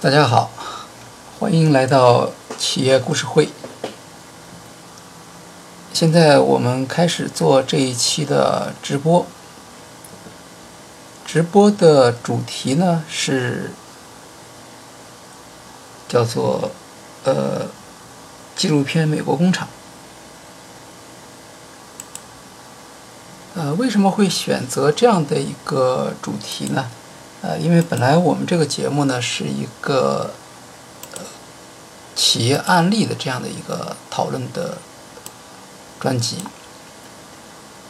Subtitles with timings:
[0.00, 0.50] 大家好，
[1.38, 3.48] 欢迎来到企业故事会。
[5.92, 9.26] 现在我们开始做这一期的直播。
[11.24, 13.72] 直播的主题呢是
[16.08, 16.70] 叫做
[17.24, 17.66] 呃
[18.54, 19.66] 纪录片《美国工厂》。
[23.56, 26.90] 呃，为什么会选择这样的一个主题呢？
[27.40, 30.32] 呃，因为本来我们这个节目呢是一个
[31.14, 31.20] 呃
[32.16, 34.78] 企业案例的这样的一个讨论的
[36.00, 36.38] 专辑。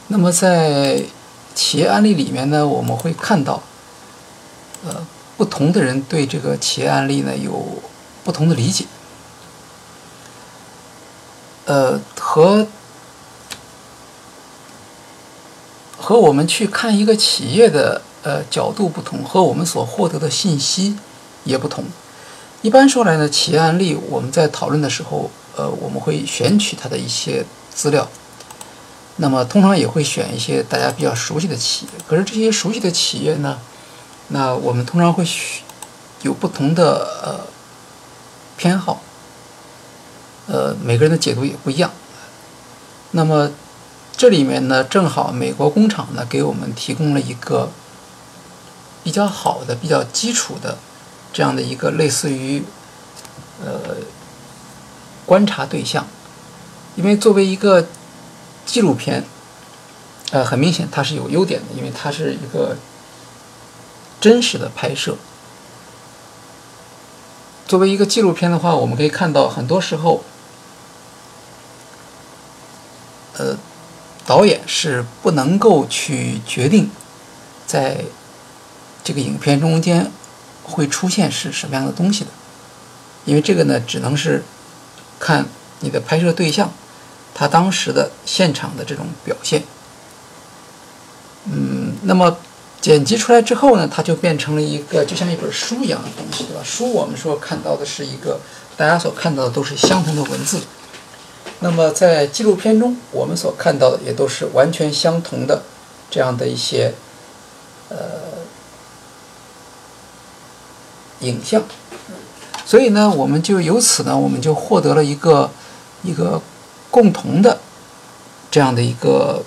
[0.08, 1.02] 那么在
[1.55, 3.62] 企业案例里面呢，我们会看到，
[4.84, 5.06] 呃，
[5.38, 7.80] 不同的人对这个企业案例呢有
[8.22, 8.84] 不同的理解，
[11.64, 12.66] 呃，和
[16.04, 18.02] 和我们去看一个企业的。
[18.24, 20.96] 呃，角度不同，和我们所获得的信息
[21.44, 21.84] 也不同。
[22.62, 28.08] 一般说来呢，企业案例我们在讨论的时候，呃，我们会选取它的一些资料，
[29.16, 31.92] 那么通常也会选一些大家比较熟悉的企业。
[32.08, 33.58] 可是这些熟悉的企业呢，
[34.28, 35.22] 那我们通常会
[36.22, 37.41] 有不同的呃
[38.56, 39.02] 偏好，
[40.47, 41.91] 呃，每个人的解读也不一样。
[43.10, 43.50] 那么
[44.25, 47.69] 这里面呢，正好美国工厂呢给我们提供了一个。
[49.03, 50.78] 比较好的、比较基础的
[51.31, 52.64] 这样的一个类似于
[53.62, 53.97] 呃
[55.27, 56.06] 观察对象，
[56.97, 57.86] 因为作为一个
[58.64, 59.22] 纪录片，
[60.31, 62.78] 呃，很明显它是有优点的，因为它是一个
[64.22, 65.19] 真实的拍摄。
[67.69, 70.25] 作为一个纪录片的话，我们可以看到很多时候，
[73.36, 73.59] 呃，
[74.27, 76.91] 导演是不能够去决定
[77.67, 78.05] 在。
[79.06, 80.11] 这个影片中间
[80.62, 82.31] 会出现是什么样的东西的？
[83.27, 84.42] 因为这个呢，只能是
[85.20, 85.44] 看
[85.81, 86.72] 你的拍摄对象
[87.34, 89.62] 他当时的现场的这种表现。
[91.44, 92.38] 嗯，那么
[92.81, 96.62] 剪辑出来之后呢，它就变成了一个就像一本书一样的东西，对吧？
[96.65, 98.41] 书我们说看到的是一个
[98.75, 100.62] 大家所看到的都是相同的文字，
[101.64, 105.62] 那么在纪录片中，我们所看到的也都是完全相同的
[106.10, 106.92] 这样的一些
[107.88, 107.97] 呃。
[111.20, 111.62] 影像，
[112.66, 115.48] 所以呢，我们就由此呢，我们就获得了一个
[116.03, 116.42] 一个
[116.91, 117.60] 共同的
[118.50, 119.42] 这样的一个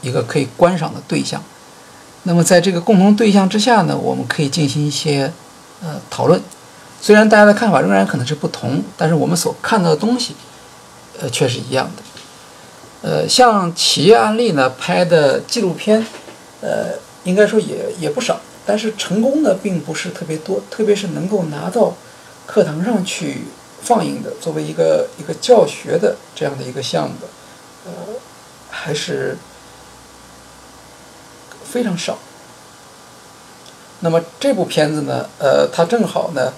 [0.00, 1.42] 一个可以观赏的对象。
[2.22, 5.32] 那么，在这个共同对象之下呢，我们可以进行一些
[5.82, 6.40] 呃讨论。
[7.00, 10.36] 虽然大家的看法仍然可能是不同，但是我们所看到的东西
[11.20, 12.02] 呃却是一样的。
[13.02, 16.06] 呃，像企业案例呢拍的纪录片，
[16.60, 18.40] 呃，应该说也也不少。
[18.66, 21.94] 但是成功的并不是特别多，特别是能够拿到
[22.46, 23.44] 课堂上去
[23.82, 27.16] 放映的，作为一个一个教学的这样的一个项目，
[27.86, 27.90] 呃，
[28.70, 29.36] 还是
[31.64, 32.18] 非常少。
[34.00, 36.52] 那么这部片子呢，呃，它正好呢，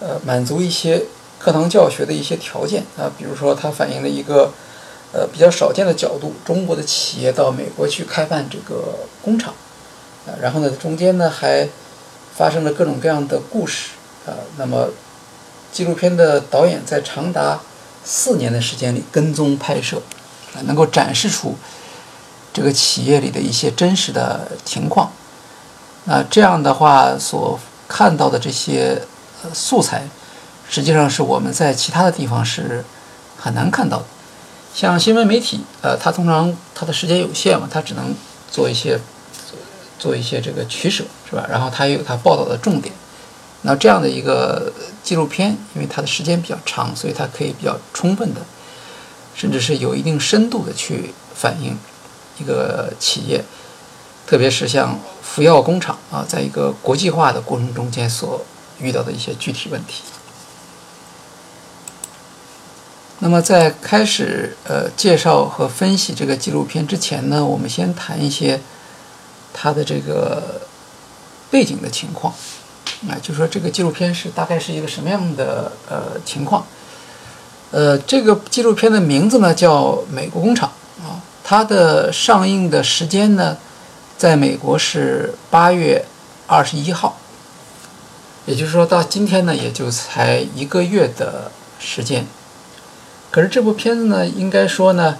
[0.00, 1.04] 呃，满足一些
[1.40, 4.52] 课堂教学的一些条件啊，比如说它反映了一个
[5.12, 9.54] 呃比较少见的角度，中国的企业到美国去开办这个工厂。
[10.26, 11.66] 啊，然后呢，中间呢还
[12.36, 13.92] 发生了各种各样的故事
[14.26, 14.36] 啊。
[14.58, 14.90] 那么，
[15.72, 17.58] 纪录片的导演在长达
[18.04, 20.02] 四年的时间里跟踪拍摄，
[20.54, 21.56] 啊，能够展示出
[22.52, 25.10] 这个企业里的一些真实的情况。
[26.04, 27.58] 那这样的话，所
[27.88, 29.00] 看到的这些
[29.42, 30.06] 呃素材，
[30.70, 32.82] 实际上是我们在其他的地方是
[33.36, 34.04] 很难看到的。
[34.74, 38.14] 像新闻媒体，呃，它通常它的时间有限嘛，它只能
[38.50, 38.98] 做一些。
[40.00, 41.46] 做一些这个取舍是吧？
[41.50, 42.94] 然后它也有它报道的重点。
[43.60, 44.72] 那这样的一个
[45.04, 48.40] 纪录片，因为它的时间比较长，所以它可以比较充分的，
[49.34, 51.76] 甚至是有一定深度的去反映
[52.38, 53.44] 一个企业，
[54.26, 58.42] 特别是像福耀工厂啊，在一个国际化的过程中间所
[58.78, 60.02] 遇到的一些具体问题。
[63.20, 68.60] 那么在开始呃介绍和分析这个纪录片之前呢，我们先谈一些。
[69.52, 70.60] 它的这个
[71.50, 72.32] 背景的情况，
[73.08, 76.64] 啊，就说这个纪录片是大概是一个什么样的呃情况？
[77.72, 80.70] 呃，这个纪录片的名字呢叫《美国工厂》
[81.04, 83.56] 啊，它的上映的时间呢，
[84.16, 86.04] 在美国是八月
[86.46, 87.18] 二十一号，
[88.46, 91.50] 也就是说到今天呢也就才一个月的
[91.80, 92.24] 时间。
[93.30, 95.18] 可是这部片子呢，应该说呢，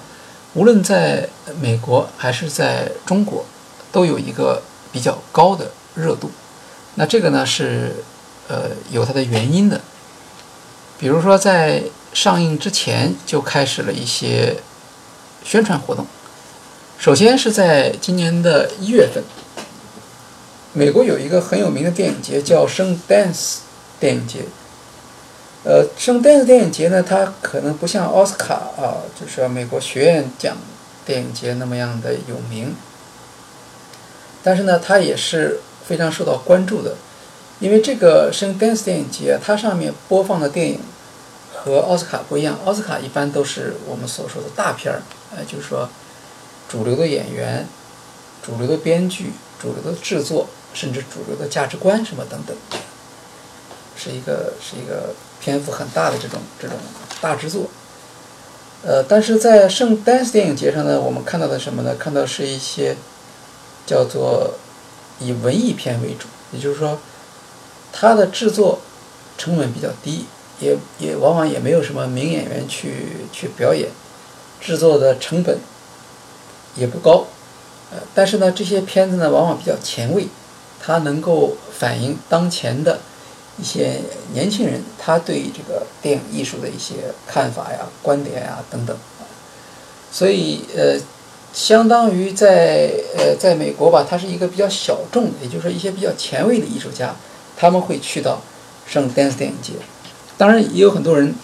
[0.54, 1.28] 无论在
[1.60, 3.44] 美国还是在中国。
[3.92, 4.62] 都有一个
[4.92, 6.30] 比较高的热度。
[6.94, 7.96] 那这个呢是
[8.46, 9.80] 呃有它的原因的，
[10.96, 14.58] 比如说在上映之前就开始了一些
[15.44, 16.06] 宣传活动。
[17.00, 19.24] 首先是在今年的一月份，
[20.72, 23.62] 美国有一个很有名的电影节叫圣丹斯
[23.98, 24.44] 电影节。
[25.62, 30.56] 呃，圣丹斯电影节呢，它可能不像奥斯卡啊，就是美国学院奖
[31.04, 32.74] 电影节那么样的有名，
[34.42, 36.96] 但是呢，它也是非常受到关注的，
[37.58, 40.80] 因为这个圣丹斯电影节，它上面播放的电影
[41.54, 45.02] 和奥斯卡不一样，奥斯卡一般都是我们所说的大片儿，
[45.36, 45.90] 呃，就是说
[46.70, 47.68] 主流的演员、
[48.42, 52.56] 主流的编剧、主流的制作，甚至主流的价值观什么等等，
[53.94, 55.14] 是一个是一个。
[55.40, 56.76] 篇幅很大的这种这种
[57.20, 57.66] 大制作，
[58.84, 61.94] 呃，但是在圣丹斯电影节上呢，我们看到的什么呢？
[61.98, 62.96] 看到是一些
[63.86, 64.54] 叫做
[65.18, 66.98] 以文艺片为主，也就是说，
[67.90, 68.80] 它的制作
[69.38, 70.26] 成本比较低，
[70.60, 73.88] 也也往往也没有什么名演员去去表演，
[74.60, 75.58] 制作的成本
[76.76, 77.26] 也不高，
[77.90, 80.28] 呃，但是呢，这些片子呢往往比较前卫，
[80.78, 83.00] 它能够反映当前的。
[83.60, 84.00] 一些
[84.32, 86.94] 年轻人，他对这个电影艺术的一些
[87.26, 88.96] 看法呀、观点呀等等，
[90.10, 90.98] 所以呃，
[91.52, 97.14] 相当于在呃，在美国吧，它是一个比较小众，也就是说一些比较前卫的艺术家，
[97.56, 98.40] 他们会去到
[98.86, 99.74] 圣丹斯电影节。
[100.38, 101.34] 当然，也有很多人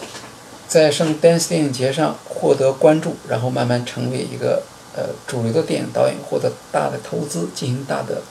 [0.67, 4.63] 在圣丹斯电影节上获得关注，然后慢慢成为一个
[4.95, 8.21] 呃主流的电影导演，获得大的投资，进行大的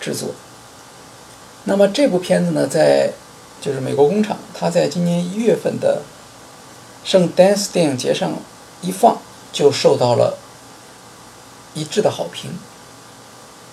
[0.00, 0.30] 制作。
[1.64, 3.12] 那么这部片子呢，在
[3.60, 6.02] 就是美国工厂，它在今年一月份的
[7.04, 8.32] 圣丹斯电影节上
[8.80, 9.18] 一放，
[9.52, 10.38] 就受到了
[11.74, 12.50] 一致的好评，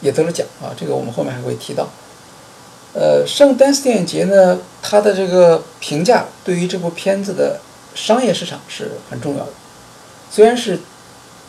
[0.01, 0.75] 也得了奖啊。
[0.77, 1.87] 这个我们后面还会提到。
[2.93, 7.59] 呃，圣丹斯电影节呢，它的这个评价对于这部片子的
[7.95, 9.51] 商业市场是很重要的。
[10.29, 10.79] 虽然是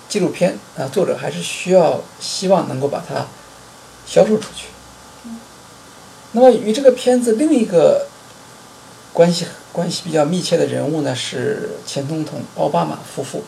[0.09, 3.27] 纪录片啊，作者还是需要希望能够把它
[4.07, 4.67] 销售出去。
[6.33, 8.07] 那么与这个片子另一个
[9.13, 13.43] 关系关系比较密切的人物呢，是前总统奥巴马夫妇。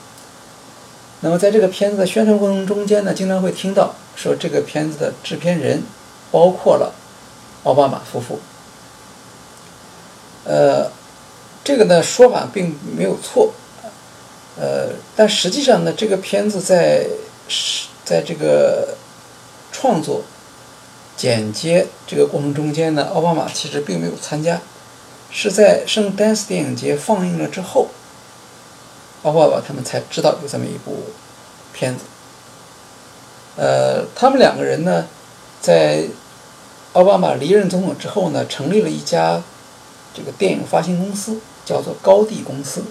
[1.20, 5.82] 那么在这个片子的宣传过程中间呢，经常会听到说这个片子的制片人
[6.30, 6.94] 包括了
[7.64, 8.40] 奥巴马夫妇。
[10.44, 10.90] 呃，
[11.62, 13.52] 这个呢说法并没有错，
[14.58, 17.06] 呃，但实际上呢，这个片子在
[17.46, 18.96] 是在这个
[19.70, 20.22] 创作。
[21.20, 24.58] 剪接这个过程中间呢，奥巴马其实并没有参加，
[25.30, 27.88] 是在圣丹斯电影节放映了之后，
[29.22, 31.10] 奥巴马他们才知道有这么一部
[31.74, 32.04] 片子。
[33.58, 35.08] 呃，他们两个人呢，
[35.60, 36.04] 在
[36.94, 39.42] 奥巴马离任总统之后呢，成立了一家
[40.14, 42.82] 这个电影发行公司，叫做高地公司。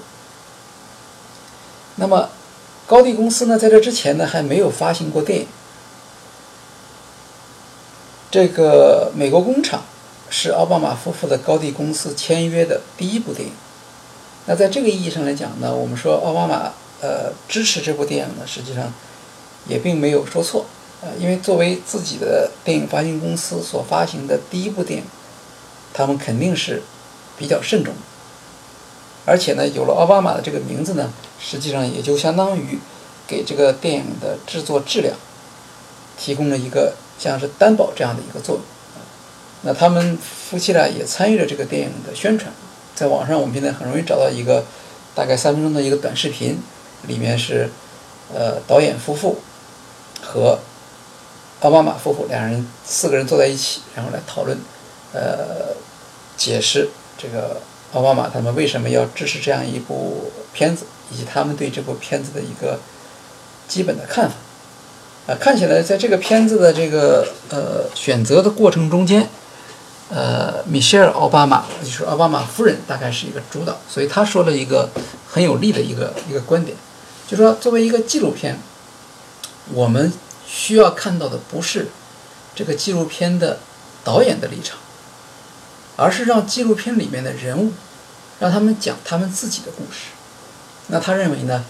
[1.95, 2.29] 那么，
[2.85, 5.47] 高地公司呢，在这之前呢，还没有发行过电影。
[8.31, 9.83] 这个美国工厂
[10.29, 13.53] 是奥巴马夫妇的高地公司签约的第一部电影。
[14.45, 16.71] 那在这个意义上来讲呢，我们说奥巴马
[17.01, 18.93] 呃支持这部电影呢，实际上
[19.67, 20.67] 也并没有说错
[21.01, 25.05] 呃，因为作为自己的电影发行公司所发行的第一部电影，
[25.91, 26.83] 他们肯定是
[27.35, 27.95] 比较慎重。
[29.25, 32.77] 而且呢，有了奥巴马的这个名字呢，实际上也就相当于
[33.27, 35.15] 给这个电影的制作质量
[36.15, 36.93] 提供了一个。
[37.19, 38.63] 像是担保这样的一个作用，
[39.63, 42.49] 那他们夫妻俩也参与了这个电影的宣传，
[42.95, 44.63] 在网上我们现在很容易找到一个
[45.13, 46.57] 大概三分钟的一个短视频，
[47.07, 47.69] 里面是
[48.33, 49.39] 呃导演夫妇
[50.21, 50.59] 和
[51.59, 54.57] 奥巴马夫妇两人四个人坐在一起，然后来讨论，
[55.11, 55.75] 呃
[56.37, 57.61] 解释这个
[57.91, 62.79] 奥巴马他们为什么要支持这样一部片子，以及他们对这部片子的一个
[63.67, 64.35] 基本的看法。
[65.29, 69.29] 呃，看起来在这个片子的这个呃选择的过程中间，
[70.09, 74.89] 呃，米歇尔·奥巴马，就是奥巴马夫人，大概是一个主导，所以他说了一个
[75.27, 76.75] 很有利的一个一个观点，
[77.27, 78.57] 就说作为一个纪录片，
[79.71, 80.11] 我们
[80.47, 81.89] 需要看到的不是
[82.55, 83.59] 这个纪录片的
[84.03, 84.79] 导演的立场，
[85.95, 87.73] 而是让纪录片里面的人物，
[88.39, 90.09] 让他们讲他们自己的故事。
[90.87, 91.63] 那他认为呢，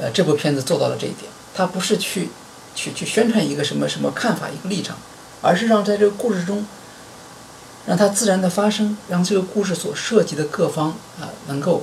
[0.00, 2.30] 呃，这部片子做到了这一点，他不是去。
[2.74, 4.96] 去去宣传一个什么什么看法一个立场，
[5.40, 6.66] 而是让在这个故事中，
[7.86, 10.88] 让它自然的发生，让这个故事所涉及的各方
[11.20, 11.82] 啊，能够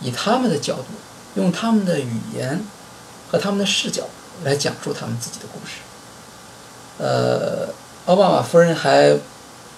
[0.00, 0.84] 以他们的角度，
[1.34, 2.64] 用他们的语言
[3.30, 4.04] 和他们的视角
[4.44, 5.76] 来讲述他们自己的故事。
[6.98, 7.68] 呃，
[8.06, 9.16] 奥巴马夫人还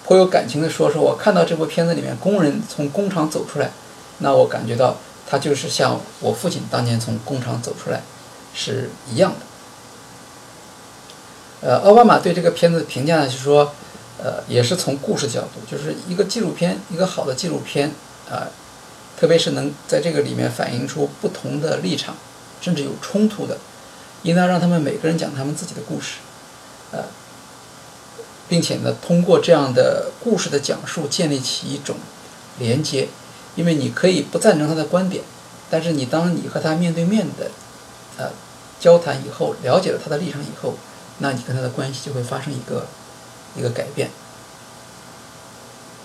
[0.05, 3.71] 颇有感情的说：“说我看到这部片子里面工人从工厂走出来，
[4.17, 4.97] 那我感觉到
[5.29, 8.01] 他就是像我父亲当年从工厂走出来
[8.53, 9.45] 是一样的。”
[11.65, 13.73] 呃，奥巴马对这个片子的评价呢，是说，
[14.21, 17.89] 呃，也是从故事角度，就是一个纪录片，一个好的纪录片
[18.29, 18.51] 啊，
[19.17, 22.17] 特别是能在这个里面反映出不同的立场，
[22.59, 23.59] 甚至有冲突的，
[24.23, 26.15] 应当让他们每个人讲他们自己的故事，
[26.91, 27.05] 呃，
[28.49, 31.95] 并且呢，通过这样的故事的讲述，建立起一种
[32.59, 33.07] 连接，
[33.55, 35.23] 因为你可以不赞成他的观点，
[35.69, 37.49] 但是你当你和他面对面的，
[38.17, 38.31] 呃，
[38.81, 40.75] 交谈以后，了解了他的立场以后。
[41.19, 42.87] 那你跟他的关系就会发生一个
[43.55, 44.09] 一个改变。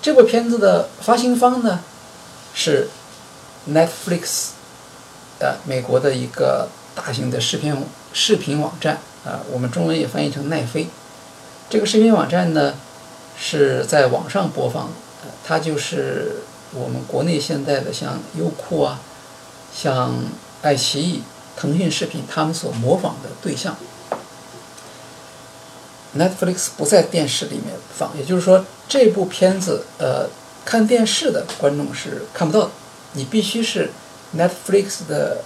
[0.00, 1.80] 这部片子的发行方呢
[2.54, 2.88] 是
[3.68, 4.50] Netflix，
[5.40, 10.88] 呃，美国的一个大型的视频视频网站啊，我们中文也翻译成奈飞。
[11.68, 12.74] 这个视频网站呢
[13.36, 14.90] 是在网上播放，
[15.44, 19.00] 它就是我们国内现在的像优酷啊、
[19.74, 20.14] 像
[20.62, 21.22] 爱奇艺、
[21.56, 23.76] 腾讯视频他们所模仿的对象。
[26.18, 30.28] Netflix 不在电视里面放，也就是说，这部片子，呃，
[30.64, 32.70] 看电视的观众是看不到的，
[33.12, 33.90] 你必须是
[34.37, 35.38] Netflix 的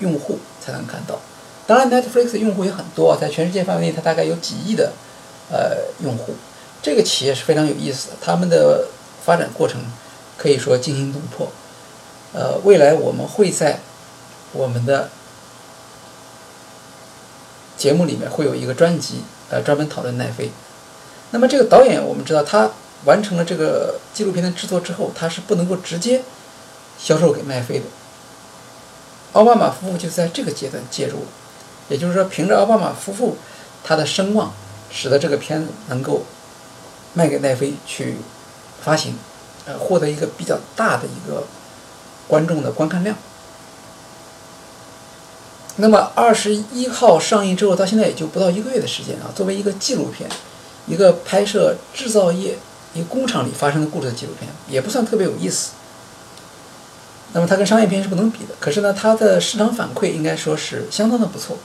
[0.00, 1.20] 用户才能看到。
[1.66, 4.92] 当然，Netflix 用户也很多，在全世界范围内，它大概有几亿的
[5.52, 6.34] 呃用户。
[6.80, 8.86] 这个企业是非常有意思的，他们的
[9.24, 9.80] 发展过程
[10.36, 11.48] 可以说惊心动魄。
[12.32, 13.80] 呃，未来我们会在
[14.52, 15.10] 我们的
[17.76, 19.22] 节目里面会有一个专辑。
[19.50, 20.50] 呃，专门讨论奈飞。
[21.30, 22.70] 那么这个导演，我们知道他
[23.04, 26.22] 完成了这个纪录片的制作之后，他是不能够直接
[26.98, 27.84] 销售给奈飞的。
[29.32, 31.26] 奥巴马夫妇就在这个阶段介入，
[31.88, 33.36] 也就是说，凭着奥巴马夫妇
[33.84, 34.52] 他的声望，
[34.90, 36.24] 使得这个片子能够
[37.14, 38.16] 卖给奈飞去
[38.82, 39.18] 发行，
[39.66, 41.44] 呃，获得一个比较大的一个
[42.26, 43.16] 观众的观看量。
[45.80, 49.30] 那么二十一号上映之后，到现在也就不到一个月的时间啊。
[49.34, 50.28] 作为一个纪录片，
[50.88, 52.58] 一个拍摄制造业
[52.94, 55.70] 一个工厂里发生的故事的纪录片，也不算特别有意思。
[57.32, 58.54] 那么它跟商业片是不能比的。
[58.58, 61.56] 可是呢，它的市场反馈应该说是相当的不错。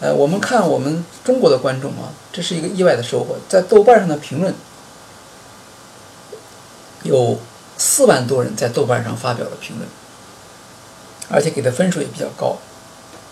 [0.00, 4.54] 呃，我们看我们中国的观众啊，这是一个意外的收获，在豆瓣上的评论
[7.02, 7.38] 有
[7.76, 9.86] 四万多人在豆瓣上发表了评论，
[11.28, 12.56] 而且给的分数也比较高。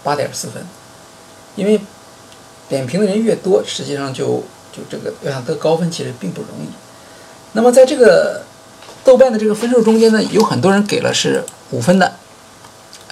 [0.03, 0.65] 八点四分，
[1.55, 1.81] 因为
[2.69, 6.69] 点评的人越多，实际上就就这个要想得高分其实并不容易。
[7.53, 8.43] 那么在这个
[9.05, 12.15] 豆瓣的这个分数中间呢，有很多人给了是五分的，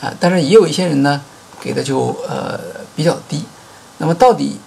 [0.00, 1.22] 啊，但是也有一些人呢
[1.60, 2.58] 给的就呃
[2.96, 3.44] 比较低。
[3.98, 4.58] 那么到底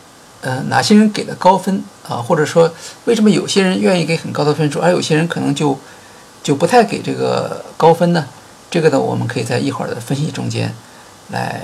[0.42, 2.18] 呃哪些人给的高分啊？
[2.18, 2.72] 或者说
[3.06, 5.80] 为什么有些人愿意给很高的分数，而有些人可能就
[6.44, 8.28] 就不太给这个高分呢？
[8.70, 10.76] 这个呢，我们可以在一会儿的分析中间
[11.32, 11.62] 来。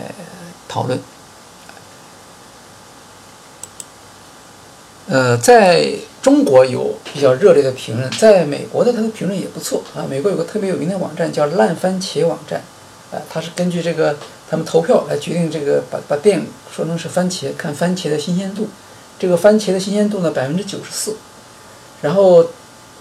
[0.69, 0.99] 讨论，
[5.07, 10.05] 呃，在中国有比较热烈的评论，在美国的它的评论也不错啊。
[10.07, 12.61] 美国有个特别有名的网站叫烂番茄网站，
[13.11, 14.15] 啊，它是根据这个
[14.47, 18.69] 他们投票来决定这个把把电影说成是番茄，看番茄的新鲜度，
[19.17, 21.17] 这个番茄的新鲜度呢百分之九十四，
[22.03, 22.45] 然后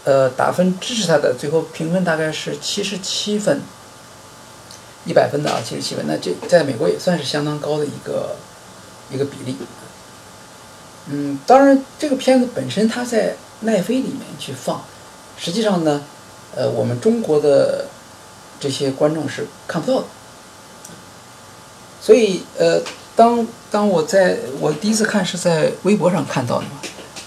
[0.04, 3.60] 呃打分支持它的最后评分大概是七十七分。
[5.08, 8.36] 一百分的啊，七十七分，那这在美国也算是相当高的一个
[9.10, 9.56] 一个比例。
[11.06, 14.82] 嗯，当然，这个片子本身它在奈飞里面去放，
[15.38, 16.02] 实际上呢，
[16.54, 17.86] 呃，我们中国的
[18.60, 20.06] 这些观众是看不到的。
[22.02, 22.82] 所以，呃，
[23.16, 26.72] 当当我在我第一次看是在微博上看到的嘛，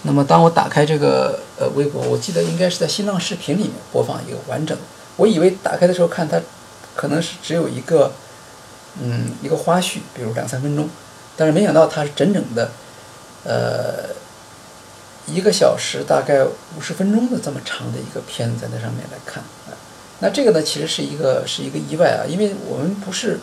[0.03, 4.77] 那么当我打开这个呃微博，我记得应该是在新浪视频里面播放一个完整，
[5.15, 6.39] 我以为打开的时候看它。
[6.95, 8.11] 可能是只有一个，
[9.01, 10.89] 嗯，一个花絮，比如两三分钟，
[11.37, 12.69] 但是没想到它是整整的，
[13.45, 14.13] 呃，
[15.25, 19.73] 一个小时大概五十分钟的这么长的一个片子在那上面来看啊。
[20.19, 23.39] 那这个呢，其实是一个是一个意外啊，因为我们不是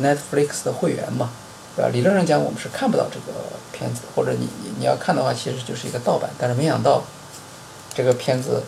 [0.00, 1.30] Netflix 的会员嘛，
[1.76, 1.90] 对吧？
[1.92, 3.38] 理论上讲，我们是看不到这个
[3.72, 6.30] 片子，或者你你你要看的话，其实就是一个盗版。
[6.38, 7.04] 但是没想到
[7.94, 8.62] 这个片子，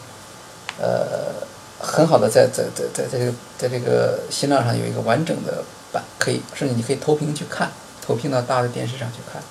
[0.79, 1.49] 呃。
[1.81, 7.71] 很好的，在在在在在这个在这个新浪上有一个完整的版，可以甚至你可以投屏去看，
[8.07, 9.43] 投屏到大的电视上去看。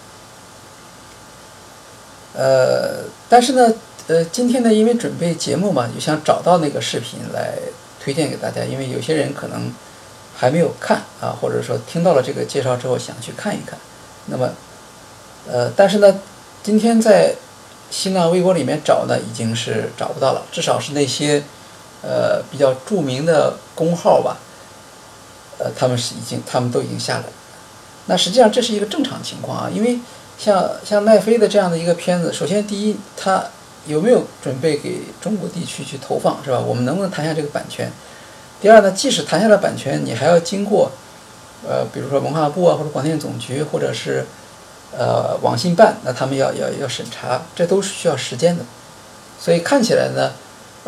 [2.35, 3.73] 呃，但是呢，
[4.07, 7.55] 呃，今天呢，因为准备节目嘛，就想找到那个视频来
[7.99, 9.73] 推荐给大家，因为有些人可能
[10.37, 13.77] 还没有看啊，或者说听到了这个介绍之后想去看一看。
[14.27, 14.51] 那么，
[15.47, 16.21] 呃，但是呢，
[16.61, 17.33] 今天在
[17.89, 21.43] 新浪微博里面找呢，已经是找不到了，至少是那些
[22.01, 24.37] 呃比较著名的工号吧，
[25.57, 27.23] 呃，他们是已经他们都已经下来。
[28.05, 29.99] 那实际上这是一个正常情况啊，因为
[30.37, 33.45] 像像奈飞的这样的一个片子，首先第一，它
[33.85, 36.59] 有没有准备给中国地区去投放，是吧？
[36.59, 37.91] 我们能不能谈下这个版权？
[38.61, 40.91] 第二呢，即使谈下了版权，你还要经过
[41.67, 44.25] 呃，比如说文化部啊，或者广电总局，或者是
[44.97, 48.63] 呃网信办，那他们要要要审查，这都是需要时间的。
[49.39, 50.31] 所以看起来呢，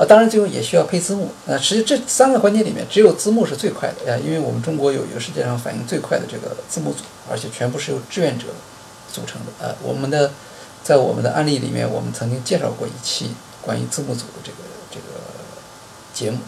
[0.01, 1.29] 呃，当然最后也需要配字幕。
[1.46, 8.48] 那实际这三个环节里面，只有字幕是最快的呀，因为我们中国有一个世界上反应最快的这个字幕组，而且全部是由志愿者
[9.13, 9.51] 组成的。
[9.60, 10.31] 呃，我们的
[10.84, 14.58] 在我们的案例里面，我们曾经介绍过一期关于字幕组的这个
[14.89, 15.22] 这个
[16.15, 16.39] 节目。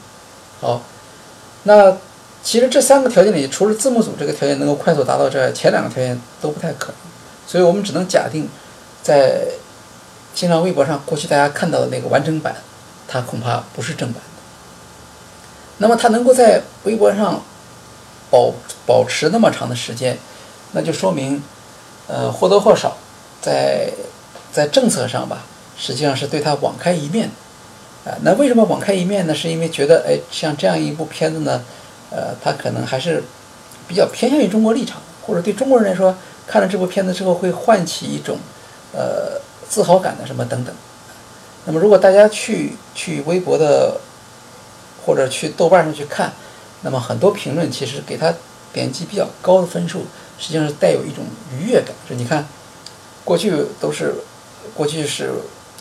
[0.59, 0.81] 好。
[1.65, 1.95] 那
[2.43, 6.95] 其实这三个条件里，除了字幕组这个条件能够快速达到之外，前两个条件都不太可能。
[7.47, 8.49] 所以我们只能假定，
[9.03, 9.43] 在
[10.33, 12.55] 新浪微博上过去大家看到的那个完整版，
[13.13, 14.29] 它恐怕不是正版的。
[15.77, 17.39] 那么它能够在微博上
[18.31, 18.51] 保
[18.87, 20.17] 保持那么长的时间，
[20.71, 21.43] 那就说明，
[22.07, 22.97] 呃，或多或少
[23.39, 23.91] 在
[24.51, 25.43] 在政策上吧，
[25.77, 27.29] 实际上是对他网开一面。
[28.03, 29.35] 啊，那为什么网开一面呢？
[29.35, 31.63] 是因为觉得，哎，像这样一部片子呢，
[32.09, 33.23] 呃，它可能还是
[33.87, 36.17] 比较偏向于中国立场，或者对中国人来说，
[36.47, 38.37] 看了这部片子之后会唤起一种
[38.91, 39.39] 呃
[39.69, 40.75] 自豪感的什么等等。
[41.65, 43.99] 那么，如果大家去去微博的
[45.05, 46.33] 或者去豆瓣上去看，
[46.81, 48.33] 那么很多评论其实给他
[48.71, 50.05] 点击比较高的分数，
[50.37, 51.95] 实际上是带有一种愉悦感。
[52.09, 52.47] 就你看，
[53.23, 54.13] 过去都是
[54.73, 55.31] 过去是。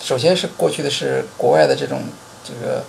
[0.05, 2.03] 首先是过去的是国外的这种
[2.45, 2.83] 这个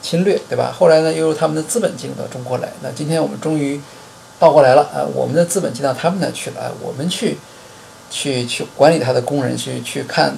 [0.00, 0.72] 侵略，对吧？
[0.72, 2.68] 后来呢，又有他们的资本进入到中国来。
[2.80, 3.80] 那今天我们终于
[4.38, 5.02] 倒过来了啊！
[5.12, 7.38] 我们的资本进到他们那去了，我们去
[8.08, 10.36] 去去管理他的工人，去去看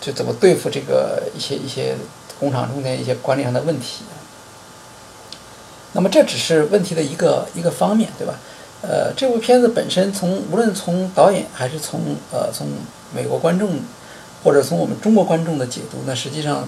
[0.00, 1.96] 就怎么对付这个一些一些
[2.38, 4.04] 工厂中间一些管理上的问题。
[5.92, 8.34] 那么这只是问题的一个一个方面，对吧？
[8.82, 12.68] 呃，这部片子本身从无论从导演还是从呃从
[13.14, 13.78] 美国观众。
[14.42, 16.66] 或者从我们中国观众的解读，那实际上，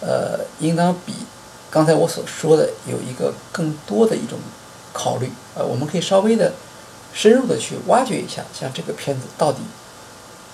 [0.00, 1.12] 呃，应当比
[1.70, 4.38] 刚才我所说的有一个更多的一种
[4.94, 5.30] 考虑。
[5.54, 6.54] 呃，我们可以稍微的
[7.12, 9.58] 深入的去挖掘一下，像这个片子到底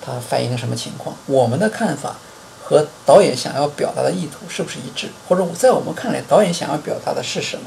[0.00, 1.16] 它反映了什么情况？
[1.26, 2.16] 我们的看法
[2.62, 5.08] 和导演想要表达的意图是不是一致？
[5.28, 7.64] 或者在我们看来，导演想要表达的是什么？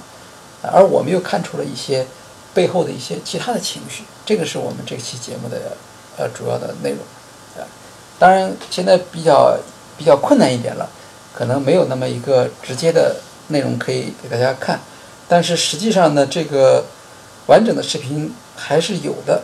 [0.64, 2.06] 而我们又看出了一些
[2.54, 4.04] 背后的一些其他的情绪。
[4.26, 5.76] 这个是我们这期节目的
[6.18, 7.00] 呃主要的内容。
[8.20, 9.58] 当然，现在比较
[9.98, 10.88] 比较困难一点了，
[11.34, 13.16] 可能没有那么一个直接的
[13.48, 14.80] 内容可以给大家看。
[15.28, 16.86] 但是实际上呢，这个
[17.48, 19.42] 完整的视频还是有的，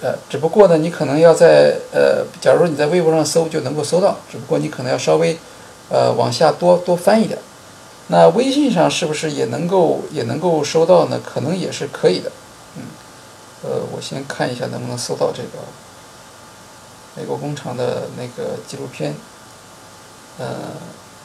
[0.00, 5.36] 呃，只不过呢，你可能要在呃，假如你在微博上搜就能够搜到，只不过你可能要稍微
[5.90, 7.38] 呃往下多多翻一点。
[8.08, 11.20] 那微信上是不是也能够也能够收到呢？
[11.24, 12.30] 可能也是可以的。
[12.76, 12.82] 嗯，
[13.64, 15.64] 呃，我先看一下能不能搜到这个。
[17.16, 19.12] 美国工厂的那个纪录片，
[20.38, 20.46] 呃，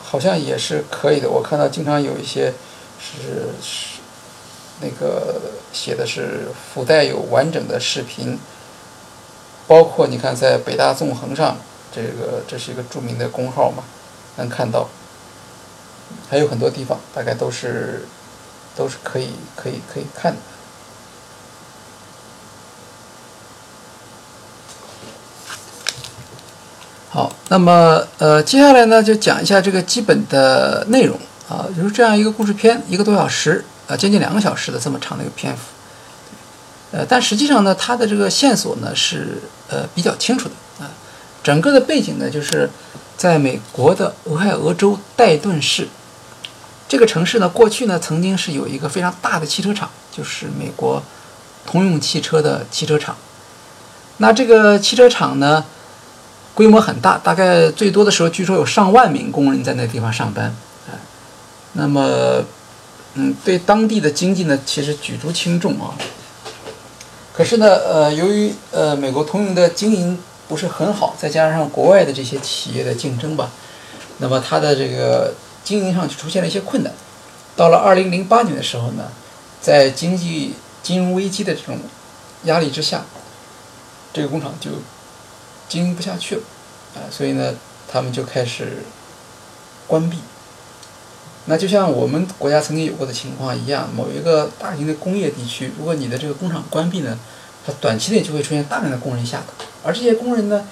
[0.01, 1.29] 好像也是可以的。
[1.29, 2.51] 我看到经常有一些
[2.99, 3.99] 是是
[4.81, 5.39] 那个
[5.71, 8.39] 写的是附带有完整的视频，
[9.67, 11.57] 包括你看在北大纵横上，
[11.91, 13.83] 这个这是一个著名的公号嘛，
[14.37, 14.89] 能看到，
[16.29, 18.07] 还有很多地方大概都是
[18.75, 20.39] 都是可以可以可以看的。
[27.09, 31.17] 好，那么呃，接下来呢，就讲一下这个基本的内容。
[31.49, 35.61] 啊，就是这样一个故事片，一个多小时啊，将近两个小时的这么长的一个篇幅，
[36.93, 40.87] 呃，但实际上呢，它的这个线索呢是呃比较清楚的啊，
[41.43, 42.69] 整个的背景呢就是
[43.17, 45.89] 在美国的俄亥俄州戴顿市
[46.87, 51.03] 这个城市呢，过去呢曾经是有一个非常大的汽车厂，就是美国
[51.65, 53.17] 通用汽车的汽车厂，
[54.17, 55.65] 那这个汽车厂呢。
[56.55, 60.93] 规模很大，大概最多的时候，据说有上万名工人在那地方上班，啊，
[61.71, 62.43] 那么，
[63.15, 65.97] 嗯，对当地的经济呢，其实举足轻重啊。
[67.33, 70.17] 可是呢，呃，由于呃美国通用的经营
[70.47, 73.49] 不是很好，再加上国外的这些企业的竞争吧，
[74.19, 76.93] 那么它的这个经营上就出现了一些困难。
[77.55, 79.11] 到了二零零八年的时候呢，
[79.59, 81.79] 在经济金融危机的这种
[82.43, 83.03] 压力之下，
[84.13, 84.71] 这个工厂就。
[85.69, 86.41] 经营不下去了，
[86.93, 87.55] 啊，所以呢，
[87.91, 88.83] 他们就开始
[89.87, 90.17] 关闭。
[91.45, 97.19] 那就像我们国家曾经有过的情况一样，某一个大型的工业地区，如果你的这个工厂关闭呢，
[97.65, 100.65] 它短期内就会出现大量的工人下岗，而这些工人呢，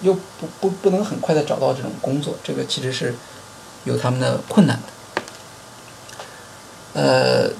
[0.00, 3.14] 又不不不能很快的找到这种工作，这个其实是
[3.84, 4.82] 有他们的困难的。
[7.00, 7.50] 呃，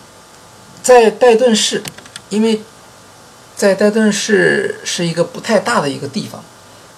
[0.83, 1.81] 在戴顿市，
[2.29, 2.61] 因为
[3.55, 6.43] 在戴顿市是一个不太大的一个地方，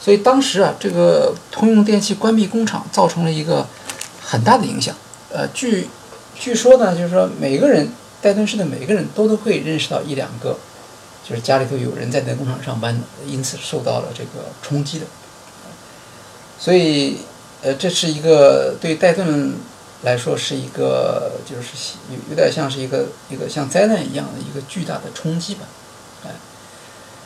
[0.01, 3.69] 所以当时啊，这个通用电气关闭工厂，造成了一个
[4.23, 4.97] 很大的影响。
[5.35, 5.89] 呃，据
[6.39, 7.89] 据说呢，就是说每个人
[8.23, 10.57] 戴顿市的每个人都都会认识到一两个，
[11.29, 15.07] 就是家里头有人在那工厂上班的，因此受到了这个冲击的。
[16.57, 17.19] 所以，
[17.63, 19.55] 呃，这是一个对戴顿
[20.05, 25.63] 来说是一个，就是有有点像是一个一个像灾难一样的一个巨大的冲击吧，
[26.25, 26.31] 哎。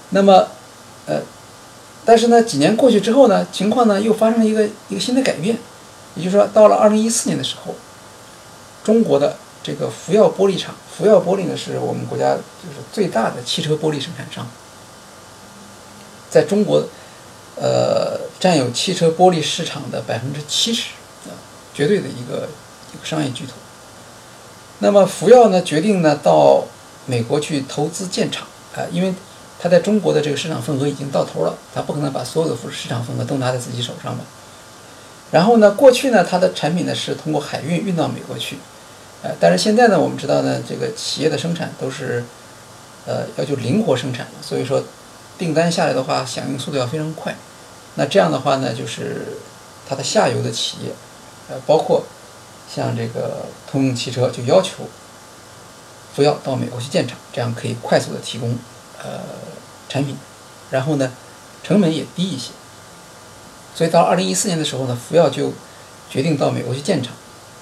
[0.09, 0.49] 那么，
[1.05, 1.21] 呃，
[2.07, 5.59] 但是呢，几年过去之后呢，情况呢又发生了一个一个新的改变，
[6.14, 7.75] 也就是说，到了二零一四年的时候。
[8.88, 14.46] 中国的这个福耀玻璃厂，福耀玻璃呢是我们国家就是最大的汽车玻璃生产商，
[16.31, 16.83] 在中国，
[17.57, 20.92] 呃，占有汽车玻璃市场的百分之七十，
[21.27, 21.37] 啊，
[21.74, 22.48] 绝对的一个
[22.94, 23.53] 一个商业巨头。
[24.79, 26.64] 那么福耀呢决定呢到
[27.05, 29.12] 美国去投资建厂，啊，因为
[29.61, 34.24] 他在中国的这个市场份额已经到头了，他不可能把所有的市场份额都拿在自己手上吧。
[35.31, 38.57] 然后呢，过去呢，它的产品呢是通过海运运到美国去。
[39.22, 42.24] 呃，但是现在呢，我们知道呢，这个企业的生产都是，
[43.04, 44.83] 呃，要求灵活生产，所以说
[45.37, 47.35] 订单下来的话，响应速度要非常快。
[47.96, 49.38] 那这样的话呢，就是
[49.88, 50.92] 它的下游的企业，
[51.50, 52.04] 呃，包括
[52.72, 54.88] 像这个通用汽车，就要求
[56.14, 58.57] 不要到美国去建厂，这样可以快速的提供
[59.02, 59.20] 呃
[59.88, 60.16] 产品，
[60.70, 61.11] 然后呢，
[61.64, 62.52] 成本也低一些。
[63.74, 65.52] 所以到二零一四年的时候呢，福耀就
[66.09, 67.12] 决定到美国去建厂。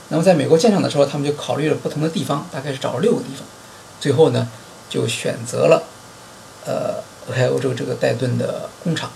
[0.09, 3.45] 那么在美国建厂的时候，他们就考虑了不同的地方，大概是找了六个地方，
[3.99, 4.49] 最后呢
[4.89, 5.83] 就选择了
[6.65, 9.11] 呃俄亥俄州这个戴顿的工厂。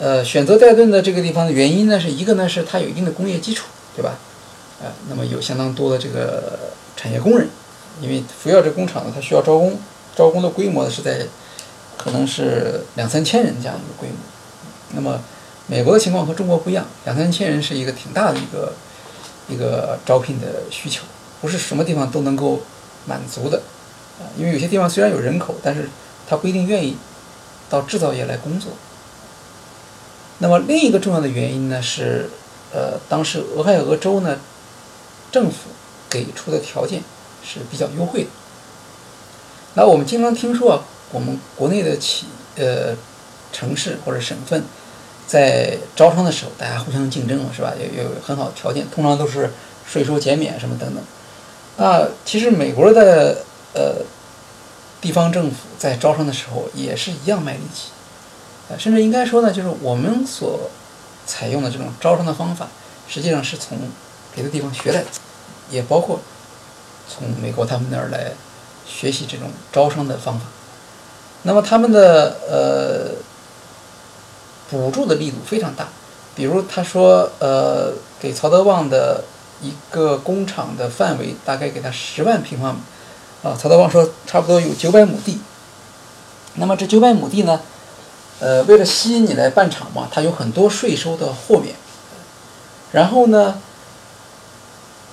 [0.00, 4.18] 呃，选择戴顿的这个地方的原因呢，是一个呢是它有一定的工业基础，对吧？
[4.82, 7.48] 呃，那么有相当多的这个产业工人，
[8.00, 9.78] 因为福耀这工厂呢，它需要招工，
[10.16, 11.26] 招工的规模呢是在
[11.96, 14.16] 可能是两三千人这样一个规模。
[14.94, 15.20] 那么
[15.68, 18.72] 美国的情况和中国不一样，两三千人是一个挺大的一个。
[19.50, 21.02] 一个招聘的需求，
[21.40, 22.60] 不是什么地方都能够
[23.06, 23.62] 满足的，
[24.20, 25.90] 啊，因为有些地方虽然有人口，但是
[26.28, 26.96] 他不一定愿意
[27.68, 28.72] 到制造业来工作。
[30.38, 32.30] 那么另一个重要的原因呢是，
[32.72, 34.38] 呃，当时俄亥俄州呢
[35.32, 35.70] 政府
[36.08, 37.02] 给出的条件
[37.44, 38.30] 是比较优惠的。
[39.74, 42.96] 那我们经常听说，啊我们国内的企呃
[43.52, 44.64] 城市或者省份。
[45.30, 47.72] 在招商的时候，大家互相竞争了，是吧？
[47.78, 49.48] 有有很好的条件，通常都是
[49.86, 51.04] 税收减免什么等等。
[51.76, 54.02] 那其实美国的呃
[55.00, 57.90] 地方政府在招商的时候也是一样卖力气，
[58.68, 60.68] 呃，甚至应该说呢，就是我们所
[61.26, 62.66] 采用的这种招商的方法，
[63.06, 63.78] 实际上是从
[64.34, 65.06] 别的地方学来的，
[65.70, 66.18] 也包括
[67.08, 68.32] 从美国他们那儿来
[68.84, 70.46] 学习这种招商的方法。
[71.44, 73.29] 那么他们的呃。
[74.70, 75.88] 补助的力度非常大，
[76.34, 79.24] 比如他说，呃，给曹德旺的
[79.60, 82.80] 一个工厂的范围大概给他十万平方米，
[83.42, 85.40] 啊，曹德旺说差不多有九百亩地。
[86.54, 87.60] 那么这九百亩地呢，
[88.38, 91.74] 呃，为了吸引你来办厂嘛，他有很多税收的豁免，
[92.92, 93.60] 然后呢。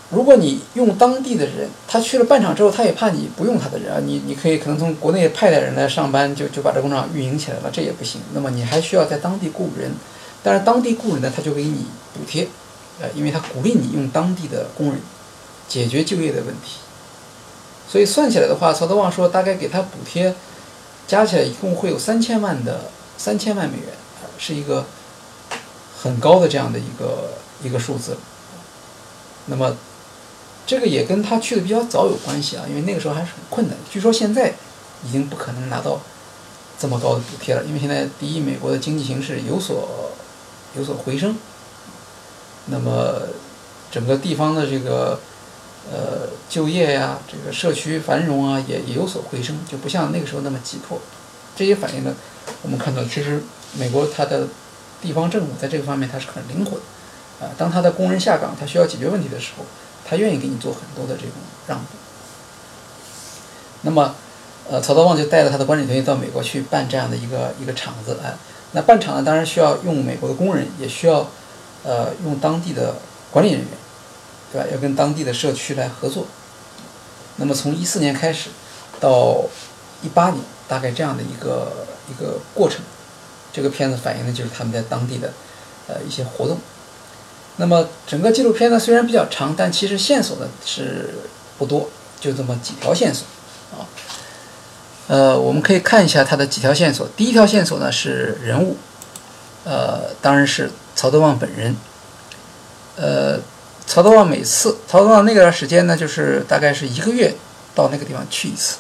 [0.10, 8.22] 如果你用当地的人，他去了办厂之后，他也怕你不用他的人啊，你你可以可能从国内派点人来上班，就就把这工厂运营起来了，这也不行。
[8.34, 9.92] 那么你还需要在当地雇人，
[10.42, 12.48] 但是当地雇人呢，他就给你补贴，
[13.02, 15.02] 呃，因为他鼓励你用当地的工人
[15.68, 16.78] 解决就业的问题。
[17.90, 20.34] 所以算起来的话，曹德旺说大概给他补贴
[21.06, 22.86] 加起来一共会有三千万的
[23.18, 23.88] 三千万美元，
[24.38, 24.86] 是一个
[26.02, 28.16] 很高的这样的一个一个数字。
[29.48, 29.76] 那么。
[30.68, 33.78] 这个也跟他去的比较早有关系啊，因为那个时候还是很困难。
[33.90, 34.54] 据说现在
[35.06, 36.02] 已经不可能拿到
[36.78, 40.12] 这么高的补贴了，因为现在第一，美国的经济形势有所
[40.76, 41.38] 有所回升，
[42.66, 43.30] 那么
[43.90, 45.22] 整个地方的这个
[45.90, 51.00] 呃就业呀，这个社区繁荣啊，也也有所回升，就不像那个时候那么急迫。
[51.56, 52.14] 这些反映呢，
[52.62, 53.42] 我们看到其实
[53.80, 54.50] 美国它的
[55.02, 56.84] 地方政府在这个方面它是很灵活的
[57.48, 59.64] 啊，当他的工人下岗，他需要解决问题的时候。
[60.08, 61.32] 他愿意给你做很多的这种
[61.68, 61.86] 让步。
[63.82, 64.16] 那么，
[64.70, 68.34] 呃，曹德旺就带着他的管理团队到美国去办这样的一个一个厂子，哎，
[68.72, 71.30] 那办厂呢，当然需要用美国的工人，也需要，
[71.84, 72.96] 呃，用当地的
[73.32, 73.70] 管理人员，
[74.52, 74.68] 对吧？
[74.74, 76.26] 要跟当地的社区来合作。
[77.36, 78.50] 那么从一四年开始，
[79.00, 79.46] 到
[80.02, 82.82] 一八年，大概这样的一个一个过程。
[83.54, 85.32] 这个片子反映的就是他们在当地的
[85.88, 86.58] 呃一些活动。
[87.58, 91.16] 那么整个纪录片呢虽然比较长，但其实线索呢是
[91.58, 91.90] 不多，
[92.20, 93.26] 就这么几条线索
[93.72, 93.86] 啊。
[95.08, 97.08] 呃，我们可以看一下它的几条线索。
[97.16, 98.78] 第一条线索呢是人物，
[99.64, 101.76] 呃，当然是曹德旺本人。
[102.96, 103.40] 呃，
[103.86, 107.34] 曹德旺每次，曹德旺那段时间呢，就是大概是一个月
[107.74, 108.78] 到那个地方去一次。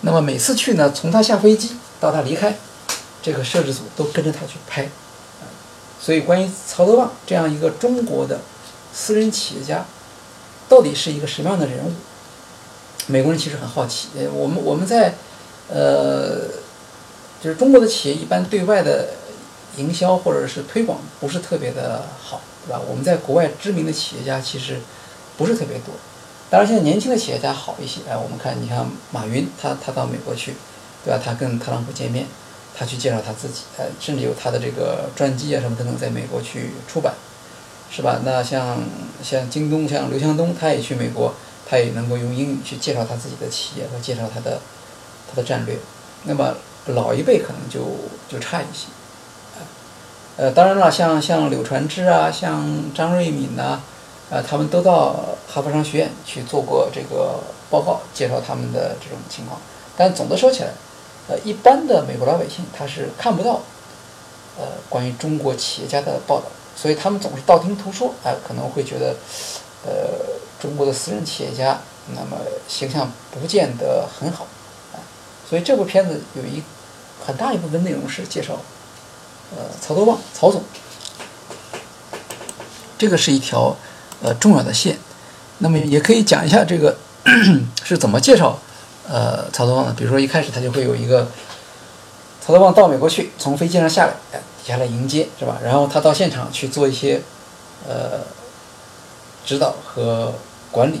[0.00, 2.56] 那么每次去呢，从他下飞机到他离开，
[3.22, 4.88] 这个摄制组都跟着他去拍。
[6.06, 8.38] 所以，关于曹德旺这样一个中国的
[8.94, 9.84] 私人企业家，
[10.68, 11.90] 到底是一个什么样的人物？
[13.08, 14.10] 美国人其实很好奇。
[14.16, 15.14] 呃，我们我们在，
[15.68, 16.42] 呃，
[17.42, 19.14] 就是中国的企业一般对外的
[19.78, 22.80] 营销或者是推广不是特别的好，对吧？
[22.88, 24.78] 我们在国外知名的企业家其实
[25.36, 25.92] 不是特别多。
[26.48, 28.02] 当然，现在年轻的企业家好一些。
[28.08, 30.54] 哎，我们看，你看马云，他他到美国去，
[31.04, 31.20] 对吧？
[31.20, 32.26] 他跟特朗普见面。
[32.78, 37.14] 他去介绍他自己，呃，甚至有他的这个传记啊什么等等，在美国去出版，
[37.90, 38.20] 是吧？
[38.22, 38.80] 那像
[39.22, 41.32] 像京东，像刘强东，他也去美国，
[41.66, 44.60] 他也能够用英语去介绍他自己的企业和介绍他的
[45.26, 45.78] 他的战略。
[46.24, 46.54] 那么
[46.88, 47.80] 老一辈可能就
[48.28, 48.88] 就差一些，
[50.36, 53.80] 呃，当然了，像像柳传志啊，像张瑞敏呐，
[54.28, 59.58] 呃，他们都到哈佛商学院去做过这个报告，介绍他们的这种情况。
[59.96, 60.72] 但总的说起来。
[61.28, 63.60] 呃，一般的美国老百姓他是看不到，
[64.56, 69.16] 呃，关于中国企业家的报道，所以他们总是道听途说，啊，可能会觉得，
[69.84, 69.90] 呃，
[70.60, 71.80] 中国的私人企业家
[72.14, 72.36] 那么
[72.68, 74.46] 形象不见得很好，
[74.94, 75.02] 啊，
[75.50, 76.62] 所以这部片子有一
[77.26, 78.60] 很大一部分内容是介绍，
[79.56, 80.62] 呃，曹德旺曹总，
[82.96, 83.76] 这个是一条
[84.22, 84.96] 呃重要的线，
[85.58, 86.96] 那么也可以讲一下这个
[87.82, 88.56] 是怎么介绍。
[89.08, 89.94] 呃，曹德旺呢？
[89.96, 91.28] 比如说一开始他就会有一个
[92.44, 95.58] 曹德旺到美国去，从飞机上下来，哎，下来迎接是吧？
[95.62, 97.22] 然后他到现场去做一些
[97.88, 98.20] 呃
[99.44, 100.34] 指导和
[100.70, 101.00] 管理，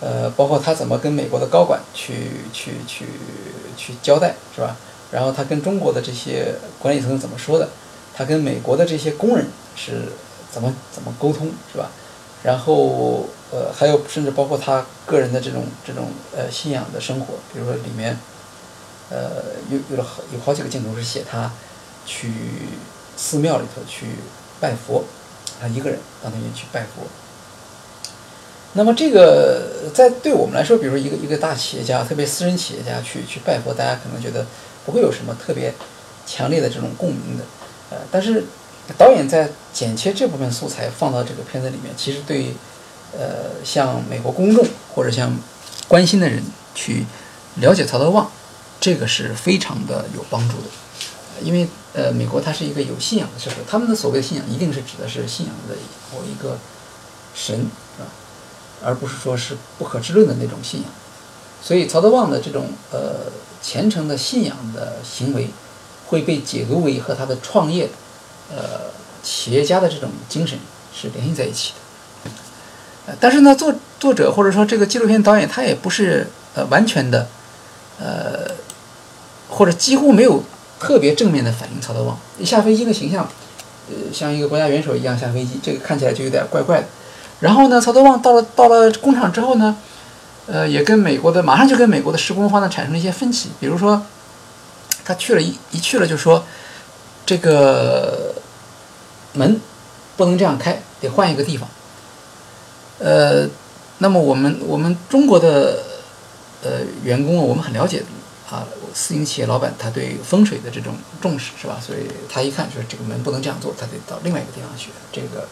[0.00, 3.06] 呃，包括他怎么跟美国的高管去去去
[3.76, 4.76] 去交代是吧？
[5.10, 7.68] 然后他跟中国的这些管理层怎么说的？
[8.14, 10.12] 他跟美国的这些工人是
[10.52, 11.90] 怎么怎么沟通是吧？
[12.42, 13.28] 然后。
[13.52, 18.16] 呃，还有甚至包括他个人的这种这种呃信仰的生活，比如说里面，
[19.10, 21.50] 呃，有有了好有好几个镜头是写他
[22.06, 22.32] 去
[23.16, 24.06] 寺庙里头去
[24.60, 25.02] 拜佛，
[25.60, 27.02] 他一个人到那边去拜佛。
[28.74, 34.46] 那么这个在对我们来说，比如说一个一个大企业家，特别私人企业家去去拜佛，大家可能觉得
[34.86, 35.74] 不会有什么特别
[36.24, 37.42] 强烈的这种共鸣的，
[37.90, 38.44] 呃，但是
[38.98, 42.54] 导演在剪切这部分素材放到这个片子里面，其实对。
[43.12, 45.36] 呃，向美国公众或者向
[45.88, 46.40] 关心的人
[46.76, 47.04] 去
[47.56, 48.30] 了解曹德旺，
[48.80, 50.68] 这个是非常的有帮助的。
[51.42, 55.74] 因为呃，美国它是一个有信仰的社会，他们的所谓的信仰一定是指的是信仰的
[56.14, 56.56] 某一个
[57.34, 58.08] 神，是吧？
[58.84, 60.88] 而不是说是不可知论的那种信仰。
[61.60, 63.26] 所以曹德旺的这种呃
[63.60, 65.50] 虔诚的信仰的行为，
[66.06, 67.88] 会被解读为和他的创业
[68.54, 68.90] 呃
[69.22, 70.58] 企业家的这种精神
[70.94, 72.30] 是联系在一起的。
[73.06, 77.26] 呃但是呢，作作者或者说这个纪录片导演，他也不是呃完全的，
[77.98, 78.52] 呃，
[79.48, 80.44] 或者几乎没有
[80.78, 83.28] 特别正面的反映曹德旺一下飞机的形象，
[83.88, 86.86] 呃，像一个国家元首一样下飞机，这个看起来就有点怪怪的。
[87.40, 89.76] 然后呢，曹德旺到了到了工厂之后呢，
[90.46, 94.02] 呃，也跟美国的马上就跟美国的施工方呢产生了一些分歧，比如说
[95.04, 96.44] 他去了一一去了就说
[97.24, 98.34] 这个
[99.32, 99.60] 门
[100.16, 101.68] 不能这样开，得换一个地方。
[102.98, 103.48] 呃，
[103.98, 105.82] 那么我们我们中国的
[106.62, 108.02] 呃员工啊，我们很了解
[108.50, 111.78] 啊，私营企业老板他对风水的这种重视是吧？
[111.80, 115.48] 所以他一看说这个门不能这样做，他得到另外一个地方去，这个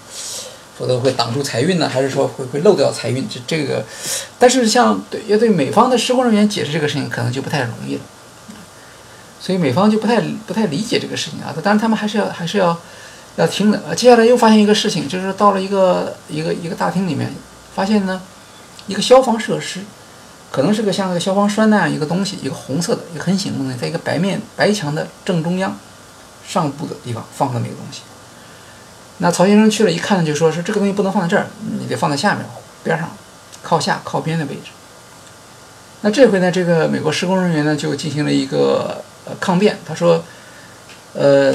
[0.77, 3.27] 否则会挡住财运呢，还是说会会漏掉财运？
[3.29, 3.83] 这这个，
[4.39, 8.01] 但是像对要对美方的施工人员解释这个事情，可能就不太容易了，
[9.41, 11.55] 所以美方就不太不太理解这个事情啊。
[11.63, 12.79] 当然他们还是要还是要。
[13.39, 17.33] 要听的，接下来又发现一个事情，就是到了一个一个一个大厅里面，
[17.73, 18.21] 发现呢，
[18.89, 19.79] 一个消防设施，
[20.51, 25.79] 可能是个像那个消防栓那样一个东西，一个红色的，一个很醒目的，在一个白面白墙的正中央
[26.49, 28.01] 上部的地方放那个东西。
[29.19, 31.47] 那曹先生去了一看呢，就说是这个东西不能放在这儿，
[31.79, 32.45] 你得放在下面
[32.83, 33.09] 边上，
[33.63, 34.73] 靠下靠边的位置。
[36.01, 40.25] 那这回呢，这个美国施工人员呢就进行了一个呃抗辩，他说，
[41.15, 41.53] 呃，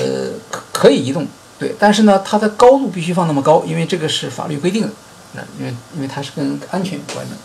[0.50, 1.28] 可可以移动。
[1.64, 4.90] 对，但是呢，它的高度必须放那么高，因为这个是法律规定的，
[5.32, 7.36] 那因为因为它是跟安全有关的。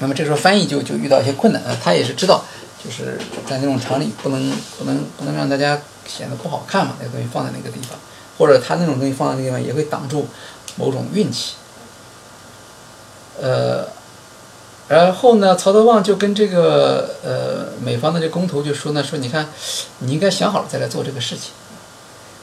[0.00, 2.44] 那么这时候翻译就就遇到一些困难啊，他也是知道，
[2.84, 7.98] 就是在那种厂里不能不能不能让大家显得不好看嘛，那个东西放在那个地方，
[8.36, 10.28] 或者他那种东西放在那个地方也会挡住
[10.76, 11.54] 某种运气。
[13.40, 13.88] 呃，
[14.88, 19.48] 然后呢，曹德旺就跟这个呃美方的这工头就说呢，说你看，
[20.00, 21.52] 你应该想好了再来做这个事情。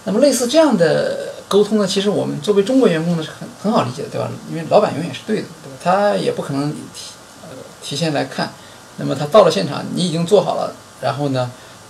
[0.06, 4.30] 那么类似这样的沟通呢，其实我们作为中国员工呢是很很好理解的，对吧？
[4.50, 5.78] 因为老板永远是对的，对吧？
[5.84, 7.12] 他也不可能提
[7.44, 7.50] 呃
[7.82, 8.52] 提前来看。
[8.98, 11.50] 那么他到了现场，你已经做好了，然后呢，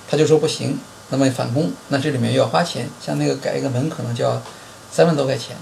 [0.10, 4.42] 他就说不行，那么返工，那这里面又要花钱，像那个改一个门可能就要
[4.92, 5.58] 三万多块钱，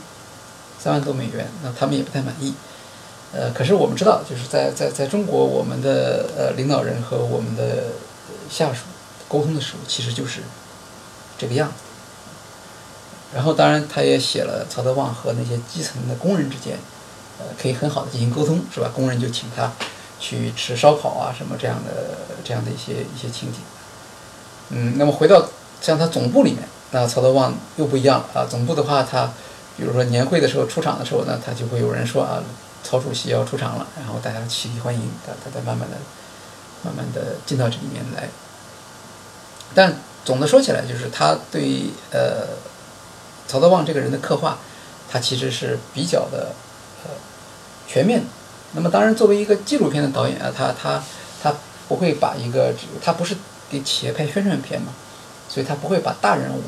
[0.78, 2.54] 三万多美元，那他们也不太满意。
[3.34, 7.86] 呃，可是我们知道，就是在在在中国，我们的呃领导人和我们的
[8.50, 8.82] 下属
[9.28, 10.42] 沟通的时候，其实就是
[11.38, 11.74] 这个样子。
[13.34, 16.78] 然后，当然，他也写了曹德旺和那些基层的工人之间，
[17.40, 18.92] 呃，可以很好的进行沟通，是吧？
[18.94, 19.72] 工人就请他
[20.20, 23.60] 去吃烧烤啊，什么这样的这样的一些一些情景。
[24.70, 25.48] 嗯，那么回到
[25.82, 28.48] 像他总部里面，那曹德旺又不一样了啊。
[28.50, 29.32] 总部的话，他
[29.78, 32.42] 比如说年会的时候出场的时候呢，他就会有人说啊。
[32.84, 35.96] 曹主席要出场了，然后大家起立欢迎，他他再慢慢的、
[36.84, 38.28] 慢慢的进到这里面来。
[39.76, 42.48] 但总的说起来，就是他对呃
[43.52, 44.58] 曹德旺这个人的刻画，
[45.12, 46.54] 他其实是比较的
[47.04, 47.10] 呃
[47.88, 48.26] 全面的。
[48.72, 51.04] 那么当然，作为一个纪录片的导演啊，他他
[51.44, 51.54] 他
[51.90, 53.36] 不会把一个他不是
[53.70, 54.94] 给企业拍宣传片嘛，
[55.50, 56.62] 所以他不会把大人物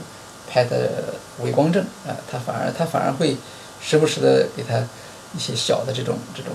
[0.52, 3.38] 拍的伟光正啊，他反而他反而会
[3.82, 4.84] 时不时的给他。
[5.36, 6.52] 一些小的这种这种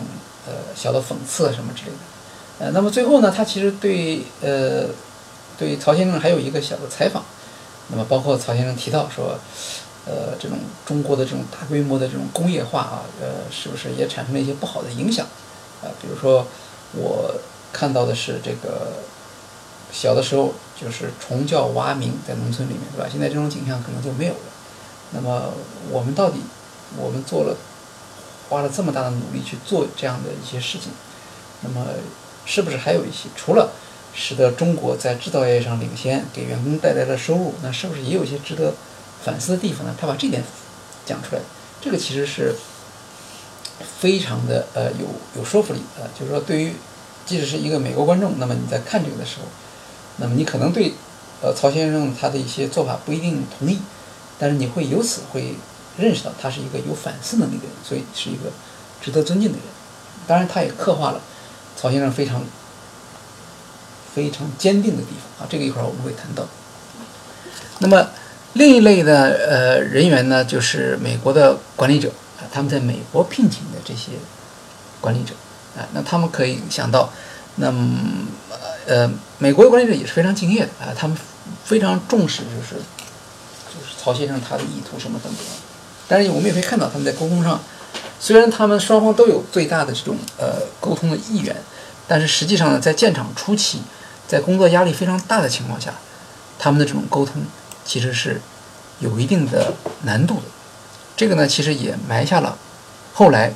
[0.46, 4.84] 呃小的讽刺什么之类的，呃，那么最后呢，他其实对呃
[5.58, 7.24] 对曹先生还有一个小的采访，
[7.88, 9.36] 那么包括曹先生提到说，
[10.08, 15.26] 呃，这种中国的这种大规模的这种工业化啊，呃，是不是也产生了一些不好的影响？
[15.82, 16.46] 啊，比如说
[16.94, 17.34] 我
[17.72, 18.92] 看到的是这个
[19.92, 23.08] 小的时候就是虫叫蛙鸣在农村里面，对吧？
[23.10, 24.40] 现在这种景象可能就没有了。
[25.12, 25.52] 那么
[25.90, 26.40] 我们到底
[26.96, 27.54] 我们做了？
[28.48, 30.90] 花了这么大的努力去做这样的一些事情，
[31.60, 31.84] 那么
[32.46, 33.72] 是不是还有一些除了
[34.14, 38.72] 使得中国在制造业上领先，给员工带来了收入，那是不是也有一些值得
[39.24, 39.94] 反思的地方呢？
[40.00, 40.42] 他把这点
[41.04, 41.42] 讲出来，
[41.80, 42.54] 这个其实是
[44.00, 46.06] 非常的呃有有说服力啊。
[46.18, 46.72] 就是说，对于
[47.26, 49.46] 即使是一个美国观众，那么你在看这个的时候，
[50.16, 50.94] 那么你可能对
[51.42, 53.80] 呃曹先生他的一些做法不一定同意，
[54.38, 55.54] 但是你会由此会。
[55.98, 58.52] 认识到他是一个有反思能力的人，所以是一个
[59.02, 59.66] 值得尊敬的人。
[60.28, 61.20] 当然，他也刻画了
[61.76, 62.40] 曹先生非常
[64.14, 66.46] 非常坚定的地方啊，这个一会儿我们会谈到。
[67.80, 68.10] 那么
[68.58, 74.10] 另一类的呃人员呢，就是美国的管理者啊，他们在美国聘请的这些
[75.00, 75.32] 管理者
[75.76, 77.12] 啊，那他们可以想到，
[77.54, 77.96] 那么
[78.88, 81.16] 呃美国的管理者也是非常敬业的啊，他们
[81.64, 82.82] 非常重视就是
[83.72, 85.40] 就是曹先生他的意图什么等等。
[86.08, 87.60] 但是我们也可以看到，他们在沟通上，
[88.18, 91.54] 虽然他们双方都有最大的这种呃沟通的意愿，
[92.08, 93.82] 但是实际上呢，在建厂初期，
[94.26, 95.94] 在工作压力非常大的情况下，
[96.58, 97.40] 他们的这种沟通
[97.88, 98.42] 其实是
[99.00, 99.72] 有一定的
[100.02, 100.42] 难度的。
[101.16, 102.58] 这个呢，其实也埋下了
[103.14, 103.54] 后来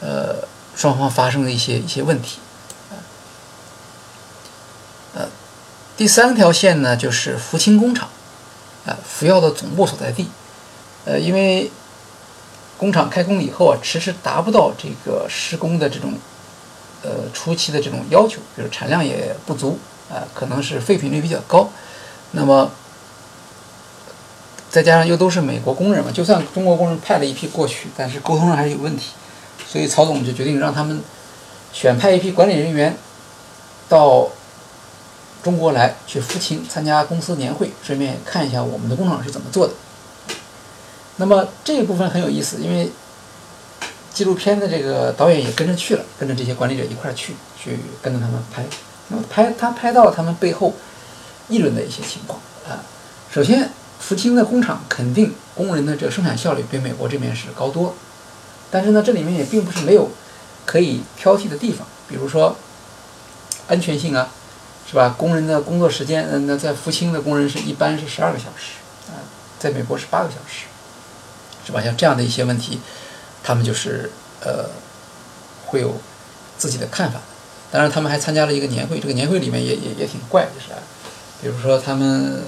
[0.00, 2.38] 呃双方发生的一些一些问题。
[5.14, 5.28] 呃，
[5.96, 8.08] 第三条线呢，就是福清工厂，
[8.86, 10.28] 啊，福耀的总部所在地。
[11.04, 11.72] 呃，因为
[12.76, 16.14] 工厂开工以后啊，迟迟达不到这个施工的这种
[17.02, 21.68] 呃初期的这种要求，比如产量也不足啊，可能是废品率比较高。
[22.30, 22.70] 那么
[24.70, 29.12] 再加上又都是美国工人嘛，就算中国工人派了一批过去，但是沟通上还是有问题，
[29.66, 31.02] 所以曹总就决定让他们
[31.72, 32.96] 选派一批管理人员
[33.88, 34.28] 到
[35.42, 39.72] 中国来，去福清参加公司年会，顺便看一下我们的工厂是怎么做的。
[41.16, 42.90] 那么这一部分很有意思，因为
[44.12, 48.62] 纪录片的这个导演也跟着去了，跟着这些管理者一块去，去跟着他们拍。
[49.08, 50.74] 那么拍他拍到了他们背后
[51.48, 52.38] 议论的一些情况
[52.68, 52.84] 啊。
[53.32, 57.94] 首先，福清的工厂肯定工人的这个生产效率比美国这边是高多，
[58.70, 60.10] 但是呢，这里面也并不是没有
[60.64, 62.56] 可以挑剔的地方，比如说
[63.66, 64.28] 安全性啊，
[64.88, 65.14] 是吧？
[65.18, 68.74] 工人的工作时间，嗯，那在福清的工人是一般是十二个小时
[69.10, 69.20] 啊，
[69.58, 70.66] 在美国是八个小时。
[71.66, 71.82] 是吧？
[71.82, 72.80] 像这样的一些问题，
[73.44, 74.70] 他们就是呃，
[75.66, 76.00] 会有
[76.56, 77.20] 自己的看法。
[77.70, 80.78] 当然，他们还参加了一个年会，这个年会里面也也也挺怪，就是啊，
[81.42, 82.42] 比如说他们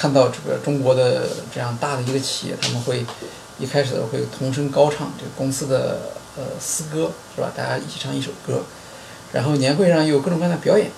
[0.00, 3.04] 看到这个中国的这样大的一个企业，他们会
[3.58, 7.52] 一开始会同声高唱这个公司的呃诗歌，是吧？
[7.54, 8.62] 大家一起唱一首歌，
[9.30, 10.90] 然后年会上又有各种各样的表演，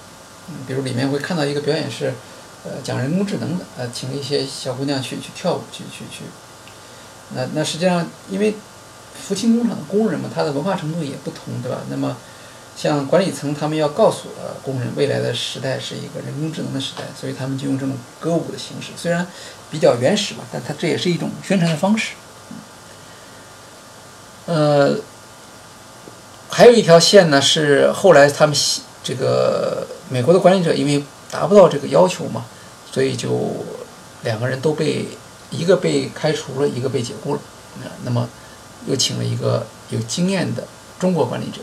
[0.48, 2.14] 嗯，比如里面会看到一个表演是，
[2.62, 6.22] 呃，讲人工智能的，呃，请一些小姑娘去去跳舞，去去去。
[7.34, 8.54] 那那实际上，因为
[9.20, 11.78] 福清工厂的工人嘛，他的文化程度也不同，对吧？
[11.90, 12.16] 那么。
[12.76, 19.26] 像管理层，他们要告诉呃工人，未来的时代是一个人工智能的时代，所以他们就用这种歌舞的形式，虽然
[19.70, 22.14] 比较原始吧，但它这也是一种宣传的方式。
[24.46, 24.96] 呃，
[26.50, 28.56] 还有一条线呢，是后来他们
[29.04, 32.44] 这个美国的管理者因为达不到这个要求嘛，
[32.90, 33.64] 所以就
[34.24, 35.06] 两个人都被
[35.50, 37.40] 一个被开除了，一个被解雇了。
[38.04, 38.28] 那么
[38.86, 40.64] 又请了一个有经验的
[40.98, 41.60] 中国管理者。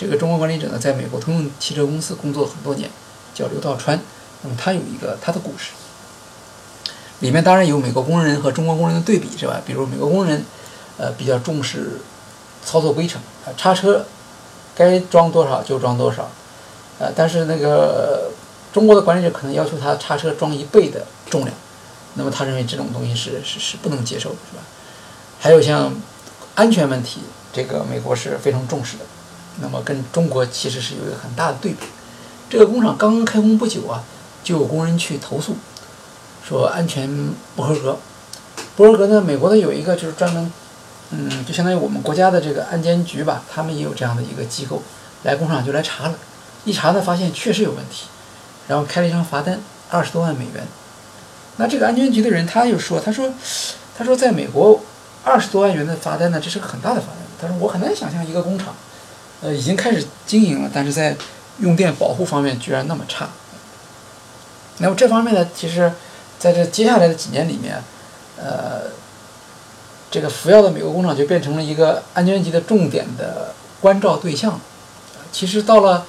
[0.00, 2.88] 这个中国管理者呢，在美国通用汽车公司工作很多年，
[3.34, 4.00] 叫刘道川。
[4.40, 5.72] 那么他有一个他的故事，
[7.18, 9.60] 里面当然有美国工人和中国工人的对比，是吧？
[9.66, 10.42] 比如美国工人，
[10.96, 12.00] 呃，比较重视
[12.64, 14.06] 操作规程，啊，叉车
[14.74, 16.30] 该装多少就装多少，
[16.98, 18.30] 呃，但是那个
[18.72, 21.54] 中国的管理者可能要求他叉车装一倍的重量，
[22.14, 24.62] 那么他认为这种东西是是是不能接受的，是吧？
[25.38, 25.92] 还有像
[26.54, 27.20] 安全问题，
[27.52, 29.04] 这个美国是非常重视的。
[29.60, 31.86] 那么跟中国其实是有一个很大的对比。
[32.48, 34.02] 这个工厂刚刚开工不久啊，
[34.42, 35.54] 就有工人去投诉，
[36.46, 37.96] 说安全不合格。
[38.76, 40.52] 不合格呢，美国的有一个就是专门，
[41.10, 44.82] 嗯，就相当于我们国家的这个安监局吧，他们也有这样的一个机构，
[45.22, 46.14] 来工厂就来查了，
[46.64, 48.06] 一查呢发现确实有问题，
[48.66, 50.66] 然后开了一张罚单，二十多万美元。
[51.56, 53.32] 那这个安监局的人他就说，他说，
[53.96, 54.80] 他说在美国
[55.22, 57.16] 二十多万元的罚单呢，这是个很大的罚单。
[57.40, 58.74] 他说我很难想象一个工厂。
[59.42, 61.16] 呃，已经开始经营了，但是在
[61.60, 63.28] 用电保护方面居然那么差。
[64.78, 65.92] 那么这方面呢，其实
[66.38, 67.82] 在这接下来的几年里面，
[68.36, 68.90] 呃，
[70.10, 74.60] 这个福耀的美国工厂就变成了一个安全级的重点的关照对象。
[75.32, 76.06] 其实到了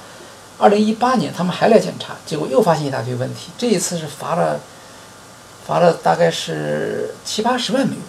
[0.58, 3.50] 二零一八年，他们还来检查，结果又发现一大堆问题。
[3.56, 4.60] 这一次是罚了，
[5.66, 8.02] 罚了大概是七八十万美元。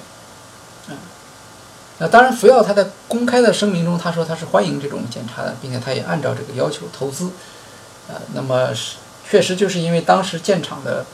[2.03, 7.29] 那当然，福耀他在公开的声明中，他说他是欢迎这种检查的，并且他也按照这个要求投资。
[8.09, 8.97] 呃，那么是
[9.29, 11.05] 确实就是因为当时建厂的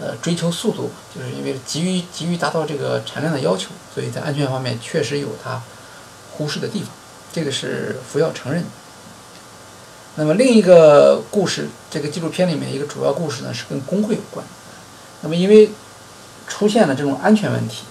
[0.00, 5.60] 呃追求速度，就是因为急于急于达到这个产量的要求，所以在安全方面确实有他
[6.32, 6.88] 忽视的地方，
[7.30, 8.64] 这个是福耀承认。
[10.14, 14.46] 那么另一个故事，这个纪录片里面一个主要故事呢是跟工会有关。
[15.20, 15.68] 那么因为
[16.48, 17.84] 出现了这种安全问题。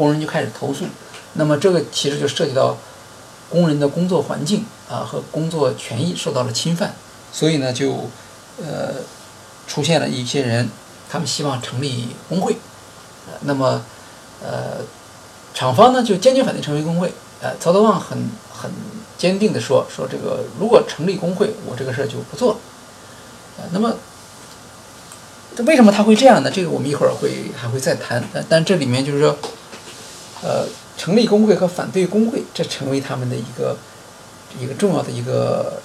[0.00, 0.86] 工人就开始投诉，
[1.34, 2.78] 那么这个其实就涉及到
[3.50, 6.94] 工人的工作环境啊和工作权益受到了侵犯，
[7.30, 8.08] 所以呢就
[8.56, 8.94] 呃
[9.68, 10.70] 出现了一些人，
[11.10, 12.56] 他们希望成立工会，
[13.42, 13.84] 那么
[14.42, 14.78] 呃
[15.52, 18.70] 厂方呢就坚决反对成立工会，呃曹德旺很很
[19.18, 22.58] 坚定的说说这个如果成立工会，我这个事儿就不做了，
[23.58, 23.94] 呃那么
[25.66, 26.50] 为什么他会这样呢？
[26.50, 29.36] 这个我们一会儿会还会再谈，但但这里面就是说。
[30.42, 30.64] 呃，
[30.96, 33.76] 成立工会和反对工会，这成为他们的一个
[34.58, 35.82] 一个重要的一个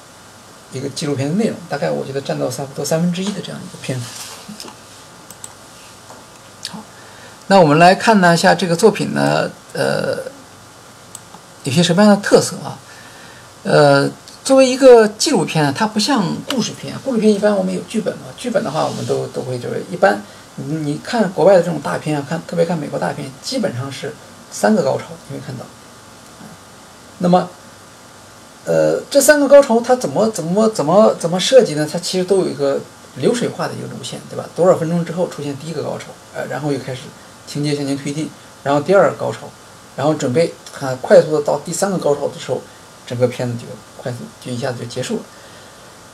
[0.72, 1.58] 一个纪录片的内容。
[1.68, 4.70] 大概我觉得占到差不多三分之一的这样一个篇幅。
[6.70, 6.80] 好，
[7.48, 10.20] 那我们来看一下这个作品呢，呃，
[11.66, 12.80] 有些什么样的特色啊？
[13.64, 14.10] 呃，
[14.46, 16.96] 作为一个纪录片，它不像故事片。
[17.04, 20.22] 故事片一般我们有剧本嘛，剧本的话我们都都会就是一般，
[20.56, 24.14] 你看国外的这种大片啊，看特别看美国大片，基本上是。
[24.56, 25.66] 三个高潮，你会看到。
[27.18, 27.50] 那么，
[28.64, 31.86] 呃，这三个高潮它怎么怎么怎么怎么设计呢？
[31.92, 32.80] 它其实都有一个
[33.18, 34.48] 流水化的一个路线，对吧？
[34.56, 37.02] 多少分钟之后出现第一个高潮，呃，然后又开始
[37.46, 38.30] 情节向前推进，
[38.64, 39.40] 然后第二个高潮，
[39.98, 42.62] 然后准备很快速的到第三个高潮的时候，
[43.06, 43.66] 整个片子就
[44.02, 45.22] 快速就一下子就结束了。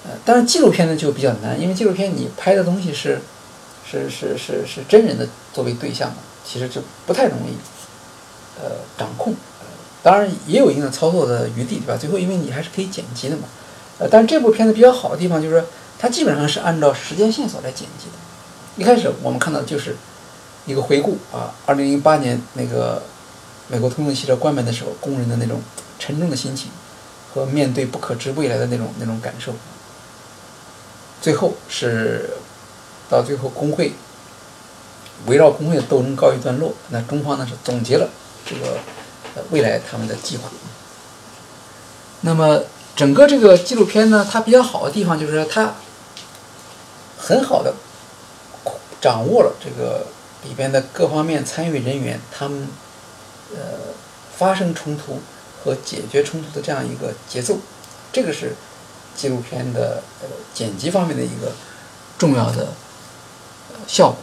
[0.05, 3.21] 呃，但是纪录片呢就比较难，因为纪录片你拍的东西是
[3.85, 7.53] 是是是是真人的作为对象嘛，其实就不太容易。
[8.59, 9.33] 呃，掌控，
[10.03, 11.97] 当然也有一定的操作的余地，对吧？
[11.97, 13.43] 最后因为你还是可以剪辑的嘛，
[13.99, 15.63] 呃，但是这部片子比较好的地方就是，
[15.97, 18.13] 它基本上是按照时间线索来剪辑的。
[18.77, 19.95] 一开始我们看到就是
[20.65, 23.03] 一个回顾啊，二零零八年那个
[23.67, 25.61] 美国通用汽车关门的时候，工人的那种
[25.99, 26.71] 沉重的心情
[27.33, 29.53] 和面对不可知未来的那种那种感受。
[31.21, 32.31] 最后是
[33.09, 33.93] 到最后工会
[35.27, 38.09] 围绕工会的斗争告一段落，那中方呢是总结了。
[38.45, 38.77] 这个
[39.35, 40.49] 呃未来他们的计划。
[42.21, 42.61] 那么
[42.95, 45.73] 整个这个纪录片呢，它比较好的地方就是它
[47.17, 47.73] 很好的
[48.99, 50.07] 掌握了这个
[50.43, 52.67] 里边的各方面参与人员他们
[53.55, 53.59] 呃
[54.37, 55.19] 发生冲突
[55.63, 57.57] 和解决冲突的这样一个节奏，
[58.11, 58.55] 这个是
[59.15, 61.51] 纪录片的呃剪辑方面的一个
[62.17, 62.69] 重要的
[63.87, 64.17] 效果。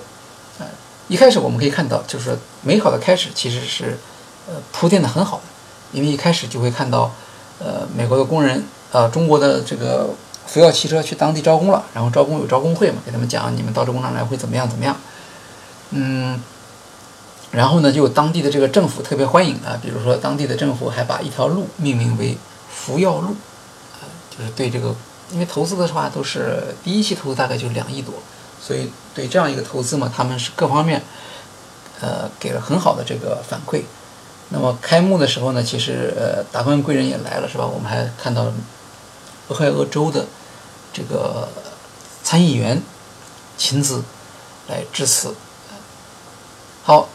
[0.59, 0.67] 呃，
[1.09, 2.37] 一开始我们可以看到，就是
[2.69, 3.99] 美好的开始其实是
[4.47, 5.43] 呃铺垫的很好的，
[5.93, 7.11] 因为一开始就会看到
[7.61, 8.63] 呃美国的工人
[8.93, 10.11] 呃中国的这个
[10.47, 14.95] 福耀汽车去当地招工了，然后招工有招工会嘛，给他们讲你们到这工厂来会怎么样怎么样，
[15.93, 16.39] 嗯。
[17.51, 22.37] 然后呢，就当地的这个政府特别欢迎啊，比如说当地的政府还把一条路命名为
[22.69, 23.31] 福耀路，
[23.95, 24.95] 啊，就是对这个，
[25.33, 28.13] 因为投资的话都是第一期投资大概就两亿多，
[28.61, 31.03] 所以对这样一个投资嘛，他们是各方面，
[32.01, 33.83] 呃，给了很好的这个反馈。
[34.51, 37.67] 那么开幕的时候呢，其实呃，达官贵人也来了，是吧？
[37.67, 38.53] 我们还看到
[39.49, 40.27] 俄亥俄州的
[40.93, 41.49] 这个
[42.23, 42.83] 参议员
[43.57, 44.03] 亲自
[44.69, 45.35] 来致辞，
[46.83, 47.09] 好。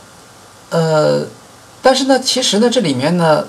[0.70, 1.28] 呃，
[1.84, 3.48] 但是呢，其实呢，这里面呢，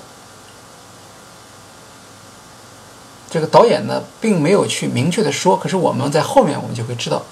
[3.30, 5.57] 这个导演呢，并没有去明确的说。
[5.57, 7.22] 可是我们在后面我们就会知道，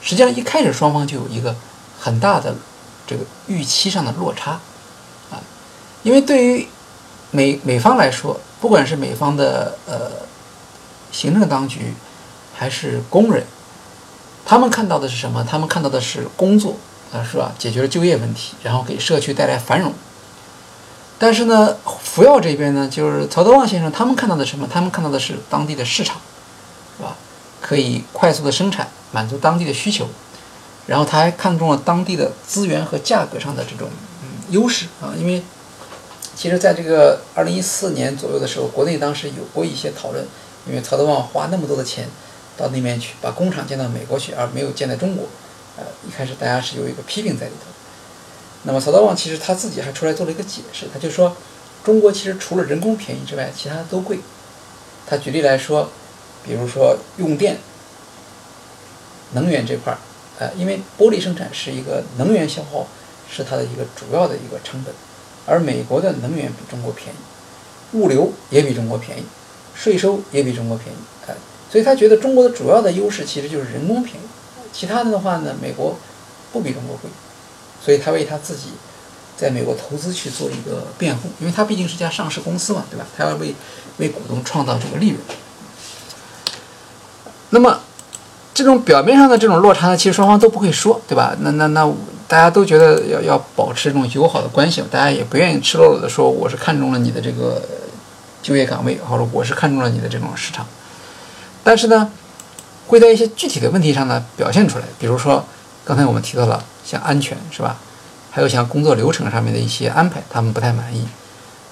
[0.00, 1.54] 实际上一开始双方就有一个
[2.00, 2.54] 很大的
[3.12, 4.52] 这个预期上的落差
[5.30, 5.36] 啊，
[6.02, 6.66] 因为对于
[7.30, 10.10] 美美方来说，不管是美方的呃
[11.10, 11.92] 行政当局
[12.56, 13.44] 还是工人，
[14.46, 15.44] 他们看到的是什么？
[15.44, 16.76] 他们看到的是工作。
[17.12, 17.52] 啊，是吧？
[17.58, 19.92] 解决了就业问题，然后给社区带来繁荣。
[21.18, 24.66] 但是呢，福耀这边呢，就是曹德旺先生他们看到的什么？
[24.66, 26.16] 他们看到的是当地的市场，
[26.96, 27.14] 是吧？
[27.60, 30.08] 可以快速的生产，满足当地的需求。
[30.86, 33.88] 然后他还看中了当地的资源和价格上的这种
[34.22, 35.14] 嗯优势啊。
[35.16, 35.42] 因为
[36.34, 40.26] 其实在这个二零一四年左右的时候，国内当时有过一些讨论，
[40.66, 42.08] 因为曹德旺花那么多的钱
[42.56, 45.26] 到那边去，把工厂建到美国去，而没有建在中国。
[45.76, 47.70] 呃，一开始大家是有一个批评在里头。
[48.64, 51.36] 那么曹德旺其实他自己还出来做了一个解释，他就说，
[51.82, 54.20] 中国其实除了人工便宜之外，其他的都贵。
[55.06, 55.90] 他举例来说，
[56.44, 57.58] 比如说用电、
[59.32, 59.98] 能源这块儿，
[60.38, 62.86] 呃，因为玻璃生产是一个能源消耗
[63.30, 64.94] 是它的一个主要的一个成本，
[65.46, 69.24] 而美国的能源比中国便宜，物流也比中国便宜，
[69.74, 71.34] 税收也比中国便宜，呃，
[71.70, 74.26] 所以他觉得中国的主要的优势其实就是人工便宜。
[74.72, 75.96] 其他的的话呢，美国
[76.50, 77.10] 不比中国贵，
[77.84, 78.70] 所以他为他自己
[79.36, 83.06] 在美国投资去做一个辩护，因为他毕竟是家上市公司嘛，对吧？
[83.16, 83.54] 他要为
[83.98, 85.20] 为股东创造这个利润。
[87.50, 87.80] 那么
[88.54, 91.34] 这种表面上的这种落差呢，其实双方都不会说，对吧？
[91.40, 91.90] 那那那
[92.28, 97.62] 大家都觉得要要保持这种友好的关系，大家也不愿意赤裸裸的说我是看中了你的这个
[98.42, 100.66] 就业岗位，或者我是看中了你的这种市场，
[101.64, 102.10] 但是呢？
[102.88, 105.42] 会在一些具体的问题上呢表现出来，比如说
[105.82, 107.78] 刚才我们提到了像安全是吧，
[108.30, 111.06] 还有像工作流程上面的一些安排，他们不太满意。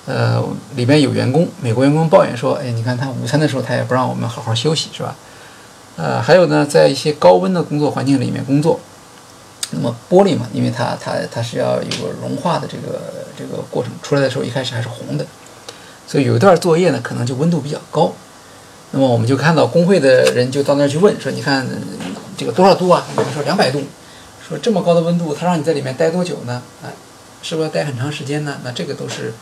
[0.07, 0.43] 呃，
[0.77, 5.15] 里面有员工，美国员工抱怨说：“哎，你看他午餐的时候他也不让我们好好休息，是吧？”
[6.01, 8.81] 呃，还有呢，在一些高温的工作环境里面工作，
[9.73, 13.03] 那么玻璃嘛，因为它它它是要有个融化的这个
[13.37, 15.27] 这个过程，出来的时候一开始还是红的，
[16.07, 18.15] 所以有一段作业呢，可能就温度比较高。
[18.93, 21.67] 那么我们就看到工会的人就到那儿去问说：“你看
[22.37, 23.83] 这个多少度啊？”有人说两百度，
[24.49, 26.63] 说这么高的温度，他让你在里面待多久呢？
[26.83, 26.89] 啊，
[27.43, 28.57] 是不是要待很长时间呢？
[28.65, 29.35] 那这个都是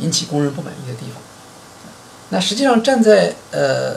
[0.00, 1.22] 引起工人不满意的地方。
[2.28, 3.96] 那实际上站在呃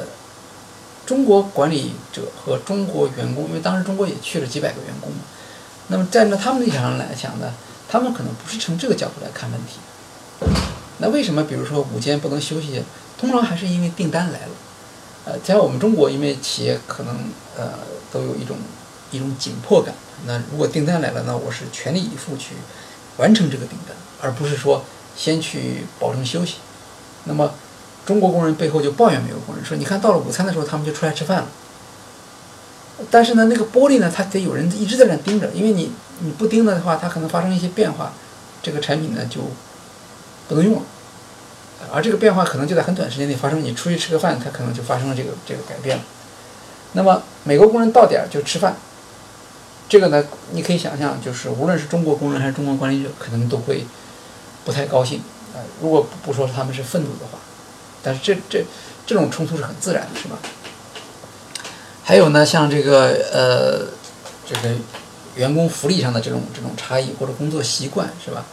[1.10, 5.22] 中国管理者和中国员工，因为当时中国也去了几百个员工嘛，
[5.88, 7.52] 那么站在他们立场上来讲呢，
[7.90, 9.80] 他们可能不是从这个角度来看问题。
[11.00, 12.84] 那为什么比如说午间不能休息？
[13.18, 14.52] 通常还是因为订单来了。
[15.26, 17.18] 呃，在我们中国，因为企业可能
[17.58, 17.72] 呃
[18.14, 18.56] 都有一种
[19.10, 19.96] 一种紧迫感。
[20.28, 22.54] 那如果订单来了，那我是全力以赴去
[23.18, 24.86] 完成这个订单，而不是说
[25.18, 26.58] 先去保证休息。
[27.24, 27.52] 那么
[28.10, 31.48] 中国工人背后就抱怨美国工人说：“你看到了午餐的时候，他们就出来吃饭了。
[33.12, 35.92] 但是呢，那个玻璃呢，它得有人一直在那盯着，因为你
[36.22, 38.14] 你不盯着的话，它可能发生一些变化，
[38.64, 39.42] 这个产品呢就
[40.48, 40.82] 不能用了。”
[41.94, 43.64] 而这个变化可能就在很短时间内发生。
[43.64, 46.04] 你出去吃个饭，它可能就发生了这个这个改变了。
[46.94, 48.76] 那么美国工人到点就吃饭，
[49.88, 53.86] 这个呢，你可以想象，就是无论是中国工人还是中国管理者，可能都会
[54.66, 55.22] 不太高兴。
[55.54, 57.38] 呃，如果不说他们是愤怒的话，
[58.04, 58.64] 但是这这
[59.06, 60.38] 这种冲突是很自然的，是吧？
[62.04, 63.88] 还有呢，像这个呃
[64.48, 64.76] 这个
[65.36, 68.46] 员工福利上的这种这种差异，或者工作习惯，是吧？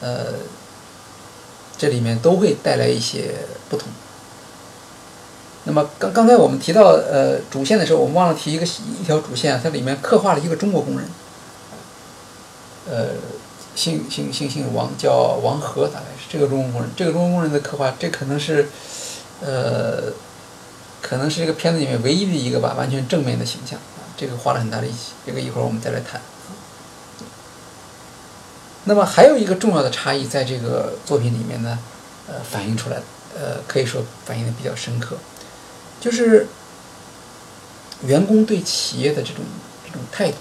[0.00, 0.34] 呃。
[1.80, 3.36] 这里面都会带来一些
[3.68, 3.88] 不同。
[5.62, 11.08] 那么刚刚才我们提到呃主线的时候，我们忘了提一个一条主线，它里面刻画了一个中国工人，
[12.90, 13.10] 呃，
[13.76, 16.90] 姓姓姓姓王，叫王和，大概这个中国工人。
[16.96, 18.68] 这个中国工人的刻画，这可能是
[19.40, 20.12] 呃
[21.00, 26.20] 可能是这个片子里面唯一的一个吧完全正面的形象啊，这个花了很大力气，这个一会儿我们再来谈。
[28.84, 31.78] 那么还有一个重要的差异，在这个作品里面呢，
[32.26, 32.96] 呃，反映出来，
[33.38, 35.18] 呃，可以说反映的比较深刻，
[36.00, 36.46] 就是
[38.04, 39.44] 员工对企业的这种
[39.84, 40.38] 这种态度。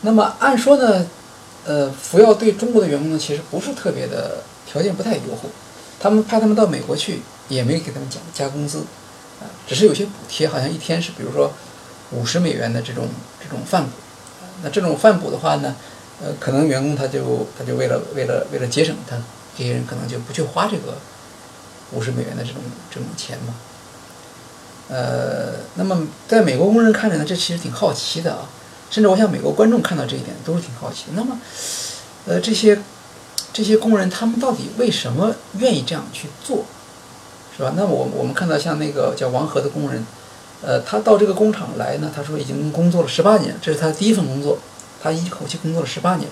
[0.00, 1.06] 那么按说呢，
[1.64, 5.48] 呃，福耀对中国的员工呢，其实不是特别的条件不太优厚，
[6.00, 8.78] 他们派他们到美国去，也没给他们讲加工资，
[9.40, 11.52] 啊，只是有些补贴，好像一天是比如说
[12.10, 13.08] 五十美元的这种
[13.42, 13.90] 这种饭补，
[14.62, 15.74] 那这种饭补的话呢？
[16.24, 19.16] 呃，可能员工他就他就为了为了为了节省，他
[19.58, 20.96] 这些人可能就不去花这个
[21.90, 23.54] 五十美元的这种这种钱嘛。
[24.88, 28.48] 呃，那么在美国工人看着呢，这其实挺好奇的啊，
[28.92, 31.06] 甚至我想美国观众看到这一点都是挺好奇。
[31.14, 31.36] 那么，
[32.26, 32.78] 呃，这些
[33.52, 36.64] 这些工人他们到底为什么愿意这样去做，
[37.56, 37.72] 是吧？
[37.74, 40.06] 那我我们看到像那个叫王和的工人，
[40.62, 44.58] 呃，他到这个工厂来呢，他说已经工作了十八年，这是他的第一份工作。
[45.02, 46.30] 他一口气工作了十八年，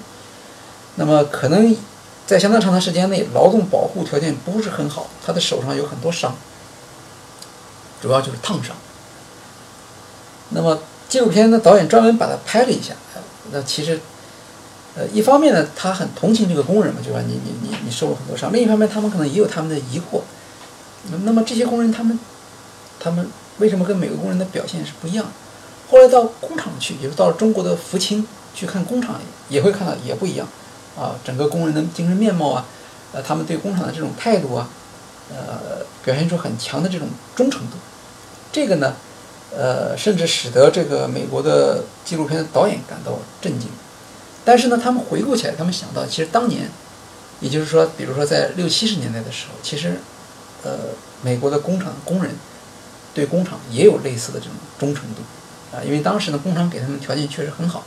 [0.94, 1.76] 那么可能
[2.24, 6.36] 在相当长的时间内，劳动保护条件不是很好，他的手上有很多伤，
[8.00, 8.76] 主要就是烫伤。
[10.50, 10.78] 那么
[11.10, 12.94] 纪录片的导演专门把它拍了一下，
[13.52, 14.00] 那其实，
[14.96, 20.22] 呃，一方面呢，他很同情这个工人嘛，就说你你你你受了很多伤；另一方面，他们可能也有他们的疑惑。
[21.24, 22.18] 那么这些工人他们，
[22.98, 25.26] 他们为什么跟美国工人的表现是不一样？
[25.90, 28.26] 后来到工厂去，也是到了中国的福清。
[28.52, 29.14] 去看工厂
[29.48, 30.46] 也会看到也不一样，
[30.98, 32.66] 啊，整个工人的精神面貌啊，
[33.12, 34.68] 呃，他们对工厂的这种态度啊，
[35.30, 37.06] 呃，表现出很强的这种
[37.36, 37.76] 忠诚度，
[38.50, 38.96] 这个呢，
[39.56, 43.68] 呃，甚至使得这个美国的纪录片的导演感到震惊。
[44.44, 46.70] 但是呢，他们回顾起来，他们想到，其实当年，
[47.40, 49.96] 也就是说，比如说在六七十年代的时候，其实，
[50.62, 50.78] 呃，
[51.22, 52.32] 美国的工厂工人
[53.12, 55.22] 对工厂也有类似的这种忠诚度，
[55.76, 57.84] 啊，因为当时呢，工厂给他们条件确实很好。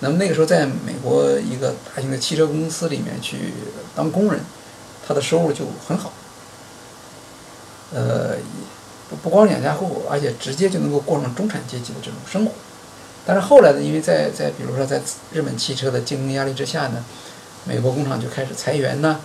[0.00, 3.52] 那么那个时候，在美国一个大型的汽车公司里面去
[3.96, 4.40] 当工人，
[5.06, 6.12] 他的收入就很好，
[7.92, 8.36] 呃，
[9.08, 12.52] 不不光养家糊口，而且直接就能够过上中产阶级的这种生活。
[13.26, 15.00] 但是后来呢，因为在在比如说在
[15.32, 17.04] 日本汽车的竞争压力之下呢，
[17.64, 19.20] 美国工厂就开始裁员呢，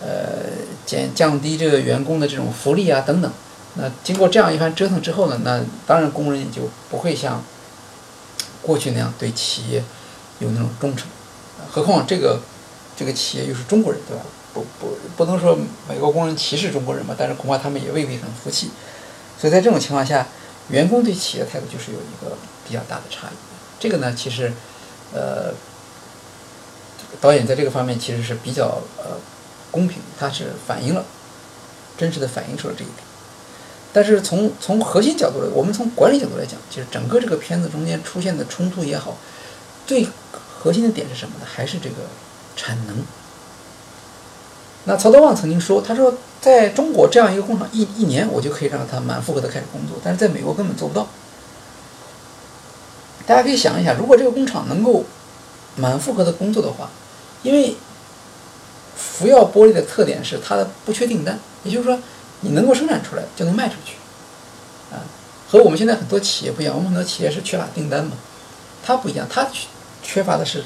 [0.00, 0.50] 呃，
[0.86, 3.32] 减降低这个员工的这种福利啊等等。
[3.74, 7.42] 那经过这样一番折腾之后呢，那当然工人也就不会像
[8.62, 9.82] 过去那样对企业。
[10.40, 11.06] 有那种忠诚，
[11.70, 12.40] 何况这个
[12.96, 14.22] 这个企业又是中国人，对吧？
[14.52, 15.56] 不不不能说
[15.88, 18.70] 美国工人歧视中国人嘛，但是恐怕他们也未必很服气。
[19.38, 20.26] 所以在这种情况下，
[20.68, 23.36] 员工对企业态度就是有一个比较大的差异。
[23.78, 24.52] 这个呢，其实
[25.12, 25.52] 呃，
[27.20, 29.18] 导演在这个方面其实是比较呃
[29.70, 31.04] 公平，他是反映了
[31.98, 32.98] 真实的反映出了这一点。
[33.92, 39.16] 但是从从核心角度来，我们从管理角度来讲，其实整个这个片子中间出现的冲突也好，
[39.86, 41.46] 最核心的点是什么呢？
[41.46, 41.96] 还是这个
[42.56, 43.04] 产能。
[44.84, 51.06] 那曹德旺曾经说：“他说，在中国这样一个工厂，一一年我就可以让它满负荷的开始工作，但是在美国根本做不到。”
[53.26, 55.04] 大家可以想一下，如果这个工厂能够
[55.76, 56.90] 满负荷的工作的话，
[57.42, 57.74] 因为
[58.94, 61.98] 福耀玻璃的特点是它的不缺订单，也就是说，
[62.40, 63.96] 你能够生产出来就能卖出去，
[64.92, 65.00] 啊，
[65.48, 68.12] 和我们现在很多企业不一样，我们很多企业是缺乏订单嘛，
[68.84, 69.48] 它不一样，它
[70.02, 70.62] 缺乏的是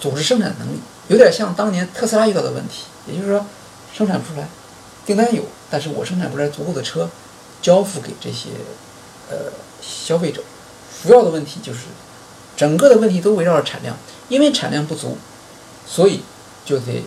[0.00, 3.44] 组织生产能力，有点像当年特斯拉遇到的问题，也就是说
[3.92, 4.48] 生产不出来，
[5.06, 7.08] 订单有，但是我生产不出来足够的车
[7.62, 8.50] 交付给这些
[9.30, 10.42] 呃消费者。
[11.02, 11.80] 主要的问题就是
[12.56, 13.96] 整个的问题都围绕着产量，
[14.28, 15.18] 因为产量不足，
[15.86, 16.22] 所以
[16.64, 17.04] 就得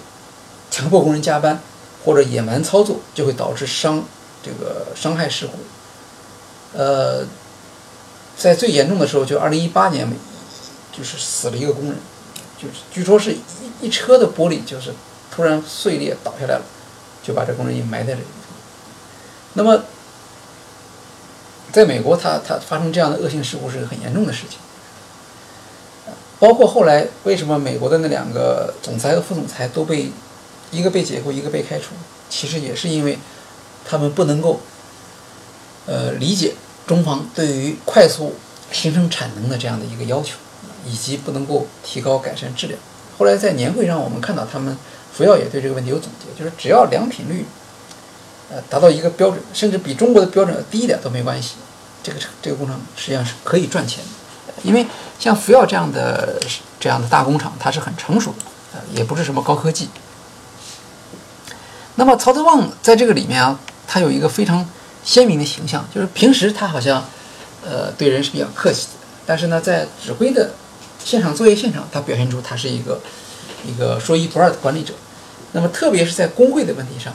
[0.69, 1.59] 强迫工人加班
[2.05, 4.03] 或者野蛮操作，就会导致伤
[4.43, 6.77] 这个伤害事故。
[6.77, 7.25] 呃，
[8.37, 10.07] 在最严重的时候，就二零一八年。
[10.89, 11.95] 就是死了一个工人，
[12.57, 13.37] 就是据说是一
[13.81, 14.91] 一车的玻璃就是
[15.37, 16.61] 突然碎裂倒下来了，
[17.21, 18.25] 就把这工人也埋在这里。
[19.53, 19.83] 那么，
[21.71, 24.57] 在美国，他他发生这样的恶性事故是很严重的事情。
[26.39, 30.11] 包括后来为什么美国的那两个总裁和副总裁都被
[30.71, 31.89] 一个被解雇，一个被开除，
[32.31, 33.19] 其实也是因为
[33.85, 34.59] 他们不能够
[35.85, 36.55] 呃理解
[36.87, 38.33] 中方对于快速
[38.71, 40.37] 形成产能的这样的一个要求。
[40.85, 42.79] 以及不能够提高改善质量。
[43.17, 44.77] 后来在年会上，我们看到他们
[45.17, 47.43] 福耀也对这个问题有总结，就是只要良品率，
[48.51, 51.55] 呃，达到一个标准，甚至比中国的标准要低一点都没关系。
[52.03, 54.03] 这个这个工厂实际上是可以赚钱
[54.45, 54.85] 的，因为
[55.17, 56.39] 像福耀这样的
[56.79, 58.45] 这样的大工厂，它是很成熟的，
[58.75, 59.89] 呃，也不是什么高科技。
[61.95, 64.69] 那么曹德旺在这个里面啊，他有一个非常
[65.03, 67.03] 鲜明的形象，就是平时他好像
[67.65, 68.93] 呃对人是比较客气的，
[69.25, 70.51] 但是呢，在指挥的
[71.03, 73.01] 现场作业现场，他表现出他是一个
[73.65, 74.93] 一个说一不二的管理者。
[75.53, 77.13] 那么特别是在工会的问题上，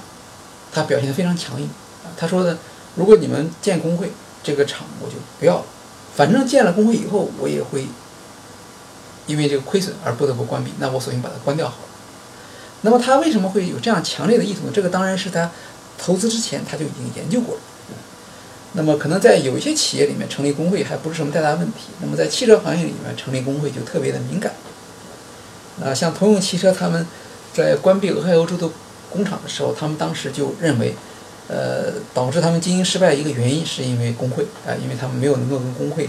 [0.72, 1.68] 他表现得非常强硬
[2.04, 2.10] 啊。
[2.16, 2.58] 他说的，
[2.96, 4.10] 如果你们建工会，
[4.42, 5.64] 这个厂我就不要了，
[6.16, 7.86] 反正建了工会以后，我也会
[9.26, 11.88] 因为这个亏损而不得不关闭，那我索性把它关掉好了。
[12.80, 14.72] 那么他为什么会有这样强烈的意图呢？
[14.74, 15.50] 这个当然是他
[15.98, 17.60] 投资之前他就已经研究过了。
[18.74, 24.54] 那么可能在有一些企业里面成立工会还不是什么太大问题，那么在汽车行业里面成立工会就特别的敏感。
[25.84, 27.06] 啊，像通用汽车他们
[27.54, 28.68] 在关闭俄亥俄州的
[29.10, 30.94] 工厂的时候，他们当时就认为，
[31.48, 36.08] 呃，导致他们经营失败一个原因是因为工会啊，因为他们没有能够跟工会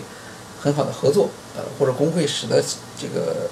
[0.61, 2.63] 很好的合作，呃，或者工会使得
[2.97, 3.49] 这个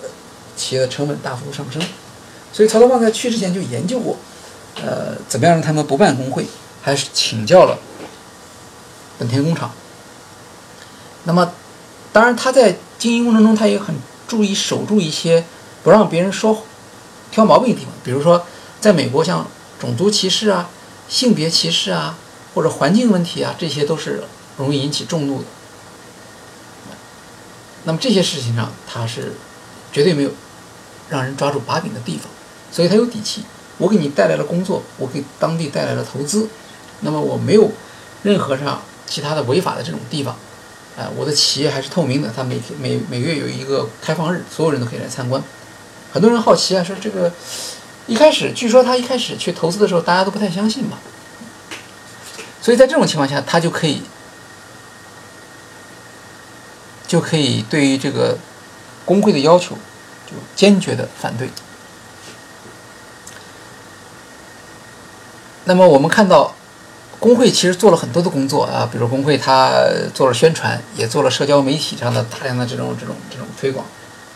[0.56, 1.82] 企业的成本大幅度上升。
[2.54, 4.18] 所以曹德旺在去之前就研究过，
[4.82, 6.46] 呃，怎么样让他们不办工会，
[6.82, 7.78] 还是请教了
[9.20, 9.72] 本田工厂。
[11.26, 11.54] 那么，
[12.12, 13.96] 当然他在经营过程中，他也很
[14.28, 15.44] 注意守住一些
[15.84, 16.64] 不让别人说
[17.32, 18.46] 挑毛病的地方，比如说，
[18.80, 19.48] 在美国像
[19.80, 20.70] 种族歧视啊、
[21.08, 22.18] 性别歧视啊，
[22.54, 24.24] 或者环境问题啊，这些都是
[24.58, 25.46] 容易引起众怒的。
[27.86, 29.34] 那么这些事情上，他是
[29.92, 30.32] 绝对没有
[31.10, 32.30] 让人抓住把柄的地方。
[32.72, 33.44] 所以他有底气，
[33.80, 36.48] 我给你带来了工作，我给当地带来了投资，
[37.02, 37.72] 那么我没有
[38.24, 40.38] 任何上其他的违法的这种地方，
[40.98, 45.44] 哎，我的企业还是透明的，他每天每每月有一个开放日，所有人都可以来参观。
[46.12, 47.32] 很多人好奇啊，说这个
[48.08, 50.98] 一开始据说他一开始去投资的时候，大家都不太相信嘛，
[52.62, 54.02] 所以在这种情况下，他就可以
[57.08, 58.38] 就可以对于这个
[59.06, 59.76] 工会的要求
[60.26, 61.50] 就坚决的反对。
[65.66, 66.56] 那么我们看到，
[67.20, 69.72] 工会其实做了很多的工作啊，比如工会他
[70.14, 73.86] 做了宣传，也做了社交媒体上的大量的这种这种这种推广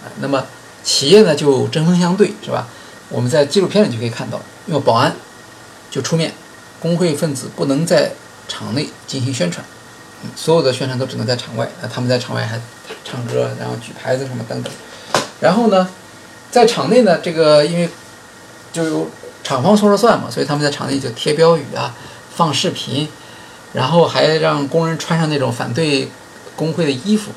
[0.03, 0.07] 啊。
[0.19, 0.45] 那么
[0.85, 2.67] 企业呢就针锋相对，是吧？
[3.09, 5.13] 我们在纪录片里就可以看到，用保安
[5.91, 6.31] 就出面，
[6.79, 8.11] 工会分子不能在
[8.47, 9.65] 场内进行宣传，
[10.35, 11.67] 所有的宣传都只能在场外。
[11.81, 12.61] 那，他们在场外还
[13.03, 14.71] 唱歌，然后举牌子什么等等。
[15.41, 15.89] 然后呢，
[16.51, 17.89] 在场内呢，这个因为
[18.71, 19.09] 就由。
[19.45, 21.93] 厂方说了算嘛，所以他们在厂内就贴标语啊，
[22.35, 23.07] 放视频，
[23.73, 26.09] 然后还让工人穿上那种反对
[26.55, 27.29] 工会的衣服。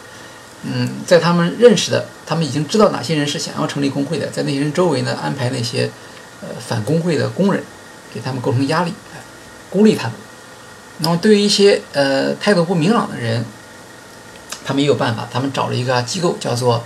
[0.65, 5.91] 嗯，在他们认识的，他们已经知道哪些人是想要成立工会的，在那些人周围呢安排那些
[6.43, 7.63] 呃反工会的工人，
[8.13, 8.93] 给他们构成压力，
[9.71, 10.15] 孤立他们。
[10.99, 13.45] 那么对于一些呃态度不明朗的人，
[14.65, 16.83] 他们也有办法，他们找了一个机构，叫做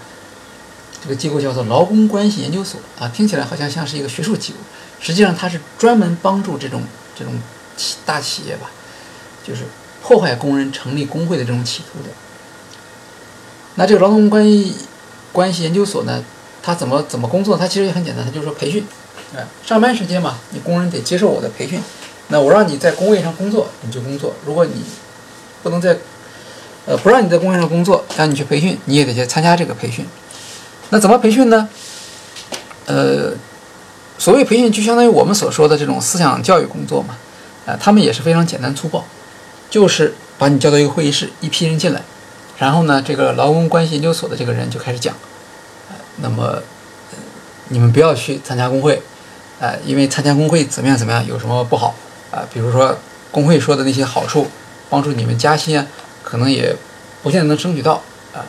[1.03, 4.59] 这个机构叫做劳工关系研究所啊，听起来好像像是一个学术机构。
[5.01, 6.83] 实际上，它是专门帮助这种
[7.18, 7.41] 这种
[7.77, 8.70] 企大企业吧，
[9.43, 9.62] 就是
[10.03, 12.11] 破坏工人成立工会的这种企图的。
[13.75, 14.75] 那这个劳动关系
[15.33, 16.23] 关系研究所呢，
[16.62, 17.57] 他怎么怎么工作？
[17.57, 18.87] 他其实也很简单，他就是说培训，
[19.35, 21.81] 哎，上班时间嘛，你工人得接受我的培训。
[22.29, 24.85] 那我让你在工位上工作，你就工作；如果你
[25.62, 25.97] 不能在，
[26.87, 30.07] 呃，不让你在工位上工作，让你去培训，你也得去参加这个培训。
[30.91, 31.68] 那怎么培训呢？
[32.87, 33.33] 呃。
[34.18, 37.16] 所谓培训，就相当于我们所说的这种思想教育工作嘛，
[37.66, 39.05] 啊，他们也是非常简单粗暴，
[39.68, 42.01] 就是把你叫到一个会议室，一批人进来，
[42.59, 45.14] 然后呢，这个劳工关系研究所的这个人就开始讲，
[45.88, 46.62] 呃那么
[47.68, 49.03] 你们不要去参加工会，
[49.61, 51.94] 啊，因为参加工会怎么样怎么样，有什么不好
[52.30, 52.46] 啊？
[52.53, 52.96] 比如说
[53.30, 54.46] 工会说的那些好处，
[54.88, 55.86] 帮助你们加薪啊，
[56.22, 56.74] 可能也
[57.22, 58.03] 不见得能争取到
[58.34, 58.44] 啊。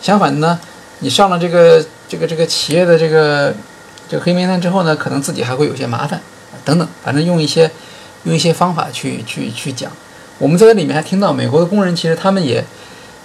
[0.00, 0.60] 相反的呢，
[1.00, 3.54] 你上了这个这个这个企业的这个。
[4.08, 6.20] 这个黑名单之后呢，可能自己还会有些麻烦，
[6.64, 7.68] 等等，反正用一些
[8.22, 9.90] 用一些方法去去去讲。
[10.38, 12.64] 我们在这里面还听到，美国的工人其实他们也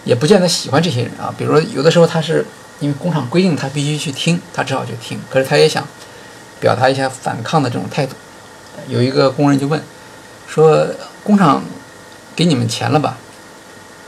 [0.03, 1.33] 也不见得喜欢这些人啊。
[1.37, 2.45] 比如说，有的时候他是
[2.79, 5.19] 因为工厂规定他必须去听，他只好去听。
[5.29, 5.87] 可是他也想
[6.59, 8.15] 表达一下反抗的这种态度。
[8.87, 9.81] 有一个工人就问
[10.47, 10.87] 说
[11.23, 11.63] ：“工厂
[12.35, 13.17] 给你们钱了吧？”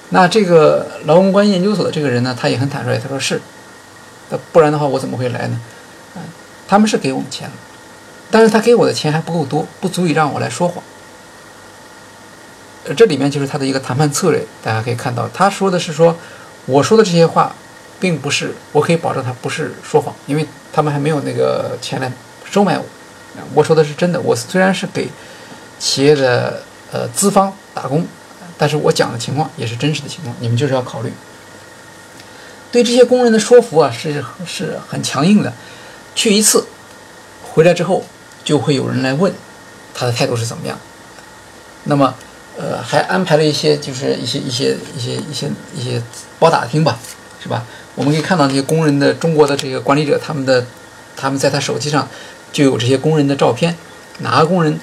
[0.10, 3.41] 那这个劳工关系研究所的这个人呢，他也很坦率，他说：“是，
[4.30, 5.60] 那不然的话我怎么会来呢？”
[6.68, 7.54] 他们是给我们钱了，
[8.32, 10.84] 但是他给我的钱还不够多，不足以让我来说谎。
[12.95, 16.17] 这里面就是他的一个谈判策略，大家可以看到，他说的是说，
[16.65, 17.55] 我说的这些话，
[17.99, 22.11] 并不是我可以保证他不是说谎，因为他们还没有那个钱来
[22.49, 22.86] 收买我。
[23.53, 25.09] 我说的是真的，我虽然是给
[25.79, 26.61] 企业的
[26.91, 28.05] 呃资方打工，
[28.57, 31.11] 但是我讲的情况也是真实的情况，你们就是要考虑。
[32.71, 35.53] 对这些工人的说服啊，是是很强硬的。
[36.15, 36.65] 去一次，
[37.41, 38.03] 回来之后
[38.43, 39.34] 就会有人来问
[39.93, 40.77] 他的态度是怎么样。
[41.86, 42.13] 那么
[42.58, 46.01] 呃，还安排了一些就是一些一些一些一些一些
[46.39, 46.99] 包打听吧，
[47.41, 47.66] 是吧？
[47.95, 50.66] 我们可以看到那些工人的中国的这个管理者，他们的
[51.16, 52.08] 他们在他手机上
[52.51, 53.76] 就有这些工人的照片，
[54.20, 54.80] 哪个工人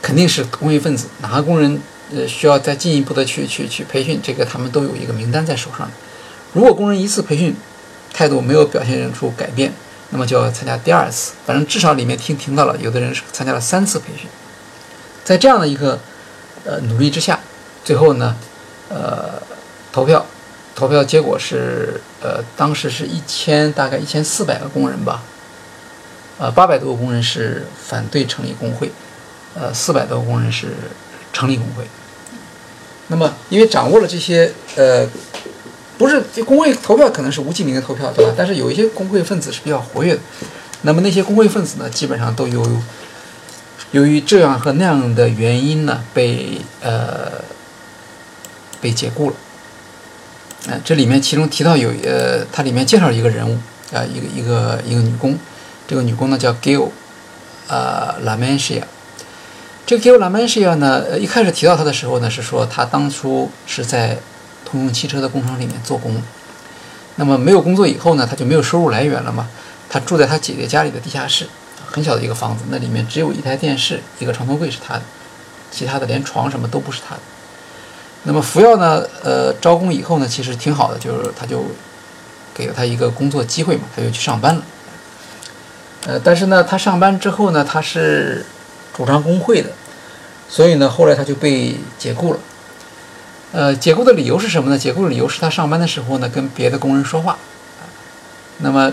[0.00, 1.80] 肯定是工业分子，哪个工人
[2.14, 5.90] 呃需要再进一步的去去去培训，这个他们都有一个名单在手上。
[6.52, 7.56] 如果工人一次培训
[8.12, 9.72] 态度没有表现出改变，
[10.10, 11.32] 那么就要参加第二次。
[11.46, 14.28] 反正至少里面听听到了，有的人是参加了三次培训。
[15.24, 15.98] 在这样的一个
[16.64, 17.38] 呃努力之下，
[17.84, 18.36] 最后呢，
[18.88, 19.40] 呃，
[19.92, 20.24] 投票
[20.74, 25.22] 投票结果是呃，当时是一千大概一千四百个工人吧，
[26.38, 28.90] 呃，八百多个工人是反对成立工会，
[29.54, 30.68] 呃，四百多个工人是
[31.32, 31.84] 成立工会。
[33.08, 35.08] 那么因为掌握了这些呃。
[35.98, 38.34] 不是，工会投票可能是无记名的投票，对吧？
[38.36, 40.20] 但是有一些工会分子是比较活跃的，
[40.80, 42.60] 那么那些工会分子呢，基本上都有
[43.92, 47.32] 由于这样和那样的原因呢，被呃
[48.80, 49.36] 被解雇了。
[50.66, 53.56] 嗯，这里面其中提到有呃，它里面介绍一个人物
[53.94, 55.38] 啊，一个一个一个女工，
[55.86, 56.88] 这个女工呢叫 Gil，
[57.68, 58.82] 呃，Lamentia。
[59.86, 64.18] 这个 Gil Lamentia 呢，一开始提到她的时候呢，是说她当初是在。
[64.64, 66.22] 通用汽车的工厂里面做工，
[67.16, 69.46] 那么没有工作以后呢，他就没有收入来源了嘛。
[69.90, 71.46] 他住在他姐姐家里的地下室，
[71.92, 75.02] 很小的一个房子，那里面只有一台电视，一个床头柜是他的，
[75.70, 77.20] 其他的连床什么都不是他的。
[78.24, 81.64] 那么福耀呢，呃，招工以后呢，其实挺好的，就是他就
[82.54, 84.62] 给了他一个工作机会嘛，他就去上班了。
[86.06, 88.46] 呃，但是呢，他上班之后呢，他是
[88.94, 89.70] 主张工会的，
[90.48, 92.40] 所以呢，后来他就被解雇了。
[93.52, 94.78] 呃，解雇的理由是什么呢？
[94.78, 97.36] 解雇的理由是他上班的时候呢，跟别的工人说话。
[98.58, 98.92] 那么，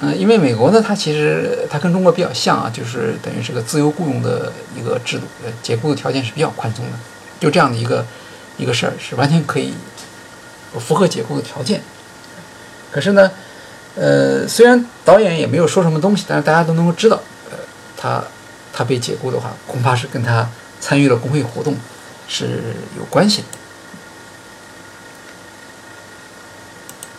[0.00, 6.92] 嗯，因为美国呢，它其实它跟中国比较像啊，就是等于是个自由雇佣的一个制度，呃，解雇的条件是比较宽松的，
[7.38, 8.04] 就这样的一个
[8.56, 9.72] 一个事儿是完全可以
[10.78, 11.80] 符合解雇的条件。
[12.90, 13.30] 可是呢，
[13.94, 17.20] 呃，虽然导演也没有说什么东西，但是大家都能够知道，
[17.50, 17.56] 呃，
[17.96, 18.22] 他
[18.72, 20.48] 他被解雇的话，恐怕是跟他
[20.80, 21.76] 参与了工会活动
[22.28, 23.46] 是有关系的。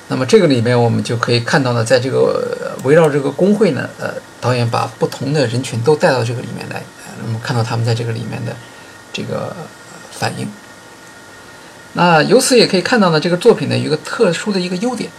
[0.08, 6.84] 那么这个里面我们就可以看到呢，在这个围绕这个工会呢，呃，导演把不同的人群都带到这个里面来，
[7.24, 8.56] 那么看到他们在这个里面的
[9.12, 9.56] 这个
[10.12, 10.48] 反应。
[11.94, 15.10] 那由此也可以看到呢，这个作品呢有一个特殊的一个优点，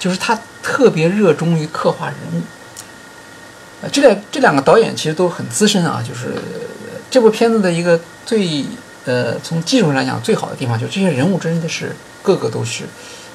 [0.00, 2.42] 就是他特别热衷于刻画人物。
[3.82, 6.34] 呃，这两这两个导演其实都很资深啊，就是
[7.08, 8.64] 这部片子的一个最
[9.04, 12.82] 呃从技术上来讲最好的地方，就是这些人物真的是个个都是。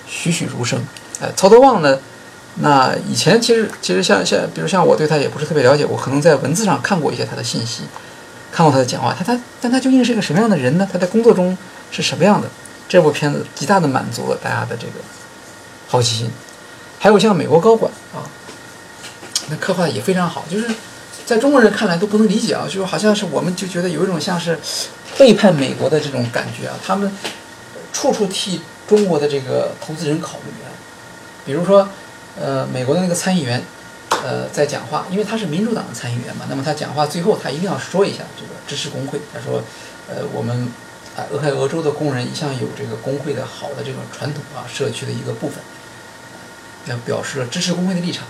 [0.10, 0.82] 栩栩如生，
[1.22, 2.00] 哎，曹德旺呢？
[2.60, 7.84] 那以前其实其实像像，比如像我对他也不是特别了解，我可能在文字上看过一些他的信息，
[8.52, 10.90] 看过他的讲话，他他但他究竟是一个什么样的人呢？
[10.92, 11.56] 他在工作中
[11.92, 12.48] 是什么样的？
[12.90, 14.94] 这部片子极大的满足了大家的这个
[15.88, 16.32] 好奇心。
[16.98, 18.26] 还有像美国高管啊，
[19.50, 20.68] 那刻画的也非常好，就是
[21.28, 24.58] 在中国人看来都不能理解啊，就是好像是我们就觉得有一种像是
[25.16, 27.16] 背叛美国的这种感觉啊，他们
[27.94, 28.62] 处处替。
[28.88, 30.72] 中国的这个投资人考虑啊，
[31.46, 31.90] 比如说，
[32.40, 33.62] 呃，美国的那个参议员，
[34.24, 39.20] 呃，在讲话，因为他是民主党的参议员嘛，那么他讲话最后他一定要说一下这个支持工会。
[39.34, 39.62] 他说，
[40.10, 40.72] 呃，我们
[41.18, 45.60] 啊，俄亥俄州的工人一向有这个工会的好的这种传统啊，社区的一个部分，
[46.86, 48.26] 要表示了支持工会的立场。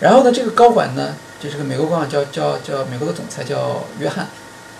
[0.00, 4.26] 然后呢，这个高管呢，就这个美国高管叫叫叫美国的总裁叫约翰，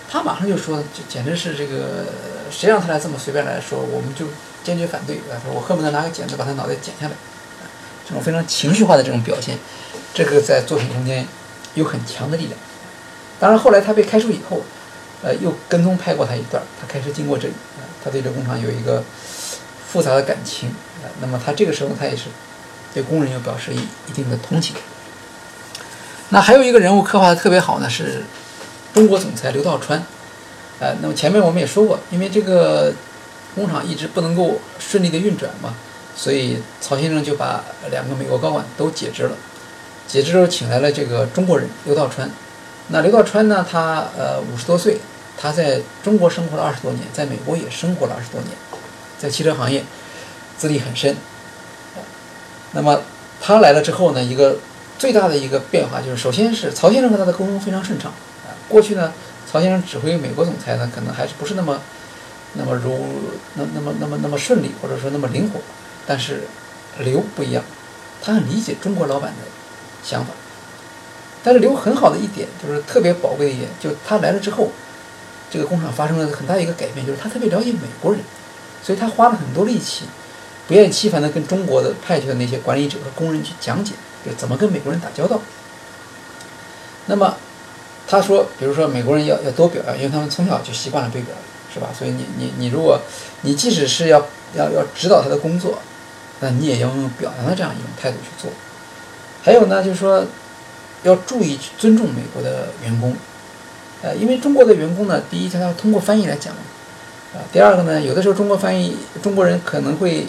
[0.07, 2.05] 他马上就说，就简直是这个
[2.51, 4.27] 谁让他来这么随便来说，我们就。
[4.67, 5.39] 坚决反对啊！
[5.41, 7.13] 他说：“我恨不得拿个剪子把他脑袋剪下来。”
[8.05, 9.57] 这种非常情绪化的这种表现，
[10.13, 11.25] 这个在作品中间
[11.75, 12.59] 有很强的力量。
[13.39, 14.61] 当然，后来他被开除以后，
[15.23, 16.61] 呃，又跟踪拍过他一段。
[16.81, 19.01] 他开车经过这里，啊，他对这工厂有一个
[19.87, 20.67] 复杂的感情
[21.01, 21.07] 啊。
[21.21, 22.25] 那么他这个时候他也是
[22.93, 24.75] 对工人又表示一一定的同情。
[26.27, 28.25] 那还有一个人物刻画的特别好呢，是
[28.93, 30.03] 中国总裁刘道川。
[30.81, 32.93] 呃，那么前面我们也说过，因为这个。
[33.57, 35.73] 工厂一直不能够顺利的运转嘛，
[36.15, 39.31] 所以曹先生就把两个美国高管都解职了。
[40.07, 42.29] 解职之后，请来了这个中国人刘道川。
[42.89, 44.99] 那刘道川呢，他呃五十多岁，
[45.35, 48.51] 他在中国生活了二十多年，在美国也生活了二十多年，
[49.17, 49.83] 在汽车行业
[50.55, 51.17] 资历很深。
[52.73, 53.01] 那么
[53.41, 54.59] 他来了之后呢，一个
[54.99, 58.11] 最大的一个变化就是，首先是曹先生和他的沟通非常顺畅。
[58.45, 59.11] 啊，过去呢，
[59.51, 61.81] 曹先生指挥美国总裁呢，可能还是不是那么。
[62.53, 62.97] 那么如
[63.55, 65.59] 那那么那么那么顺利，或者说那么灵活，
[66.05, 66.43] 但是
[66.99, 67.63] 刘不一样，
[68.21, 69.37] 他很理解中国老板的
[70.03, 70.31] 想法。
[71.43, 74.71] 但是刘很好的一点就是特别宝贵的一点，就他来了之后，
[75.49, 78.21] 这个工厂发生了很大一个改变，就是他特别了解美国人，
[78.83, 80.05] 所以他花了很多力气，
[80.67, 83.93] 不厌其烦地跟中国的派去的那些管理者和工人去讲解，
[84.25, 85.39] 就怎么跟美国人打交道。
[87.05, 87.37] 那么
[88.07, 91.39] 他说，比如说美国人要要多表扬，因为他们从小就习惯了被表扬，
[91.77, 91.89] 是吧？
[91.97, 92.99] 所以你你你如果
[93.41, 94.25] 你即使是要
[94.55, 95.77] 要要指导他的工作，
[96.39, 98.51] 那你也要用表扬的这样一种态度去做。
[99.43, 100.25] 还有呢，就是说
[101.03, 103.15] 要注意去尊重美国的员工。
[104.01, 106.53] 呃，因为中国的员工呢，第一，他要通过翻译来讲，
[107.33, 110.27] 啊，第二个呢，有的时候中国翻译中国人可能会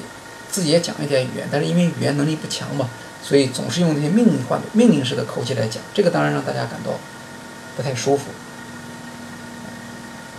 [0.51, 2.89] 自己也讲一点语言，但是因为语言能力不强嘛，
[3.23, 6.93] 所以总是用那些命令化的命令式的口气来讲，这个当然让大家感到
[7.77, 8.25] 不太舒服。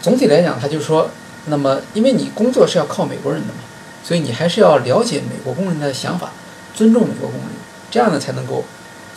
[0.02, 1.10] 总体来讲，他就说，
[1.46, 3.60] 那么因为你工作是要靠美国人的嘛，
[4.04, 6.32] 所以你还是要了解美国工人的想法，
[6.74, 7.50] 尊重美国工人，
[7.92, 8.64] 这样呢才能够，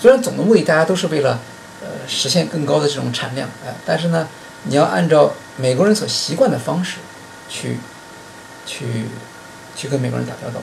[0.00, 1.38] 虽然总的目的大家都是为了。
[1.84, 4.28] 呃，实现更高的这种产量，哎，但是呢，
[4.62, 6.98] 你要按照美国人所习惯的方式，
[7.48, 7.76] 去，
[8.64, 8.86] 去，
[9.74, 10.62] 去跟美国人打交道。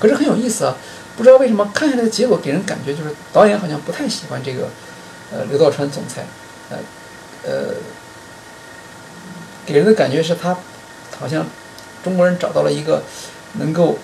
[0.00, 0.74] 可是很有意思啊，
[1.18, 4.70] 不知道为什么看下来的结果给人感觉就是导演好像不太喜欢这个，
[5.30, 6.24] 呃，刘道川总裁，
[6.70, 6.78] 呃，
[7.44, 7.74] 呃，
[9.66, 10.56] 给人的感觉是他
[11.18, 11.46] 好像
[12.02, 13.02] 中国人找到了一个
[13.54, 13.98] 能够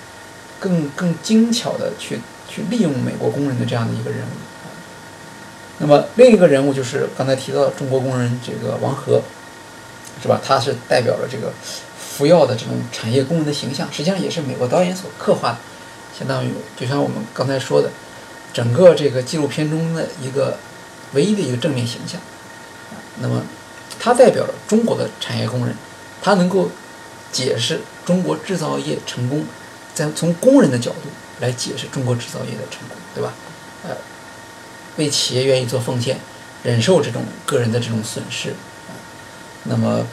[0.61, 4.31] 更更精巧的去去利用美国工人的这样的一个人物。
[5.79, 9.23] 那么另一个人物就是刚才提到的中国工人这个王和，
[10.21, 10.41] 是吧？
[10.45, 11.53] 他是代表了这个
[11.97, 15.59] 服药的这种产业工人的形象，实际上也是美国导演所刻画的，
[16.19, 17.91] 相当于就像我们刚才说的，
[18.53, 20.59] 整个这个纪录片中的一个
[21.13, 22.21] 唯一的一个正面形象。
[23.21, 23.43] 那么
[23.99, 25.75] 他代表了中国的产业工人，
[26.23, 26.71] 他能够
[27.33, 29.45] 解释中国制造业成功，
[29.95, 31.09] 在从工人的角度
[31.41, 33.33] 来解释中国制造业的成功，对吧？
[33.85, 33.97] 呃。
[34.97, 36.19] 为企业愿意做奉献，
[36.65, 38.53] 忍受这种个人的这种损失，
[39.63, 40.05] 那么，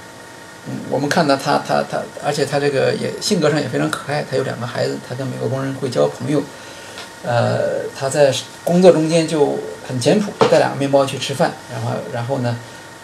[0.67, 6.43] 嗯，我们看到他他他，而且他这个也性格上也非常可爱，他有两个孩子，他跟美国工人会交朋友，
[7.23, 8.31] 呃，他在
[8.63, 9.57] 工作中间就
[9.87, 12.55] 很简朴，带两个面包去吃饭，然后然后呢，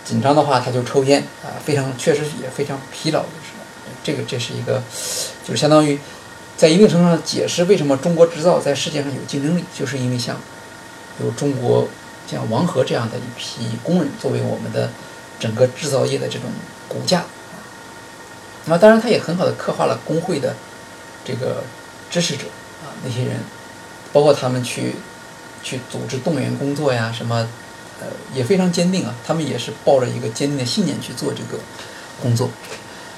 [0.03, 3.51] 紧张的话他就抽烟，啊，非常确实也非常疲劳，就是
[4.03, 4.81] 这个这是一个，
[5.47, 5.99] 就是相当于
[6.57, 10.37] 在一定程度上解释为什么中国制造在世界上有竞争力，就是因为像。
[11.21, 11.87] 有中国
[12.25, 14.89] 像王和这样的一批工人作为我们的
[15.39, 16.49] 整个制造业的这种
[16.87, 17.25] 骨架，
[18.65, 20.55] 那么当然他也很好的刻画了工会的
[21.23, 21.63] 这个
[22.09, 22.45] 支持者
[22.81, 23.41] 啊那些人，
[24.11, 24.95] 包括他们去
[25.61, 27.47] 去组织动员工作呀什么，
[28.01, 31.57] 呃也非常坚定啊，他们也是抱着一个坚定的信念去做这个
[32.21, 32.49] 工作。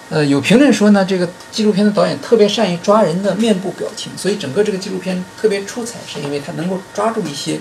[0.09, 7.59] 呃，有评论说呢，这个纪录片的导演特别善于抓人的面部表情，所以整个这个纪录片特别出彩，是因为他能够抓住一些。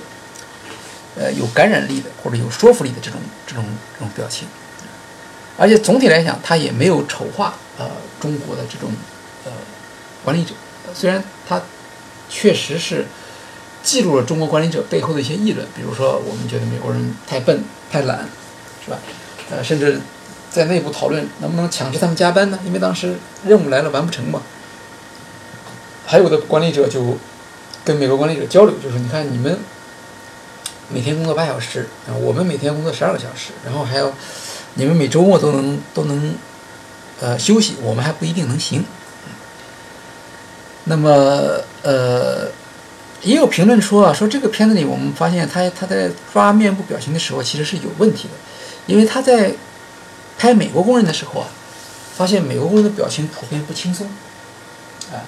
[1.14, 3.62] 呃，有感染力的或者有说服力的这种这种
[3.92, 4.48] 这种表情，
[5.58, 7.86] 而且总体来讲，他也没有丑化呃
[8.18, 8.90] 中国的这种
[9.44, 9.52] 呃
[10.24, 10.54] 管理者。
[10.94, 11.60] 虽然他
[12.30, 13.04] 确实是
[13.82, 18.28] 记录了中国管理者背后的一些议论，比如说我们觉得美国人太笨太懒，
[18.84, 18.98] 是吧？
[19.50, 20.00] 呃，甚至
[20.50, 22.58] 在内部讨论能不能强制他们加班呢？
[22.64, 23.16] 因为当时
[23.46, 24.42] 任务来了完不成嘛。
[26.06, 27.16] 还有的管理者就
[27.84, 29.58] 跟美国管理者交流，就是你看你们。
[30.88, 34.12] 每天工作八小时啊，我们每天工作十二个小时，然后还要
[34.74, 36.34] 你们每周末都能都能
[37.18, 38.84] 呃休息，我们还不一定能行。
[40.84, 42.50] 那么呃，
[43.22, 48.34] 也有评论说啊，说这个片子里我们发现他他在抓面部表情的时候其实是有问题的，
[48.86, 49.52] 因为他在
[50.38, 51.46] 拍美国工人的时候啊，
[52.16, 54.06] 发现美国工人的表情普遍不轻松
[55.12, 55.22] 啊，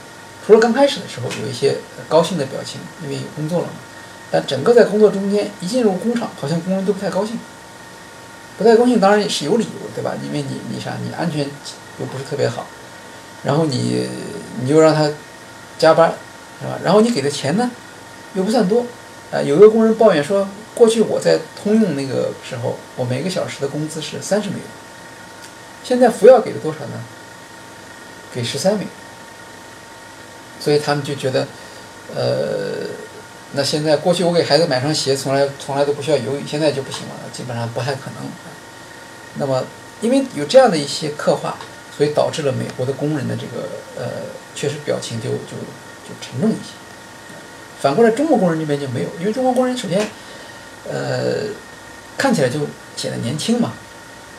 [0.46, 1.76] 除了刚开始的时候有一些
[2.08, 3.74] 高兴的表情，因为有工作了嘛。
[4.30, 7.38] 但整个在工作中间，一进入工厂，好像工人都不太高兴。
[8.58, 10.12] 不太高兴，当然也是有理由，对吧？
[10.24, 11.40] 因为你，你啥，你安全
[12.00, 12.66] 又不是特别好，
[13.44, 14.08] 然后你，
[14.62, 15.08] 你又让他
[15.78, 16.12] 加班，
[16.60, 16.78] 是吧？
[16.82, 17.70] 然后你给的钱呢，
[18.34, 18.86] 又不算多。
[19.32, 24.64] 啊，有一个工人抱怨说，过去我在通用那个时候，我每个小时的工资是三十美元，
[25.82, 27.02] 现在福耀给了多少呢？
[28.32, 28.88] 给十三美元。
[30.60, 31.46] 所以他们就觉得，
[32.14, 32.86] 呃。
[33.56, 38.28] 那现在过去我给孩子买双鞋，从来从来都不需要犹豫，现在就不行了，基本上不太可能。
[39.34, 39.62] 那么，
[40.00, 41.56] 因为有这样的一些刻画，
[41.96, 44.10] 所以导致了美国的工人的这个呃，
[44.56, 45.54] 确实表情就就
[46.02, 46.72] 就沉重一些。
[47.84, 50.00] 反过来，中国工人这边就没有，因为中国工人首先，
[50.90, 51.52] 呃，
[52.16, 52.60] 看起来就
[52.96, 53.74] 显得年轻嘛，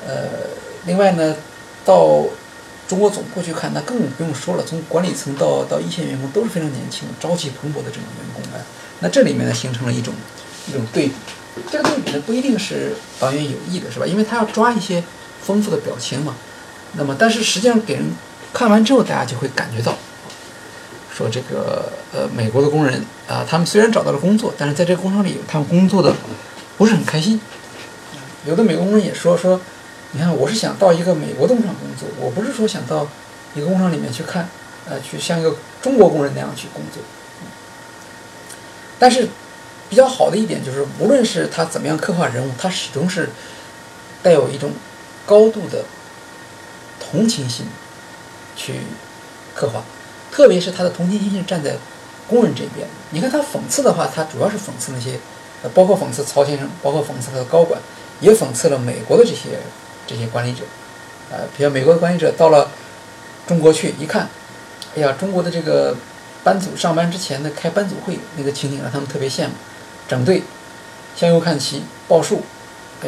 [0.03, 0.49] 呃，
[0.87, 1.35] 另外呢，
[1.85, 2.25] 到
[2.87, 8.57] 中国总部去看，那更不用说了，从管理层到到一线员工都是非常年轻、朝气蓬勃的这种员工啊。
[9.01, 10.11] 那这里面呢，形成了一种
[10.67, 11.13] 一种对比，
[11.69, 14.07] 这个对比呢不一定是导演有意的，是吧？
[14.07, 15.03] 因为他要抓一些
[15.43, 16.35] 丰富的表情嘛。
[16.93, 18.05] 那么，但是实际上给人
[18.51, 19.95] 看完之后，大家就会感觉到，
[21.15, 26.13] 说这个呃，美国的工人啊，他们虽然找到了工作，但是在这个工厂里，他们工作的
[26.77, 27.39] 不是很开心。
[28.45, 29.61] 有的美国工人也说说，
[30.11, 33.07] 你看，我是想到一个美国的工厂工作，我不是说想到
[33.53, 34.49] 一个工厂里面去看，
[34.89, 37.01] 呃，去像一个中国工人那样去工作。
[38.99, 39.27] 但是
[39.89, 43.29] 比较好的一点就是，无论是他怎么样刻画人物，他始终是
[44.21, 44.71] 带有一种
[45.25, 45.85] 高度的。
[47.07, 47.67] 同情心
[48.55, 48.79] 去
[49.53, 49.83] 刻画，
[50.35, 51.77] 特别是他的同情心是站在
[52.27, 52.85] 工人这边。
[53.11, 55.17] 你看他讽刺的话，他主要是讽刺那些，
[55.63, 57.79] 呃，包括讽刺曹先生，包括讽刺他的高管，
[58.19, 59.61] 也讽刺了美国的这些
[60.05, 60.63] 这些管理者。
[61.31, 62.69] 呃，比如美国的管理者到了
[63.47, 64.27] 中国去一看，
[64.97, 65.95] 哎呀，中国的这个
[66.43, 69.53] 班组上班之前的开班组会那个情景让他们特别羡慕，
[70.05, 70.43] 整队
[71.15, 72.41] 向右看齐，报数，
[73.01, 73.07] 哎，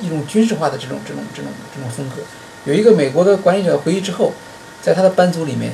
[0.00, 2.16] 一种军事化的这种这种这种这种风格。
[2.64, 4.32] 有一个美国的管理者回忆之后，
[4.82, 5.72] 在他的班组里面，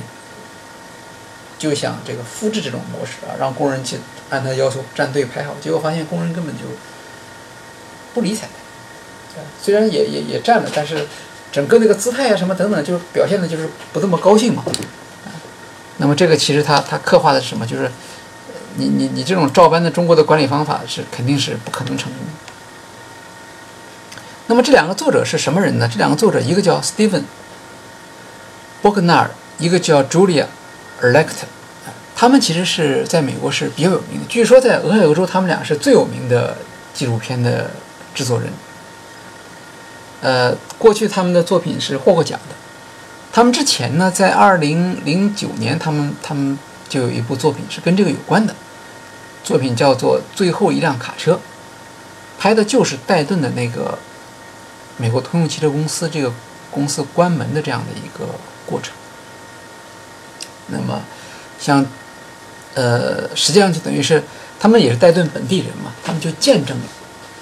[1.60, 3.98] 就想这个复制这种模式啊，让工人去
[4.30, 6.64] 按他要求站队排好，结果发现工人根本就
[8.14, 8.48] 不理睬
[9.34, 11.06] 他，虽然也也也站了，但是
[11.52, 14.64] 整个那个姿态啊什么等等，就表现的就是不这么高兴嘛。
[15.98, 17.66] 那么这个其实他他刻画的是什么？
[17.66, 17.92] 就是
[18.76, 22.32] 你你你这种照搬的中国的管理方法是肯定是不可能成功的。
[24.46, 25.86] 那么这两个作者是什么人呢？
[25.92, 27.24] 这两个作者，一个叫 Stephen
[28.80, 30.46] b o g n a r 一个叫 Julia
[31.02, 31.28] Elect，
[32.14, 34.26] 他们其实是在美国是比较有名的。
[34.28, 36.56] 据说在俄亥俄州，他们俩是最有名的
[36.92, 37.70] 纪录片的
[38.14, 38.52] 制作人。
[40.20, 42.54] 呃，过去他们的作品是获过奖的。
[43.32, 48.54] 他们之前呢，在2009年，他们他们就有一部作品是跟这个有关的，
[49.42, 51.32] 作品叫做《最后一辆卡车》，
[52.38, 53.98] 拍的就是戴顿的那个。
[54.96, 56.30] 美国通用汽车公司这个
[56.70, 58.34] 公司关门的这样的一个
[58.66, 58.92] 过程，
[60.70, 61.00] 那么
[61.58, 61.84] 像
[62.74, 64.22] 呃，实际上就等于是
[64.58, 66.84] 他们也是戴顿本地人嘛，他们就见证了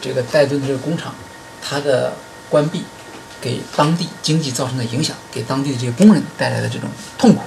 [0.01, 1.15] 这个戴顿的这个工厂
[1.63, 2.13] 它的
[2.49, 2.85] 关闭
[3.41, 7.43] 给当地经济造成的影响，给当地的这些工人带来的这种痛苦，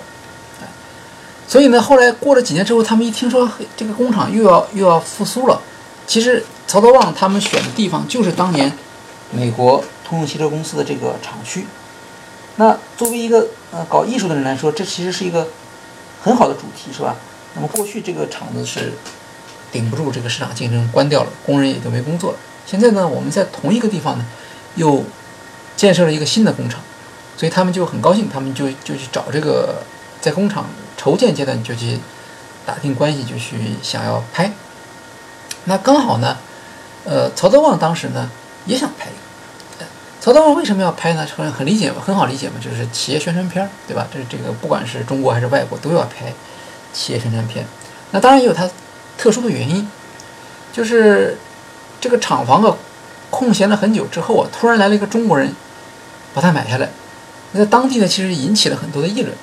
[1.47, 5.61] 所以呢，后来过了几年之后，他们一听说这个工厂又要又要复苏了，
[6.07, 8.71] 其实曹德旺他们选的地方就是当年
[9.31, 9.83] 美国。
[10.03, 11.65] 通用汽车公司的这个厂区，
[12.57, 15.47] 那作为一个呃搞艺术的人来说，这其实是一个
[16.23, 17.15] 很好的主题，是吧？
[17.53, 18.93] 那么过去这个厂子是
[19.71, 22.37] 顶不住这个市场竞争，关掉了，工人也就没工作了。
[22.65, 24.25] 现在呢，我们在同一个地方呢，
[24.75, 25.03] 又
[25.75, 26.79] 建设了一个新的工厂，
[27.35, 29.83] 所以他们就很高兴，他们就就去找这个
[30.21, 30.67] 在工厂
[30.97, 31.99] 筹建阶段就去
[32.65, 34.53] 打听关系，就去想要拍。
[35.65, 36.37] 那刚好呢，
[37.03, 38.31] 呃，曹德旺当时呢
[38.65, 39.07] 也想拍。
[40.21, 41.27] 曹德旺为什么要拍呢？
[41.35, 44.07] 很很理解嘛，很好理解嘛，就是企业宣传片，对吧？
[44.13, 46.31] 这这个不管是中国还是外国都要拍
[46.93, 47.65] 企业宣传片。
[48.11, 48.69] 那当然也有它
[49.17, 49.89] 特殊的原因，
[50.71, 51.39] 就是
[51.99, 52.77] 这个厂房啊
[53.31, 55.55] 空闲了很久之后啊，突然来了一个中国人
[56.35, 56.87] 把它买下来，
[57.53, 59.33] 那在当地呢其实引起了很多的议论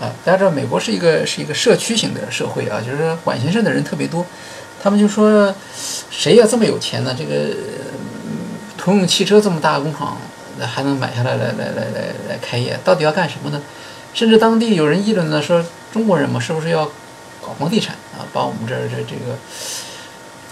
[0.00, 0.08] 啊。
[0.24, 4.24] 大家知道美国是一个是一个社区型的社会啊，就是管闲事的人特别多，
[4.82, 5.54] 他们就说
[6.10, 7.14] 谁要这么有钱呢？
[7.14, 7.54] 这个。
[8.82, 10.16] 通用汽车这么大的工厂，
[10.60, 13.62] 还能买下来来来来来来开业，到底要干什么呢？
[14.12, 16.84] 甚至当地有人议论呢，说中国人嘛，是不是要
[17.40, 18.26] 搞房地产啊？
[18.32, 19.38] 把我们这儿这这个，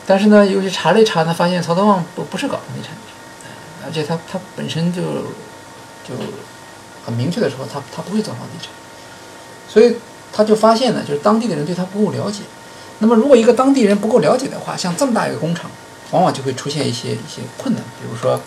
[0.06, 5.02] 但是呢，又去查了一查呢，发现曹德旺不不是搞房地产的，而且他他本身就
[6.06, 6.14] 就
[7.04, 8.70] 很明确的说，他他不会做房地产，
[9.68, 9.96] 所以
[10.32, 12.44] 他就发现呢，就是当地的人对他不够了解。
[13.00, 15.68] 那么如果一个当地人不够了解的话，像这么大一个工厂。
[16.12, 18.40] 往往就会出现一些一些困难，比如说，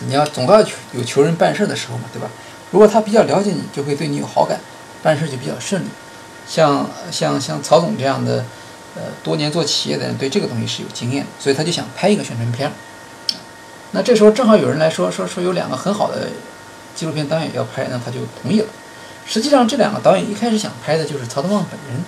[0.00, 0.60] 你要总要
[0.92, 2.28] 有求人办事的时候嘛，对吧？
[2.72, 4.58] 如果他比较了解你，就会对你有好感，
[5.02, 5.86] 办事就比较顺利。
[6.48, 8.44] 像像像曹总这样的，
[8.96, 12.72] 呃，多年做企业的人，对这个东西是有经验，所以他就想拍一个宣传片。
[13.92, 16.28] 那这时候正好有人来说说说有两个很好的
[16.96, 18.66] 纪录片导演要拍，那他就同意了。
[19.24, 22.04] 实际上这两个导演一开始想拍的就是曹德旺本人，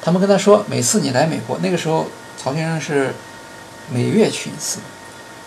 [0.00, 2.06] 他们跟他说，每次你来美国，那个时候
[2.42, 3.14] 曹先生是。
[3.92, 4.78] 每月去一次，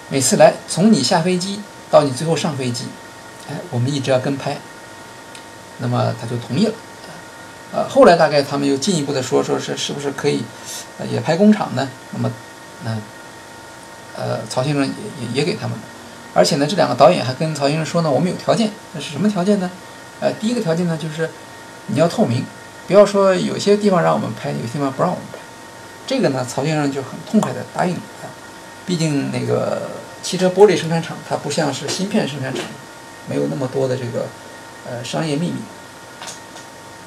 [0.09, 2.85] 每次来从你下飞机到你最后上飞机，
[3.49, 4.57] 哎，我们一直要跟拍。
[5.79, 6.73] 那么他就同意了，
[7.73, 10.43] 呃，后来大概他们又进一步的说，说是是不是可以，
[11.11, 11.89] 也拍工厂呢？
[12.11, 12.31] 那么，
[12.85, 12.97] 那，
[14.15, 14.93] 呃，曹先生也
[15.25, 15.77] 也也给他们，
[16.33, 19.69] 而且呢，这两个导演还跟曹先生说呢，我们有条件，那是什么条件呢？
[20.21, 21.29] 呃，第一个条件呢，就是
[21.87, 22.45] 你要透明，
[22.87, 25.39] 不要说有些地方让我们拍，有些地方不让我们拍。
[26.07, 28.01] 这个呢，曹先生就很痛快的答应了。
[28.85, 29.89] 毕竟那个
[30.21, 32.63] 汽车玻璃生产厂，它不像是芯片生产厂，
[33.27, 34.27] 没有那么多的这个
[34.89, 35.55] 呃商业秘密。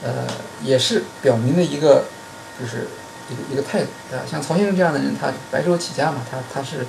[0.00, 0.26] 呃，
[0.62, 2.04] 也是表明了一个
[2.60, 2.86] 就是
[3.28, 4.22] 一个一个态度啊。
[4.30, 6.86] 像曹先生这样的人，他白手起家嘛，他他是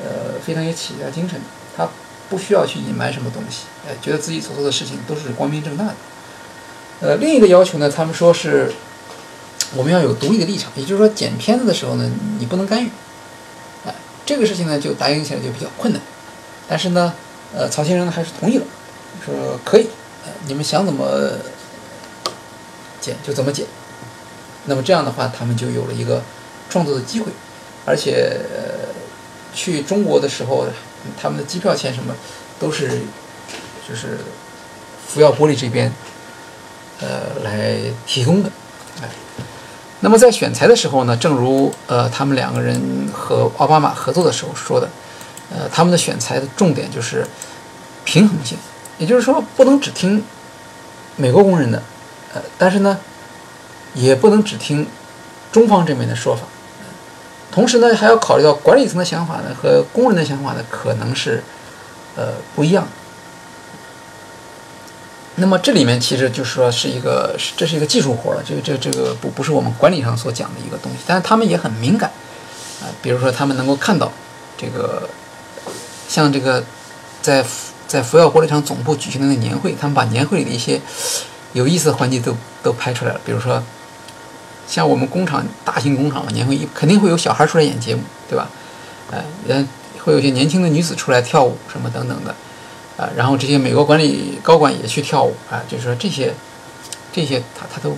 [0.00, 1.40] 呃非常有企业家精神，
[1.76, 1.88] 他
[2.28, 5.94] 不需要去隐瞒什么东西，哎，觉得自己所做的事情都是光明正大的。
[7.00, 8.72] 呃，另一个要求呢，他们说是
[9.74, 12.08] 我们要有独立的立场，也就是说剪片子的时候呢，
[12.38, 12.88] 你不能干预。
[14.26, 16.02] 这个事情呢，就答应起来就比较困难。
[16.68, 17.14] 但是呢，
[17.56, 18.64] 呃，曹先生还是同意了，
[19.24, 19.86] 说可以，
[20.26, 21.30] 呃，你们想怎么。
[22.98, 23.64] 剪就怎么剪，
[24.64, 26.20] 那么这样的话，他们就有了一个
[26.68, 27.30] 创作的机会，
[27.84, 28.36] 而且
[29.54, 30.66] 去中国的时候，
[31.16, 32.12] 他们的机票钱什么
[32.58, 33.02] 都是
[33.88, 34.18] 就是
[35.06, 35.92] 福耀玻璃这边
[37.00, 37.76] 呃来
[38.08, 38.50] 提供的。
[39.00, 39.08] 哎，
[40.06, 42.80] 那么在选材的时候呢，正如呃他们两个人
[43.12, 44.88] 和奥巴马合作的时候说的，
[45.50, 47.26] 呃他们的选材的重点就是
[48.04, 48.56] 平衡性，
[48.98, 50.22] 也就是说不能只听
[51.16, 51.82] 美国工人的。
[52.32, 52.96] 呃但是呢，
[53.94, 54.86] 也不能只听
[55.50, 56.42] 中方这边的说法，
[57.50, 61.42] 同时呢，还要考虑到管理层的想法呢和工人的想法呢可能是
[62.14, 62.86] 呃不一样。
[65.36, 70.98] 那么这里面其实就是说是一个，这是一个技术活了，这个这这个不不是我们管理上所讲的一个东西。
[71.06, 72.10] 但是他们也很敏感
[72.80, 74.10] 啊，比如说他们能够看到
[74.56, 75.08] 这个
[76.08, 76.64] 像这个
[77.22, 77.44] 在
[77.86, 80.80] 在福耀玻璃厂总部举行的那个年会，他们把年会里的一些。
[81.52, 83.62] 有意思的环节都都拍出来了，比如说，
[84.68, 88.46] 像我们工厂大型工厂嘛，年会一肯定会有小孩出来演节目，对吧？
[89.10, 89.66] 呃，人
[90.04, 92.34] 会有些年轻的女子出来跳舞什么等等的，
[92.96, 96.34] 啊，然后这些美国管理高管也去跳舞啊，就是说这些
[97.12, 97.96] 这些他他都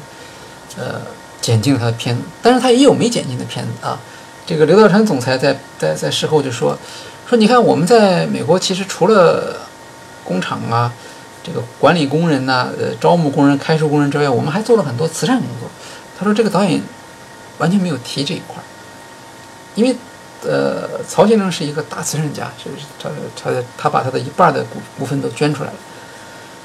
[0.76, 1.00] 呃
[1.40, 3.98] 剪进了他的片子，但是他也有没剪进的片子啊。
[4.46, 6.78] 这个刘道川总裁在在在事后就说
[7.28, 9.66] 说，你看我们在美国其实除了
[10.24, 10.92] 工厂啊。
[11.40, 15.70] 这个管理工人呐，呃，招募工人、开除工人之外，我们还做了很多慈善工作。
[16.18, 16.82] 他说这个导演
[17.56, 18.64] 完全没有提这一块儿，
[19.74, 19.96] 因为
[20.46, 22.70] 呃，曹先生是一个大慈善家，是
[23.02, 25.76] 他他他把他的一半的股股份都捐出来了，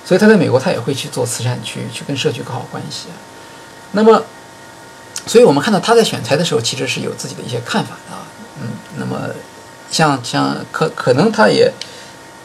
[0.06, 3.08] 所以他在美国他也会去做慈善，去去跟社区搞好关系。
[3.94, 4.24] 那么，
[5.26, 8.22] 所以我们看到他在选材的时候，其实是有自己的一些看法的啊。
[8.62, 9.30] 嗯，那么
[9.90, 11.72] 像像可可能他也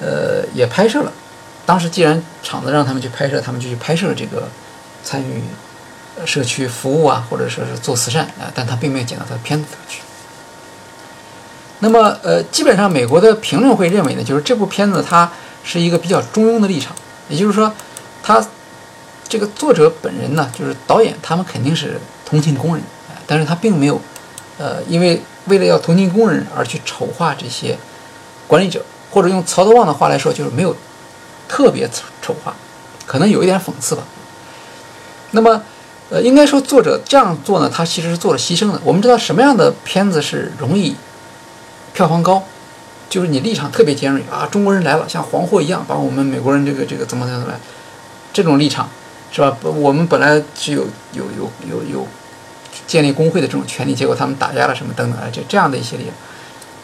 [0.00, 1.12] 呃也拍摄了。
[1.66, 4.48] 当时既然厂子让他们去拍摄，他们就去拍摄这个
[5.04, 5.42] 参与
[6.24, 10.00] 社区服务啊，或者说是做慈善啊，但他并没有剪到他的片子去。
[11.80, 15.30] 那么，呃，基本上美国的评论会认为呢，就是这部片子它
[15.62, 16.94] 是一个比较中庸的立场，
[17.28, 17.72] 也就是说，
[18.22, 18.44] 他
[19.28, 22.82] 这个作者本人呢，就是导演，他们肯定是同情工人，
[23.26, 24.00] 但是他并没有，
[24.58, 27.78] 呃，因为为了要同情工人而去丑化这些
[28.46, 30.76] 管理者，或者用曹德旺的话来说，就是没有。
[31.50, 32.54] 特别丑丑化，
[33.06, 34.02] 可能有一点讽刺吧。
[35.30, 35.62] 那么，
[36.10, 38.78] 呃，应该说作者这样做呢，他其实是做了牺牲的。
[38.84, 40.94] 我们知道什么样的片子是容易
[41.98, 42.44] 票房高，
[43.10, 47.54] 就是你立场特别尖锐啊，中国人来了，像黄祸一样把我们美国人这个这个怎么怎么怎么，
[48.32, 48.88] 这种立场
[49.32, 49.56] 是吧？
[49.64, 52.06] 我们本来是有有有有有
[52.86, 56.12] 建立工会的这种权利，结果他们打压了什么等等啊，这这样的一些理由。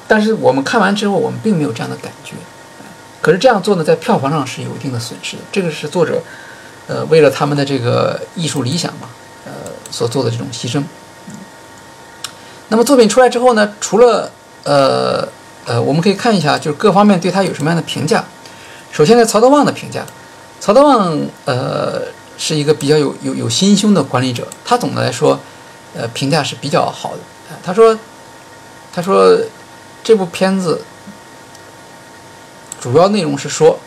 [0.08, 2.34] 但是我们看完之后，我们并没有这样的感觉。
[3.20, 5.42] 可是这样做呢，在票房上是有一定的损失的。
[5.52, 6.20] 这个是作者，
[6.88, 9.08] 呃，为了他们的这个艺术理想嘛，
[9.46, 9.52] 呃，
[9.92, 10.82] 所做的这种牺牲。
[12.66, 14.32] 那么作品出来之后呢，除了
[14.64, 15.28] 呃
[15.64, 18.24] 呃，我们可以看一下，就是各方面对他有什么样的评价。
[18.90, 20.04] 首先呢，曹德旺的评价，
[20.60, 22.02] 曹德旺呃
[22.36, 25.38] 是一个比较有有有心胸的管理者，他总的来说，
[25.94, 27.18] 呃，评价是比较好的。
[27.62, 27.98] 他说，
[28.92, 29.38] 他说
[30.02, 30.82] 这部片子。
[32.80, 33.78] 主要内容是说，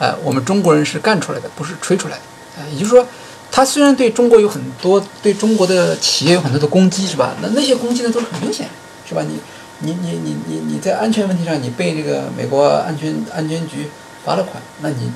[0.00, 2.22] 呃，我们中国人是干出来的，不是吹出来的。
[2.58, 3.06] 呃，也就是说，
[3.52, 7.36] 他虽然对中国有很多，对中国的企业有很多的攻击，是吧？
[7.40, 8.68] 那那些攻击呢，都是很明显，
[9.08, 9.22] 是吧？
[9.22, 9.38] 你，
[9.80, 13.88] 你，你，你，你，你在安全问题上，你被这个美国安全安全局
[14.24, 15.12] 罚了款，那你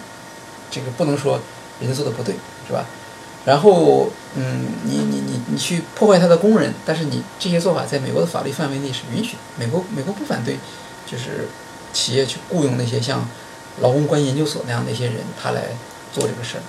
[0.71, 1.41] 这个不能说
[1.81, 2.35] 人家做的不对，
[2.67, 2.85] 是吧？
[3.45, 10.57] 然后，嗯，你你你你去破坏他的工人，但是你这些做法在美国的法律范围内是允许的，美国美国不反对，
[11.07, 11.49] 就是。
[11.91, 13.27] 企业去雇佣那些像
[13.81, 15.63] 劳工关系研究所那样的一些人，他来
[16.13, 16.63] 做这个事儿。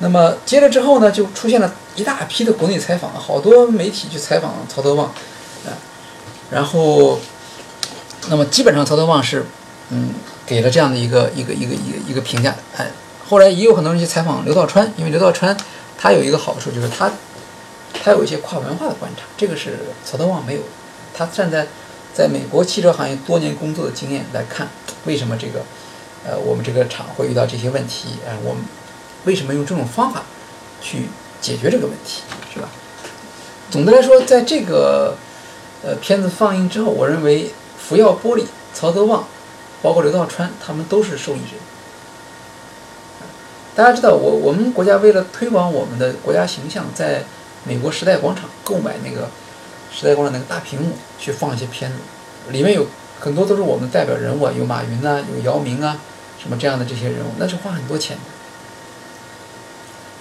[0.00, 5.14] 那么接着之后呢，就出现了一大批的国内采访，好多媒体去采访曹德旺，
[6.52, 7.18] 然后，
[8.28, 9.46] 那么基本上曹德旺是，
[9.90, 10.14] 嗯，
[10.44, 12.54] 给了这样的一个一个一个一个一个评价。
[12.76, 12.90] 哎，
[13.28, 15.56] 后来也有很多人去采访刘道川，因为刘道川
[15.96, 17.10] 他有一个好处，就是他
[18.04, 20.60] 他有一些跨文化的观察，这个是曹德旺没有，
[21.14, 21.66] 他站在。
[22.14, 24.68] 在美国汽车行业多年工作的经验来看，
[25.06, 25.60] 为什么这个，
[26.26, 28.18] 呃，我们这个厂会遇到这些问题？
[28.26, 28.62] 呃，我们
[29.24, 30.22] 为什么用这种方法
[30.82, 31.08] 去
[31.40, 32.20] 解决这个问题，
[32.52, 32.68] 是吧？
[33.70, 35.16] 总的来说，在这个
[35.84, 39.26] 呃片子放映之后，我认为福耀玻璃、曹德旺，
[39.82, 41.60] 包括刘道川，他们都是受益人。
[43.74, 47.24] 大家知道，我我们国家为了推广我们的国家形象，在
[47.64, 49.28] 美国时代广场购买那个
[49.90, 51.98] 时代广场那个大屏幕去放一些片子，
[52.50, 52.86] 里面有
[53.18, 55.98] 很多都是我们代表人物，有马云呐，有姚明啊，
[56.38, 58.22] 什么这样的这些人物，那是花很多钱的。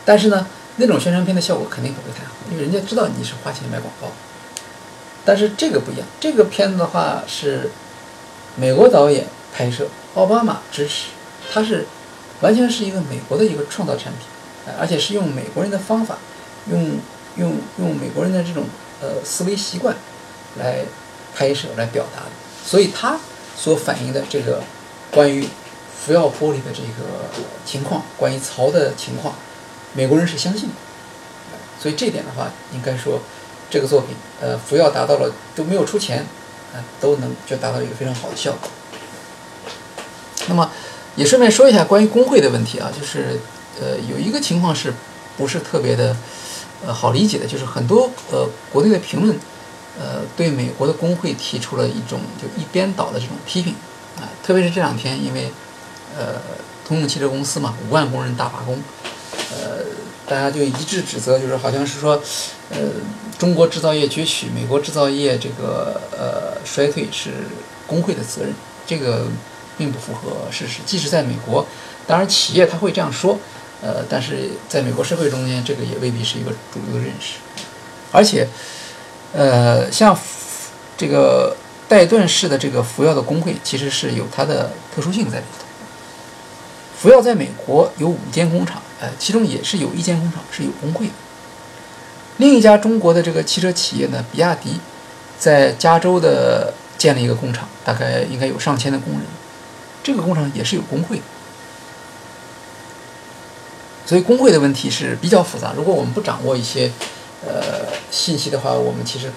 [0.06, 0.48] 但是呢，
[0.78, 4.08] 那种宣传片的效果肯定不会太好，因为人家知道你是花钱买广告。
[5.26, 7.72] 但是这个不一样，这个片子的话是
[8.56, 11.08] 美国导演拍摄，奥巴马支持，
[11.54, 11.86] 它是。
[12.42, 14.22] 完全是一个美国的一个创造产品，
[14.80, 16.18] 而且是用美国人的方法，
[16.72, 16.98] 用
[17.36, 18.64] 用用美国人的这种
[19.00, 19.96] 呃思维习惯
[20.58, 20.80] 来
[21.36, 22.32] 拍摄来表达的，
[22.66, 23.20] 所以它
[23.56, 24.64] 所反映的这个
[25.12, 25.48] 关于
[25.96, 27.30] 福耀玻璃的这个
[27.64, 29.36] 情况，关于曹的情况，
[29.94, 30.76] 美国人是相信的，
[31.80, 33.22] 所以这点的话，应该说
[33.72, 36.28] 这个作品呃服药达到了都没有出钱
[36.74, 38.70] 啊都能就达到一个非常好的效果，
[40.48, 40.70] 那么。
[41.18, 43.38] 也顺便说一下关于工会的问题啊，就是，
[43.82, 44.94] 呃，有一个情况是
[45.38, 46.16] 不是特别的，
[46.88, 49.38] 呃，好理解的，就是很多呃国内的评论，
[50.00, 53.76] 呃，对美国的工会提出了一种就一边倒的这种批评
[54.22, 55.52] 啊，特别是这两天，因为，
[56.18, 56.36] 呃，
[56.88, 58.82] 通用汽车公司嘛，五万工人大罢工，
[59.52, 59.84] 呃，
[60.26, 62.22] 大家就一致指责，就是好像是说，
[62.70, 62.78] 呃，
[63.42, 67.32] 中国制造业崛起，美国制造业这个呃衰退是
[67.88, 68.54] 工会的责任，
[68.86, 69.26] 这个。
[69.78, 70.80] 并不符合事实。
[70.86, 71.66] 即使在美国，
[72.06, 73.40] 当然企业他会这样说，
[73.82, 77.38] 呃，但是在美国社会中间，这个也未必是一个主流的认识。
[78.12, 78.48] 而且，
[79.34, 80.16] 呃，像
[80.96, 81.56] 这个
[81.88, 85.66] 戴顿式的这个福耀的工会，其实是有它的特殊性在里头。
[86.96, 91.14] 福耀在美国有五间工厂，呃，其中也是有一间工厂是有工会的。
[92.42, 94.80] 另一家中国的这个汽车企业呢，比亚迪，
[95.38, 99.22] 在加州的建了一个工厂，大概应该有上千的工人。
[100.04, 101.24] 这个工厂也是有工会的，
[104.08, 105.74] 所以工会的问题是比较复杂。
[105.78, 106.92] 如果我们不掌握一些
[107.46, 109.32] 呃信息的话，我们其实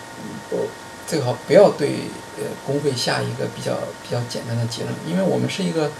[0.48, 0.66] 不
[1.06, 2.09] 最好不要对
[2.39, 5.90] 呃工会下一个比较比较简单的结论，因为我们是一个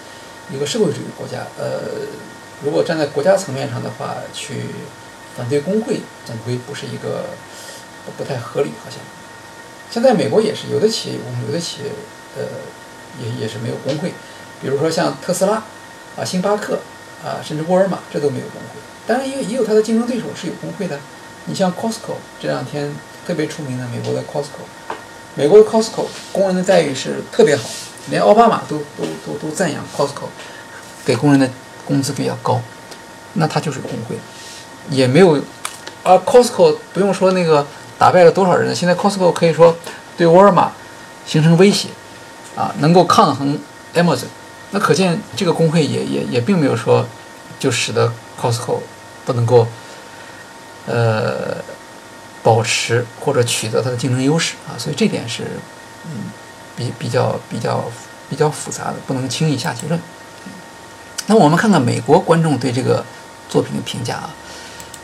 [0.51, 1.47] 一个社会主义国家。
[1.59, 1.83] 呃，
[2.65, 4.55] 如果站在国家层面上的话，去
[5.37, 7.25] 反对工会，总归不是一个
[8.17, 8.71] 不太合理。
[8.83, 8.99] 好像
[9.91, 11.91] 现在美国也是有的企业有工会，有的企业
[12.37, 12.45] 呃
[13.23, 14.13] 也也是没有工会。
[14.63, 15.63] 比如说像特斯拉，
[16.17, 16.79] 啊，星巴克，
[17.25, 18.81] 啊，甚至沃尔玛，这都没有工会。
[19.07, 20.99] 当然，也也有它的竞争对手是有工会的。
[21.47, 22.91] 你像 Costco，这两天
[23.27, 24.65] 特别出名的美国的 Costco，
[25.35, 27.69] 美国的 Costco 工人的待遇是特别好，
[28.09, 30.29] 连奥巴马都都都都赞扬 Costco
[31.05, 31.51] 给工人的
[31.85, 32.63] 工资比较高。
[33.35, 34.17] 那它就是工会，
[34.91, 35.43] 也没有。
[36.03, 37.67] 啊 Costco 不用说那个
[37.99, 39.75] 打败了多少人，现在 Costco 可以说
[40.19, 40.71] 对沃尔玛
[41.27, 41.89] 形成威胁，
[42.55, 43.59] 啊，能够抗衡
[43.95, 44.27] Amazon。
[44.71, 47.07] 那可见，这个工会也也也并没有说，
[47.59, 48.81] 就使得 Costco
[49.25, 49.67] 不能够，
[50.87, 51.57] 呃，
[52.43, 55.45] 保持或者取得它的竞争优势啊，所以这点是，
[56.05, 56.31] 嗯，
[56.77, 57.85] 比比较比较
[58.29, 59.99] 比较复杂的，不能轻易下结论。
[61.27, 63.03] 那我们看看美国观众对这个
[63.49, 64.29] 作品的评价啊，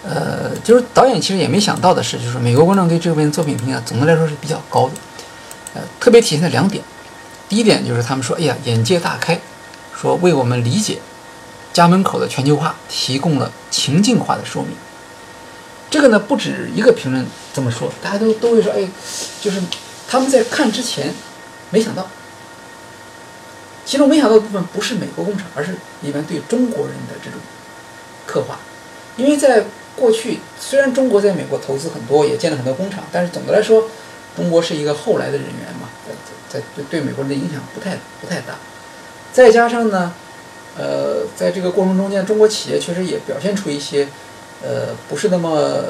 [0.02, 4.94] 呃，就是导演其实也没想到的是，就是美国观众对这部作品评价总的来说是比较高的，
[5.74, 6.82] 呃，特别体现在两点，
[7.48, 9.38] 第一点就是他们说，哎呀，眼界大开。
[9.94, 10.98] 说为我们理解
[11.74, 14.72] 家门口的全球化提供了情境化的说明。
[15.90, 18.88] 这个呢，不止一个评论这么说，大家都都会说，哎，
[19.42, 19.62] 就是
[20.08, 21.14] 他们在看之前
[21.68, 22.08] 没想到。
[23.84, 27.38] 其中没想到的部分不是美国工厂，而是里面对中国人的这种
[28.24, 28.58] 刻画。
[29.16, 29.64] 因为在
[29.96, 33.88] 过去，虽然中国在美国投资很多，也建了很多工厂，但是总的来说，
[34.36, 38.54] 中国是一个后来的人员嘛，在在对对美国人的影响不太不太大。
[39.32, 40.12] 再加上呢，
[40.78, 44.08] 呃，在这个过程中间，中国企业确实也表现出一些，
[44.62, 45.84] 呃，不是那么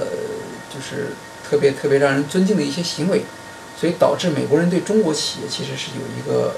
[0.73, 1.13] 就是
[1.49, 3.23] 特别特别让人尊敬的一些行为，
[3.79, 6.55] 所以导致美国人对中国企业其实是有一个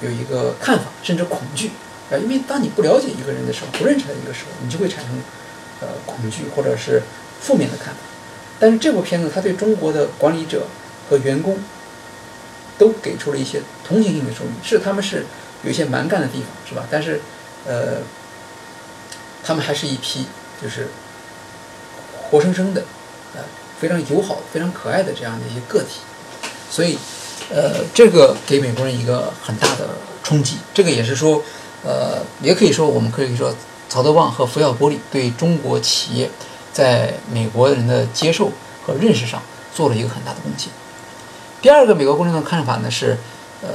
[0.00, 1.70] 有一个看法，甚至恐惧
[2.10, 2.16] 啊。
[2.16, 5.12] 因为当你不了解一个人的时候，不认识他一个时候，你就会产生
[5.80, 7.02] 呃恐惧或者是
[7.40, 8.00] 负面的看法。
[8.58, 10.66] 但是这部片子，它对中国的管理者
[11.08, 11.58] 和员工
[12.78, 15.26] 都给出了一些同情性的说明，是他们是。
[15.62, 16.86] 有一些蛮干的地方，是吧？
[16.90, 17.20] 但是，
[17.66, 17.98] 呃，
[19.44, 20.26] 他们还是一批
[20.62, 20.88] 就是
[22.16, 22.82] 活生生的，
[23.34, 23.42] 呃，
[23.78, 26.00] 非常友好、非常可爱的这样的一些个体。
[26.70, 26.96] 所以，
[27.50, 29.86] 呃，这个给美国人一个很大的
[30.22, 30.56] 冲击。
[30.72, 31.42] 这个也是说，
[31.84, 33.54] 呃，也可以说我们可以说
[33.90, 36.30] 曹德旺和福耀玻璃对中国企业
[36.72, 38.52] 在美国人的接受
[38.86, 39.42] 和认识上
[39.74, 40.70] 做了一个很大的贡献。
[41.60, 43.18] 第二个美国公众的看法呢是，
[43.62, 43.68] 呃，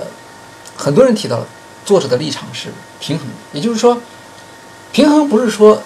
[0.77, 1.45] 很多人提到了
[1.85, 2.69] 作者的立场是
[3.01, 4.01] 平衡的，也就是说，
[4.93, 5.83] 平衡不是说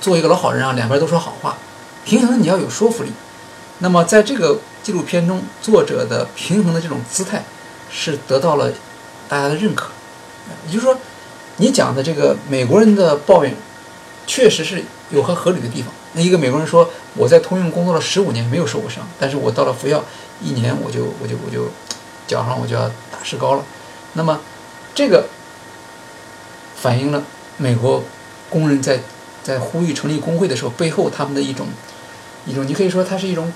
[0.00, 1.58] 做一个老好人啊，两边都说好话，
[2.04, 3.12] 平衡你要有说服力。
[3.80, 7.44] 那么在这个纪录片中，作者的平衡的这种姿态
[7.90, 8.72] 是得到了
[9.28, 9.90] 大家的认可。
[10.66, 10.96] 也就是说，
[11.56, 13.54] 你讲的这个美国人的抱怨，
[14.26, 15.92] 确实是有很合理的地方。
[16.14, 20.04] 那一个美国人说，我在通用工作了十五年没有受过伤，但是我到了福耀
[20.42, 21.68] 一年我就我就我就
[22.26, 23.64] 脚上我就要打石膏了。
[24.14, 24.40] 那么
[24.94, 25.26] 这个
[26.76, 27.22] 反映了
[27.56, 28.02] 美国
[28.48, 29.00] 工人在
[29.42, 31.66] 在呼吁成立工会的时候背后他们的一种
[32.46, 33.52] 一种，你可以说它是一种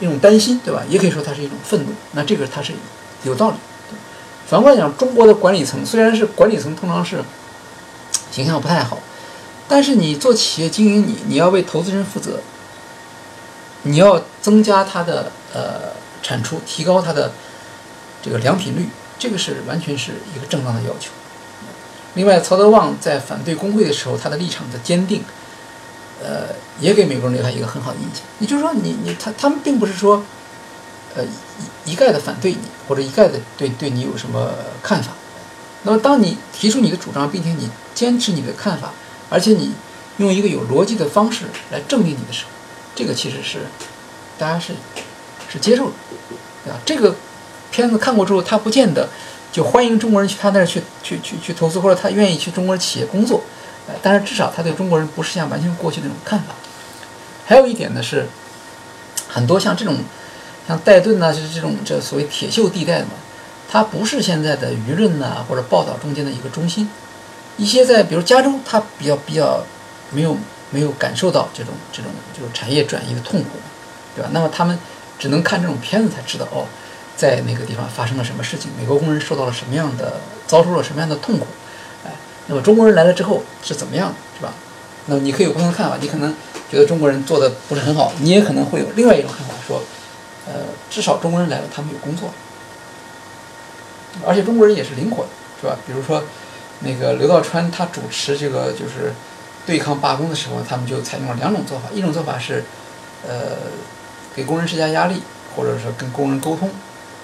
[0.00, 0.82] 一种担心，对吧？
[0.88, 1.92] 也可以说它是一种愤怒。
[2.12, 2.72] 那这个它是
[3.24, 3.56] 有道理。
[4.46, 7.24] 反过来讲，中国的管理层虽然是管理层，通常是
[8.32, 8.98] 形象不太好。
[9.68, 12.40] 但是你做企业经营，你你要为投资人负责，
[13.82, 15.92] 你要增加它的呃
[16.22, 17.32] 产出，提高它的
[18.20, 18.88] 这个良品率，
[19.18, 21.10] 这个是完全是一个正当的要求。
[22.14, 25.22] 另外，曹德旺在反对工会的时候，他的立场的坚定，
[26.22, 26.48] 呃，
[26.78, 28.22] 也给美国人留下一个很好的印象。
[28.40, 30.22] 也就是说，你你他他们并不是说，
[31.14, 34.52] 呃一一概的反对你，或者一概的对对你有什么
[34.82, 35.12] 看法。
[35.84, 38.92] 那么，当你提出你的主张，并且你坚持你的看法。
[39.30, 39.72] 而且你
[40.18, 42.50] 用一个有逻辑的方式来证明你的时候，
[42.94, 43.60] 这个其实是
[44.36, 44.74] 大家是
[45.50, 45.92] 是接受的，
[46.64, 46.78] 对吧？
[46.84, 47.16] 这个
[47.70, 49.08] 片子看过之后，他不见得
[49.50, 53.42] 就欢迎中国人去他那儿去去去去投资，或者他愿意去中国企业工作，
[53.88, 56.54] 呃，但是至少他对中国人不是像完全过去那种看法。
[57.46, 58.28] 还有一点呢是，
[59.28, 59.96] 很多像这种
[60.68, 63.12] 像戴顿呐，就是这种这所谓铁锈地带嘛，
[63.70, 66.90] 它不是现在的舆论呐或者报道中间的一个中心。
[67.56, 69.62] 一些在比如加州，他比较比较
[70.10, 70.36] 没有
[70.70, 73.50] 没有感受到这种这种就是产业转移的痛苦，
[74.16, 74.30] 对吧？
[74.32, 74.78] 那么他们
[75.18, 76.66] 只能看这种片子才知道哦，
[77.16, 81.46] 在那个地方发生了什么事情，美国工人受到了什么样的遭受了什么样的痛苦，
[82.06, 82.10] 哎，
[82.46, 84.54] 那么中国人来了之后是怎么样，是吧？
[85.06, 86.34] 那么你可以有不同的看法，你可能
[86.70, 89.82] 觉得中国人做的不是很好，你也可能会有另外一种看法，说，
[90.46, 90.54] 呃，
[90.90, 92.30] 至少中国人来了，他们有工作，
[94.26, 95.28] 而且中国人也是灵活的，
[95.60, 95.76] 是吧？
[95.86, 96.22] 比如说。
[96.84, 99.12] 那个刘道川他主持这个就是
[99.64, 102.64] 对抗罢工的时候，他们就采用了两种做法，一种做法是，
[103.26, 103.56] 呃，
[104.34, 105.22] 给工人施加压力，
[105.54, 106.68] 或者说跟工人沟通；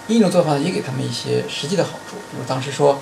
[0.07, 3.01] 另一种做法呢也给他们一些实际的好处，比如当时说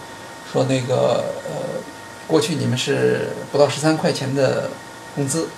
[0.51, 1.81] 说那个呃，
[2.27, 4.71] 过去你们是不到十三块钱的
[5.15, 5.49] 工资，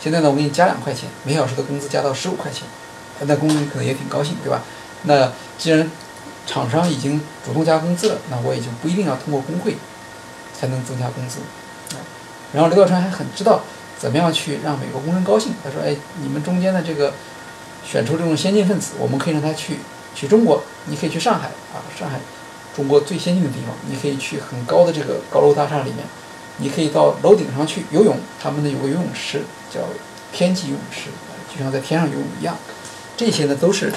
[0.00, 2.62] 现在呢我给你加两块钱，每小时的工资加到十五块钱，
[3.20, 4.62] 那工人可能也挺高兴，对吧？
[5.02, 5.90] 那既然
[6.46, 9.76] 厂商已经主动加工资了，那我也就不一定要通过工会。
[10.58, 11.40] 才能增加工资，
[11.94, 12.00] 啊，
[12.52, 13.60] 然后刘道川还很知道
[13.98, 15.52] 怎么样去让美国工人高兴。
[15.62, 17.12] 他说：“哎，你们中间的这个
[17.84, 19.78] 选出这种先进分子，我们可以让他去
[20.14, 22.18] 去中国，你可以去上海啊，上海
[22.74, 26.04] 中国最先进的地方，你可以去很高的这个高楼大厦里面，
[26.58, 29.80] 你可以到楼顶上去游泳，他们呢有个游泳池叫
[30.32, 31.10] 天际游泳池，
[31.52, 32.56] 就像在天上游泳一样。
[33.16, 33.92] 这些呢都是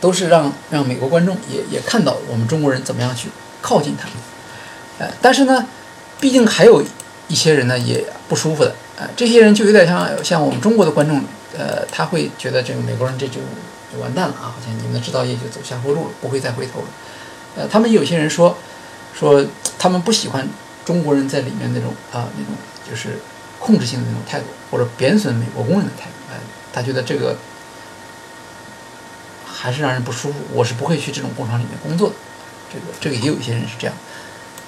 [0.00, 3.28] 都是让让美国观众也也看到我们中国人怎么样去
[3.60, 4.14] 靠近他们。”
[5.00, 5.66] 呃，但是呢，
[6.20, 6.84] 毕竟还有
[7.26, 11.24] 一些人呢也不舒服的，呃，这些人就有点像像我们中国的观众，
[11.56, 13.40] 呃，他会觉得这个美国人这就
[13.90, 16.86] 就完蛋了啊，好像你们的制造业就走下坡路了，不会再回头了。
[17.56, 18.58] 呃，他们有些人说
[19.18, 19.42] 说
[19.78, 20.46] 他们不喜欢
[20.84, 22.54] 中国人在里面那种啊那种
[22.88, 23.18] 就是
[23.58, 26.36] 控制性的那种态度，或者贬损美国工人的态度，呃，
[26.74, 27.38] 他觉得这个
[29.46, 32.14] 还是让人不舒服，我是不会去这种工厂里面工作的。
[32.72, 33.96] 这个这个也有一些人是这样。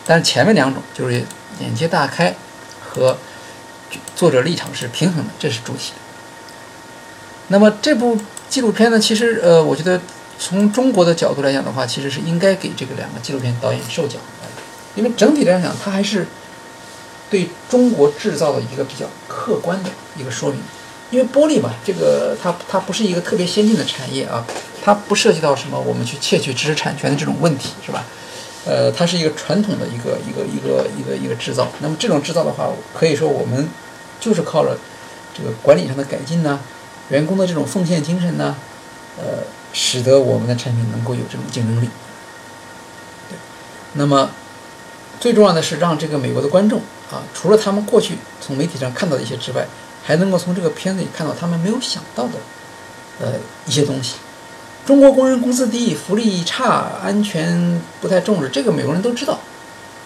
[0.07, 1.24] 但是前面两种就是
[1.61, 2.35] 眼界大开
[2.81, 3.16] 和
[4.16, 5.93] 作者立场是平衡的，这是主体。
[7.49, 8.19] 那么这部
[8.49, 10.01] 纪录片呢，其实呃，我觉得
[10.39, 14.49] 从中国的角度来讲的话，其实是应该给这个两个纪录片导演授奖的，
[14.95, 16.27] 因为整体来讲，它还是
[17.31, 20.61] 对中国制造的一个比较客观的一个说明。
[21.11, 24.47] 因为玻璃嘛，这个它它不是一个特别先进的产业啊，
[24.83, 28.03] 它不涉及到什么我们去窃取知识产权的这种问题，是吧？
[28.64, 31.68] 呃，它是一个传统的一个一个一个一个一个制造。
[31.80, 33.68] 那么这种制造的话，可以说我们
[34.20, 34.78] 就是靠了
[35.36, 36.60] 这个管理上的改进呢，
[37.09, 38.55] 员工的这种奉献精神呢，
[39.18, 41.89] 呃，使得我们的产品能够有这种竞争力。
[43.28, 43.36] 对。
[43.94, 44.30] 那么
[45.18, 46.80] 最重要的是让这个美国的观众
[47.10, 49.66] 啊，除了他们过去从媒体上看到的一些之外，
[50.05, 52.34] 还能够从这个片子里看到他们没有想到的
[53.20, 53.32] 呃
[53.66, 54.16] 一些东西。
[54.85, 59.35] 中国工人工资低、福利差、安全不太重视，这个美国人都知道，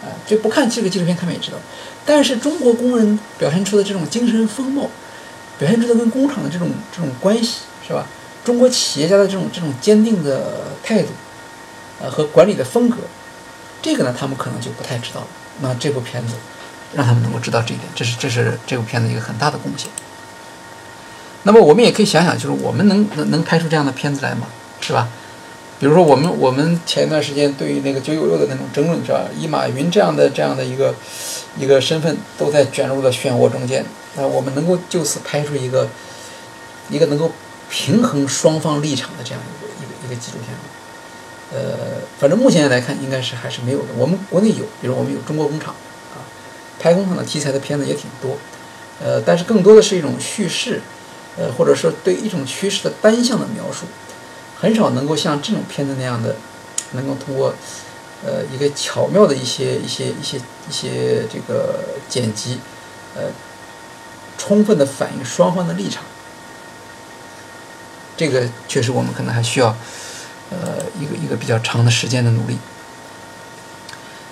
[0.03, 1.57] 啊，就不看这个纪录片，他们也知道。
[2.05, 4.91] 但是中国工人表现出的这种精神风貌，
[5.59, 8.07] 表现出的跟工厂的这种这种关系，是吧？
[8.45, 11.09] 中国企业家的这种这种坚定的态度，
[12.01, 12.99] 呃，和管理的风格，
[13.81, 15.27] 这个呢，他们可能就不太知道了。
[15.63, 16.35] 那这部片子
[16.95, 19.91] 让他们能够知道这一点，这是这是这部片子一个很大的贡献。
[21.45, 24.47] 那么我们也可以想想，就是我们能能能拍出这样的片子来吗？
[24.81, 25.09] 是吧？
[25.79, 29.25] 比如说我们我们前一段时间对于那个九九六的那种争论，是吧？
[29.39, 30.95] 以马云这样的这样的一个
[31.59, 33.85] 一个身份都在卷入了漩涡中间，
[34.15, 35.87] 那我们能够就此拍出一个
[36.89, 37.31] 一个能够
[37.69, 40.57] 平衡双方立场的这样一个一个一个纪录片？
[41.53, 43.89] 呃，反正目前来看，应该是还是没有的。
[43.99, 45.75] 我们国内有，比如我们有中国工厂
[46.15, 46.25] 啊，
[46.81, 48.39] 拍工厂的题材的片子也挺多，
[49.05, 50.81] 呃，但是更多的是一种叙事，
[51.37, 53.85] 呃，或者说对一种趋势的单向的描述。
[54.59, 56.35] 很少能够像这种片子那样的，
[56.93, 57.55] 能够通过，
[58.25, 62.59] 呃，一个巧妙的一些一些一些一些这个剪辑，
[63.15, 63.25] 呃，
[64.39, 66.03] 充分的反映双方的立场。
[68.17, 69.77] 这个确实我们可能还需要，
[70.49, 72.57] 呃，一个一个比较长的时间的努力。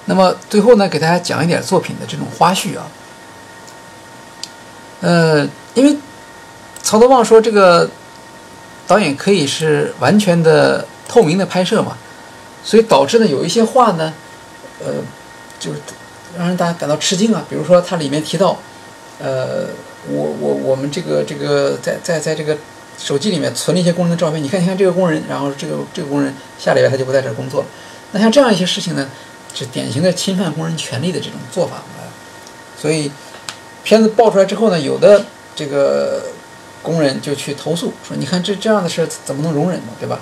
[0.07, 2.87] 那么最后呢，给大家讲一点作品的这种花絮啊，
[5.03, 5.99] 呃，因为
[6.83, 7.91] 曹德旺说这个。
[8.87, 11.97] 导演可以是完全的透明的拍摄嘛，
[12.63, 14.13] 所以导致呢有一些话呢，
[14.85, 14.93] 呃，
[15.59, 15.81] 就是
[16.37, 17.45] 让人大家感到吃惊啊。
[17.49, 18.59] 比如说它里面提到，
[19.19, 19.67] 呃，
[20.09, 22.57] 我我我们这个这个在在在这个
[22.99, 27.67] 手机里面存了一些工人的照片，你看你看这个工人，然后这个这个工人下礼拜他就不在这儿工作了。
[28.13, 29.09] 那像这样一些事情呢，
[29.55, 32.05] 是典型的侵犯工人权利的这种做法啊。
[32.79, 33.11] 所以
[33.83, 35.25] 片子爆出来之后呢，有的
[35.57, 36.23] 这个。
[36.85, 39.93] 工人就去投诉说：“你看这这样的事怎么能容忍呢？
[39.99, 40.21] 对吧？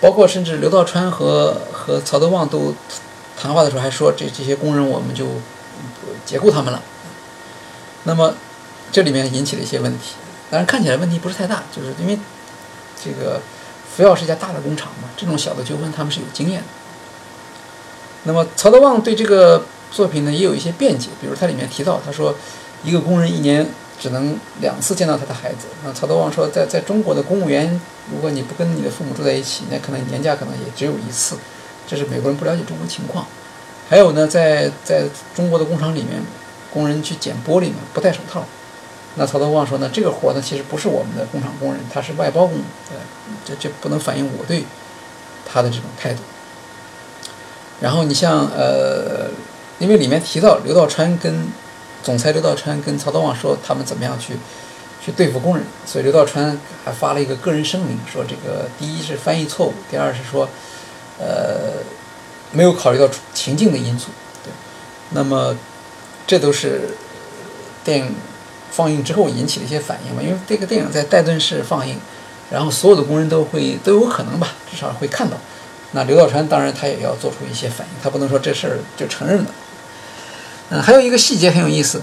[0.00, 2.74] 包括甚至刘道川和和曹德旺都
[3.38, 5.26] 谈话的时候还说，这这些工人我们就
[6.26, 6.82] 解雇他们了。
[8.04, 8.34] 那么
[8.90, 10.16] 这里面引起了一些问题，
[10.50, 12.18] 当然看起来问题不是太大，就是因为
[13.02, 13.40] 这个
[13.94, 16.66] 福耀是一家大的工厂嘛，这种小的纠纷他们是有经验的。
[18.24, 22.34] 那么曹德旺对这个作品呢也有一些辩解，比如他里面提到，他说
[22.82, 23.68] 一个工人一年。”
[24.00, 25.66] 只能两次见到他的孩子。
[25.84, 27.78] 那曹德旺说，在在中国的公务员，
[28.10, 31.36] 如果你不跟你的父母住在一起，那可能年假可能也只有一次。
[31.86, 33.26] 这是美国人不了解中国情况。
[33.90, 35.04] 还有呢，在在
[35.34, 36.22] 中国的工厂里面，
[36.72, 38.46] 工人去捡玻璃呢，不戴手套。
[39.16, 42.54] 那曹德旺说呢，这个活呢，其实不是我们的工厂工人，他是外包工。
[42.90, 42.96] 呃，
[43.44, 44.64] 这这不能反映我对
[45.44, 46.22] 他的这种态度。
[47.80, 49.28] 然后你像呃，
[49.78, 51.52] 因为里面提到刘道川跟。
[52.02, 54.34] 总裁刘道川跟曹德旺说他们怎么样去
[55.04, 60.48] 去对付工人，所以刘道川还发了一个个人声明，说这个第一是翻译错误，第二是说，
[61.18, 61.82] 呃，
[62.52, 64.08] 没有考虑到情境的因素。
[64.44, 64.50] 对，
[65.10, 65.56] 那么
[66.26, 66.96] 这都是
[67.82, 68.14] 电影
[68.70, 70.22] 放映之后引起的一些反应嘛？
[70.22, 71.98] 因为这个电影在戴顿市放映，
[72.50, 75.36] 然后所有的工人都会都有可能吧，至少会看到。
[75.92, 79.46] 那刘道川当然他也要做出一些反应，他不能说这事儿就承认了。
[80.70, 82.00] 嗯，还有一个细节很有意思，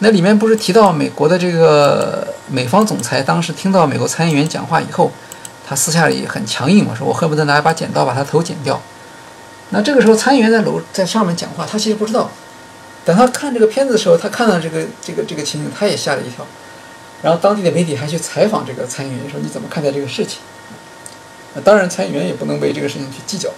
[0.00, 5.12] 那里面不是提到美国的这个美方总裁当时听到美国参议员讲话以后，
[5.64, 8.82] 他私下里很强硬嘛，说我恨不得拿一把剪刀把他头剪掉。
[9.70, 12.28] 那这个时候参议员在楼在上面讲话，他其实不知道。
[13.04, 16.44] 等他看这个片子的时候，他看到这个这个这个情景，他也吓了一跳。
[17.22, 20.40] 然后当地的媒体还去采访这个参议员，说你怎么看待这个事情？
[21.54, 23.48] 那当然，参议员也不能为这个事情去计较。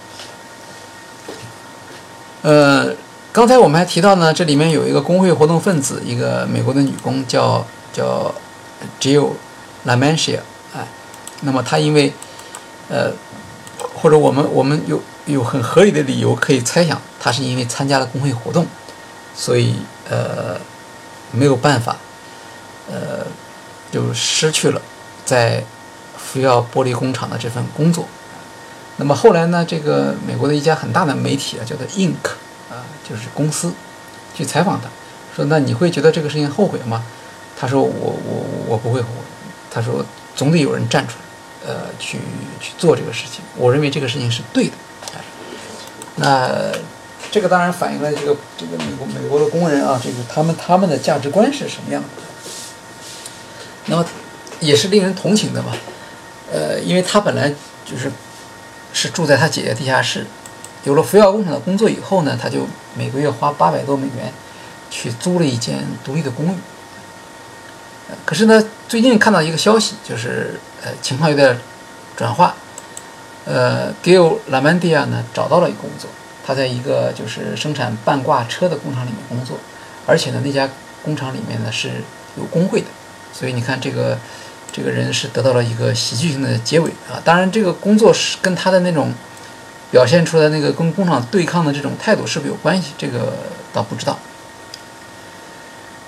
[2.43, 2.93] 呃。
[3.35, 8.33] 刚才我们还提到呢，这里面有一个工会活动分子，一个美国的女工叫叫
[8.97, 9.31] Jill
[9.85, 10.39] Lamantia，
[10.73, 10.87] 哎，
[11.41, 12.13] 那么她因为
[12.87, 13.11] 呃，
[13.93, 18.65] 或者我们我们有有很合理的理由可以猜想，她是因为参加了工会活动，
[19.35, 19.75] 所以
[20.09, 20.55] 呃
[21.33, 21.97] 没有办法，
[22.89, 23.25] 呃
[23.91, 24.81] 就失去了
[25.25, 25.61] 在
[26.15, 28.07] 福耀玻璃工厂的这份工作。
[28.95, 32.44] 那么后来呢，这个美国的一家很大的媒体啊，叫做 Ink。
[33.07, 33.73] 就是公司
[34.33, 34.89] 去采访他，
[35.35, 37.03] 说那你会觉得这个事情后悔吗？
[37.57, 39.15] 他说我我我不会后悔。
[39.69, 40.03] 他说
[40.35, 42.17] 总得有人站出来，呃，去
[42.59, 43.43] 去做这个事情。
[43.55, 44.73] 我认为这个事情是对的。
[46.15, 46.71] 那
[47.29, 52.07] 这个当然反映了这个这个美国美国的工人啊，这个他们他们的价值观是什么样的？
[53.87, 54.05] 那么
[54.61, 55.73] 也是令人同情的嘛。
[56.51, 57.53] 呃，因为他本来
[57.85, 58.11] 就是
[58.93, 60.25] 是住在他姐姐地下室。
[60.85, 64.31] 有了福耀工厂的工作以后呢，他就每个月花八百多美元
[64.89, 66.57] 去租了一间独立的公寓。
[68.23, 71.57] 可是呢，最近看到一个消息，就是呃情况有点
[72.15, 72.55] 转化。
[73.45, 76.09] 呃，Gil Lamandia 呢找到了一个工作，
[76.45, 79.57] 他在一个就是生产半挂车的工厂里面工作，
[80.05, 80.69] 而且呢那家
[81.03, 81.89] 工厂里面呢是
[82.37, 82.87] 有工会的，
[83.33, 84.17] 所以你看这个
[84.71, 87.21] 这个人是得到了一个喜剧性的结尾啊。
[87.23, 89.13] 当然这个工作是跟他的那种
[89.91, 92.91] 表现出来那个跟工厂对抗的这种态度是不是有关系？
[92.97, 93.33] 这个
[93.73, 94.17] 倒不知道。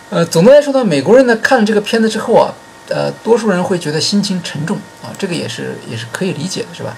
[0.10, 2.54] 呃，总的来说呢，美国人呢看了这个片子之后啊，
[2.90, 6.96] 呃，多数人会觉得心情沉重啊，这个也是也是可以理解的，是吧？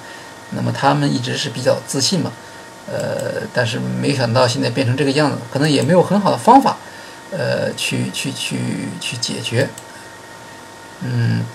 [0.51, 2.31] 那么他们一直是比较自信嘛，
[2.91, 6.77] 呃，但是没想到现在变成这个样子，可能也没有很好的方法，
[7.31, 8.57] 呃，去去去
[8.99, 9.69] 去解决，
[11.01, 11.45] 嗯，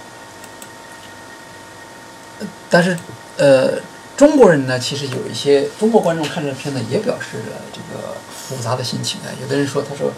[2.70, 2.96] 但是
[3.36, 3.72] 呃，
[4.16, 10.12] 中国人呢，其实有一些中国观众看这片子也表示了这个复杂的心情啊，有的人说，他说。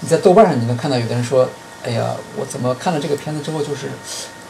[0.00, 1.48] 你在豆瓣上，你能看到有的人说
[1.82, 3.88] ：“哎呀，我怎么看了这个片子之后就是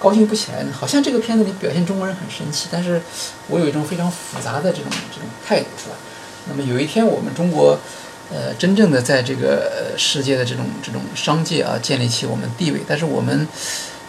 [0.01, 0.73] 高兴不起来呢？
[0.77, 3.01] 好像这个片子里表现中国人很神奇，但是
[3.47, 5.95] 我有一种非常复杂的这种这种态度，是吧？
[6.49, 7.79] 那么有一天我们中国，
[8.33, 13.47] 呃，真正的在这个世界的这种这种商界啊建立起我们地位，但是我们，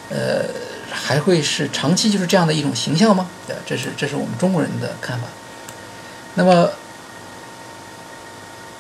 [0.10, 0.44] 呃，
[0.98, 3.30] 还会是长期就是这样的一种形象吗？
[3.46, 5.28] 对，这是这是我们中国人的看法。
[6.36, 6.70] 那么。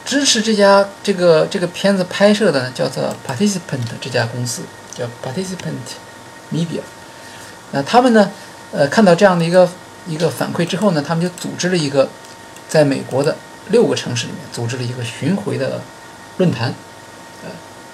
[0.08, 4.62] 支持这家这个这个片子拍摄的呢，叫做 Participant 这家公司，
[4.96, 5.84] 叫 Participant
[6.50, 6.80] Media。
[7.72, 8.32] 那他们呢，
[8.72, 9.70] 呃，看到这样的一个
[10.08, 12.08] 一个反馈之后呢，他们就组织了一个
[12.70, 13.36] 在美国的
[13.68, 15.82] 六个城市里面组织了一个巡回的
[16.38, 16.74] 论坛。
[17.44, 17.50] 呃，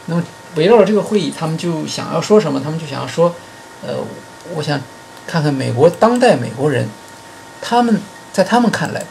[0.05, 0.21] 那么
[0.53, 2.61] 围绕着这个会议，他们就想要说什么？
[2.63, 3.33] 他们就想要说，
[3.85, 3.95] 呃，
[4.55, 4.79] 我想
[5.27, 6.87] 看看美国当代美国人，
[7.61, 7.99] 他们
[8.31, 9.03] 在他们看来，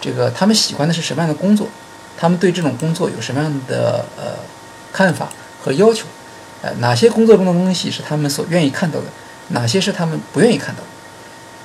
[0.00, 1.68] 这个他们喜欢的是什么样的工作？
[2.18, 4.36] 他们对这种工作有什么样的呃
[4.92, 5.28] 看法
[5.62, 6.06] 和要求？
[6.62, 9.06] 呃，哪些工作中的东西是他们所愿意看到的？
[9.48, 10.88] 哪些是他们不愿意看到的？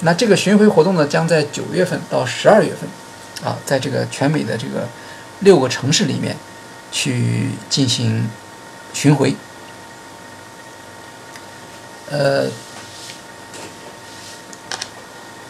[0.01, 4.87] 那这个巡回活动呢，将在九月份到十二月份，啊，在这个全美的这个
[5.39, 6.35] 六个城市里面
[6.91, 8.29] 去进行
[8.93, 9.35] 巡回。
[12.11, 12.45] 呃，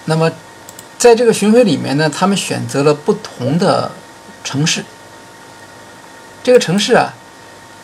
[0.05, 0.31] 那么
[0.97, 3.91] 在这个巡回里面呢，他们选择了不同的。
[4.43, 4.83] 城市，
[6.43, 7.13] 这个城市啊，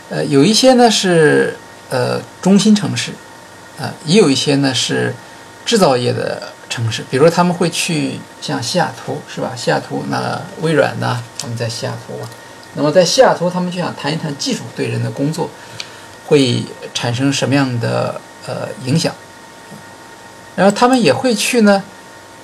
[0.10, 1.56] 呃，有一些呢是
[1.92, 3.12] 呃中心城市，
[3.80, 5.14] 啊，也有一些呢是
[5.68, 7.06] 制造业的城市。
[7.12, 9.54] 比如他们会去像西雅图，是吧？
[9.56, 12.20] 西雅图那微软呢，他们在西雅图。
[12.74, 15.48] 那么在西雅图，他们就想谈一谈技术对人的工作
[16.26, 16.64] 会
[16.96, 19.14] 产生什么样的呃影响。
[20.56, 21.84] 然后他们也会去呢，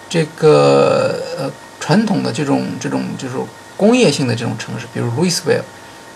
[0.07, 3.35] 这个呃传统的这种这种就是。
[3.75, 5.63] 工业性的这种城市，比如 Louisville，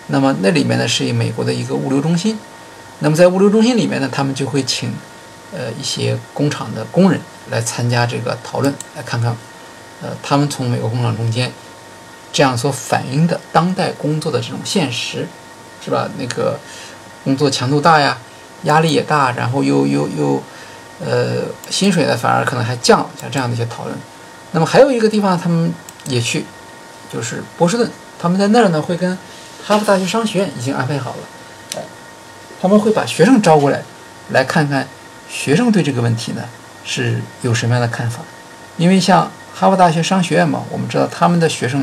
[0.06, 2.38] 那么那里面呢是以美国的一个物流中心。
[3.00, 4.94] 那么在物流中心里面呢，他们就会请
[5.52, 7.20] 呃一些工厂的工人
[7.50, 9.36] 来参加这个讨论，来看看
[10.00, 11.52] 呃他们从美国工厂中间
[12.32, 15.26] 这样所反映的当代工作的这种现实，
[15.84, 16.08] 是吧？
[16.16, 16.58] 那个
[17.24, 18.16] 工作强度大呀，
[18.64, 20.42] 压力也大，然后又又又
[21.04, 23.96] 呃薪水呢反而可能还降，像这样的一些讨论。
[24.52, 25.72] 那么还有一个地方，他们
[26.06, 26.44] 也去。
[27.10, 29.16] 就是波士顿，他们在那儿呢，会跟
[29.64, 31.16] 哈佛大学商学院已经安排好了，
[31.74, 31.80] 呃，
[32.60, 33.82] 他们会把学生招过来，
[34.28, 34.86] 来看看
[35.26, 36.42] 学生对这个问题呢
[36.84, 38.20] 是有什么样的看法。
[38.76, 41.82] 因为像哈佛大学商学院嘛，我们知道他们的学生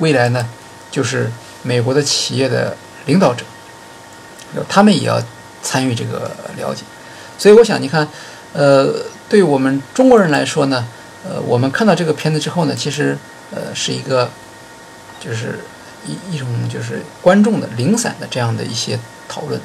[0.00, 0.46] 未来呢
[0.90, 1.32] 就是
[1.62, 2.76] 美国的企业的
[3.06, 3.46] 领导者，
[4.68, 5.18] 他们也要
[5.62, 6.82] 参与这个了解。
[7.38, 8.08] 所以我想，你看，
[8.52, 8.92] 呃，
[9.28, 10.86] 对我们中国人来说呢，
[11.24, 13.16] 呃，我们看到这个片子之后呢，其实
[13.50, 14.30] 呃是一个。
[15.20, 15.58] 就是
[16.06, 18.96] 一一种就是观众的零散的这样的一些
[19.28, 19.60] 讨论，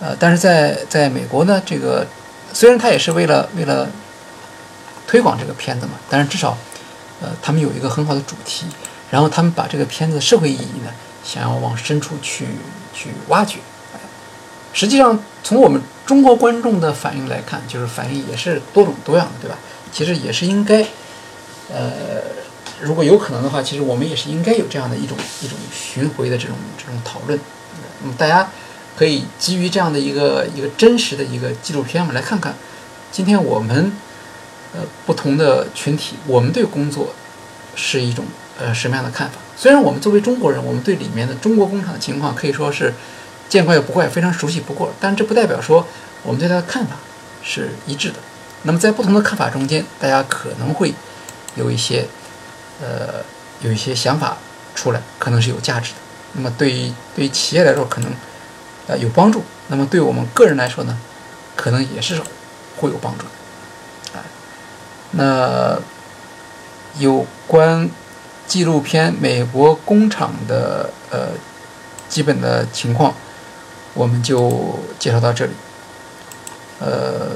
[0.00, 2.06] 呃，但是在在美国呢，这个
[2.54, 3.86] 虽然他也是为了为了
[5.06, 6.56] 推广这个片子嘛，但是至少，
[7.20, 8.64] 呃，他们有一个很好的主题，
[9.10, 10.90] 然后他们把这个片子社会意义呢，
[11.22, 12.46] 想要往深处去
[12.94, 13.58] 去挖掘。
[14.74, 19.56] 实际上，从我们中国观众的反应来看，就是反应也是多种多样的，对吧？
[19.90, 20.82] 其实也是应该，
[21.72, 22.34] 呃。
[22.80, 27.38] 如果有可能的话，其实我们也是应该有这样的一种一种巡回的这种这种讨论。
[28.02, 28.50] 那么大家
[28.96, 32.54] 可以基于这样的一个一个真实的一个纪录片，我们来看看
[33.10, 33.92] 今天我们
[34.74, 37.14] 呃不同的群体，我们对工作
[37.74, 38.26] 是一种
[38.58, 39.36] 呃什么样的看法？
[39.56, 42.92] 虽然我们作为中国人，我们对里面的中国工厂的情况可以说是
[43.48, 45.86] 见怪不怪，非常熟悉不过，但这不代表说
[46.22, 46.96] 我们对它的看法
[47.42, 48.16] 是一致的。
[48.62, 50.94] 那么在不同的看法中间，大家可能会
[51.56, 52.06] 有一些。
[52.82, 53.22] 呃，
[53.60, 54.36] 有一些想法
[54.74, 55.98] 出来，可能是有价值的。
[56.32, 58.12] 那么对于对于企业来说，可能
[58.88, 59.38] 呃有帮助；
[59.68, 60.98] 那么对我们个人来说呢，
[61.54, 62.20] 可能也是
[62.76, 64.18] 会有帮助的。
[64.18, 64.24] 啊，
[65.12, 65.78] 那
[66.98, 67.88] 有关
[68.48, 71.28] 纪录片美国工厂的呃
[72.08, 73.14] 基本的情况，
[73.94, 75.52] 我们就介绍到这里。
[76.80, 77.30] 呃，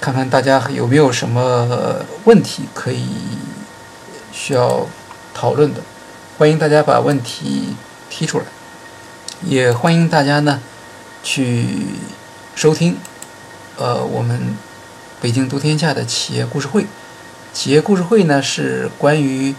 [0.00, 3.06] 看看大家有没有什么问题可以
[4.32, 4.86] 需要
[5.32, 5.80] 讨论的，
[6.36, 7.74] 欢迎大家把问题
[8.10, 8.44] 提出来，
[9.42, 10.60] 也欢迎大家呢
[11.22, 11.86] 去
[12.54, 12.98] 收听
[13.76, 14.56] 呃我们
[15.20, 16.86] 北京读天下的企业故事会。
[17.54, 19.54] 企业故事会呢是关于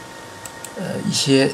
[0.75, 1.51] 呃一些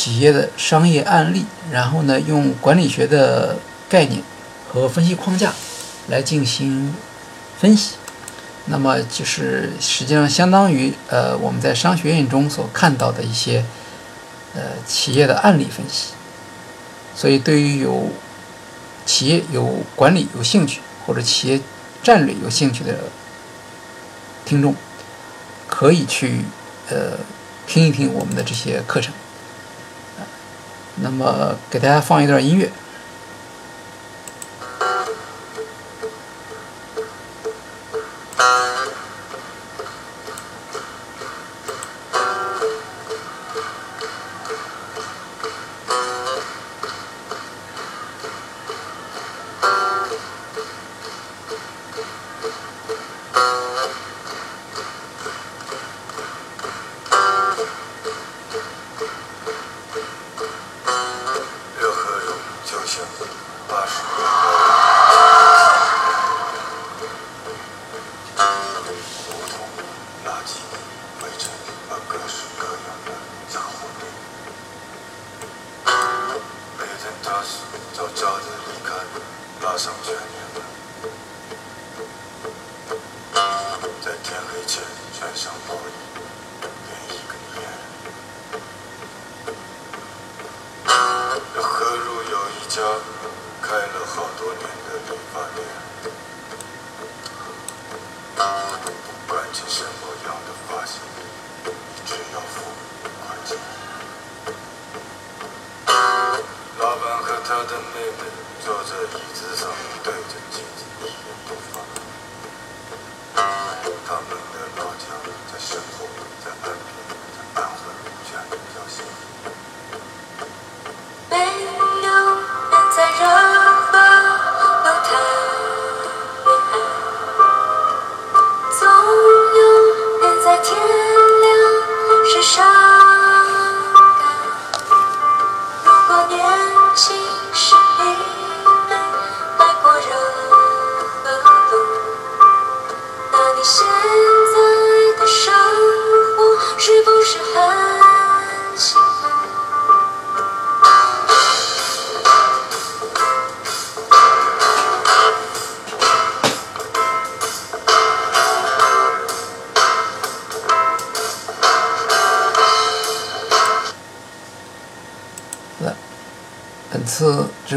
[0.00, 4.22] 企业的商业案例，然后呢用管理学的概念
[4.66, 5.52] 和分析框架
[6.08, 6.94] 来进行
[7.58, 7.96] 分析。
[8.64, 13.62] 那么就是实际上相当于呃我们在商学院中所看到的一些
[14.54, 16.14] 呃企业的案例分析。
[17.14, 18.08] 所以对于有
[19.04, 21.60] 企业有管理有兴趣或者企业
[22.02, 22.94] 战略有兴趣的。
[24.46, 24.74] 听众
[25.68, 26.40] 可以去
[26.88, 27.18] 呃
[27.68, 29.14] 听一听我们的这些课程，
[31.02, 32.68] 那么给大家放一段音乐。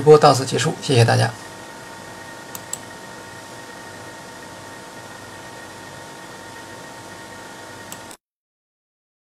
[0.04, 1.32] 播到此结束，谢谢大家。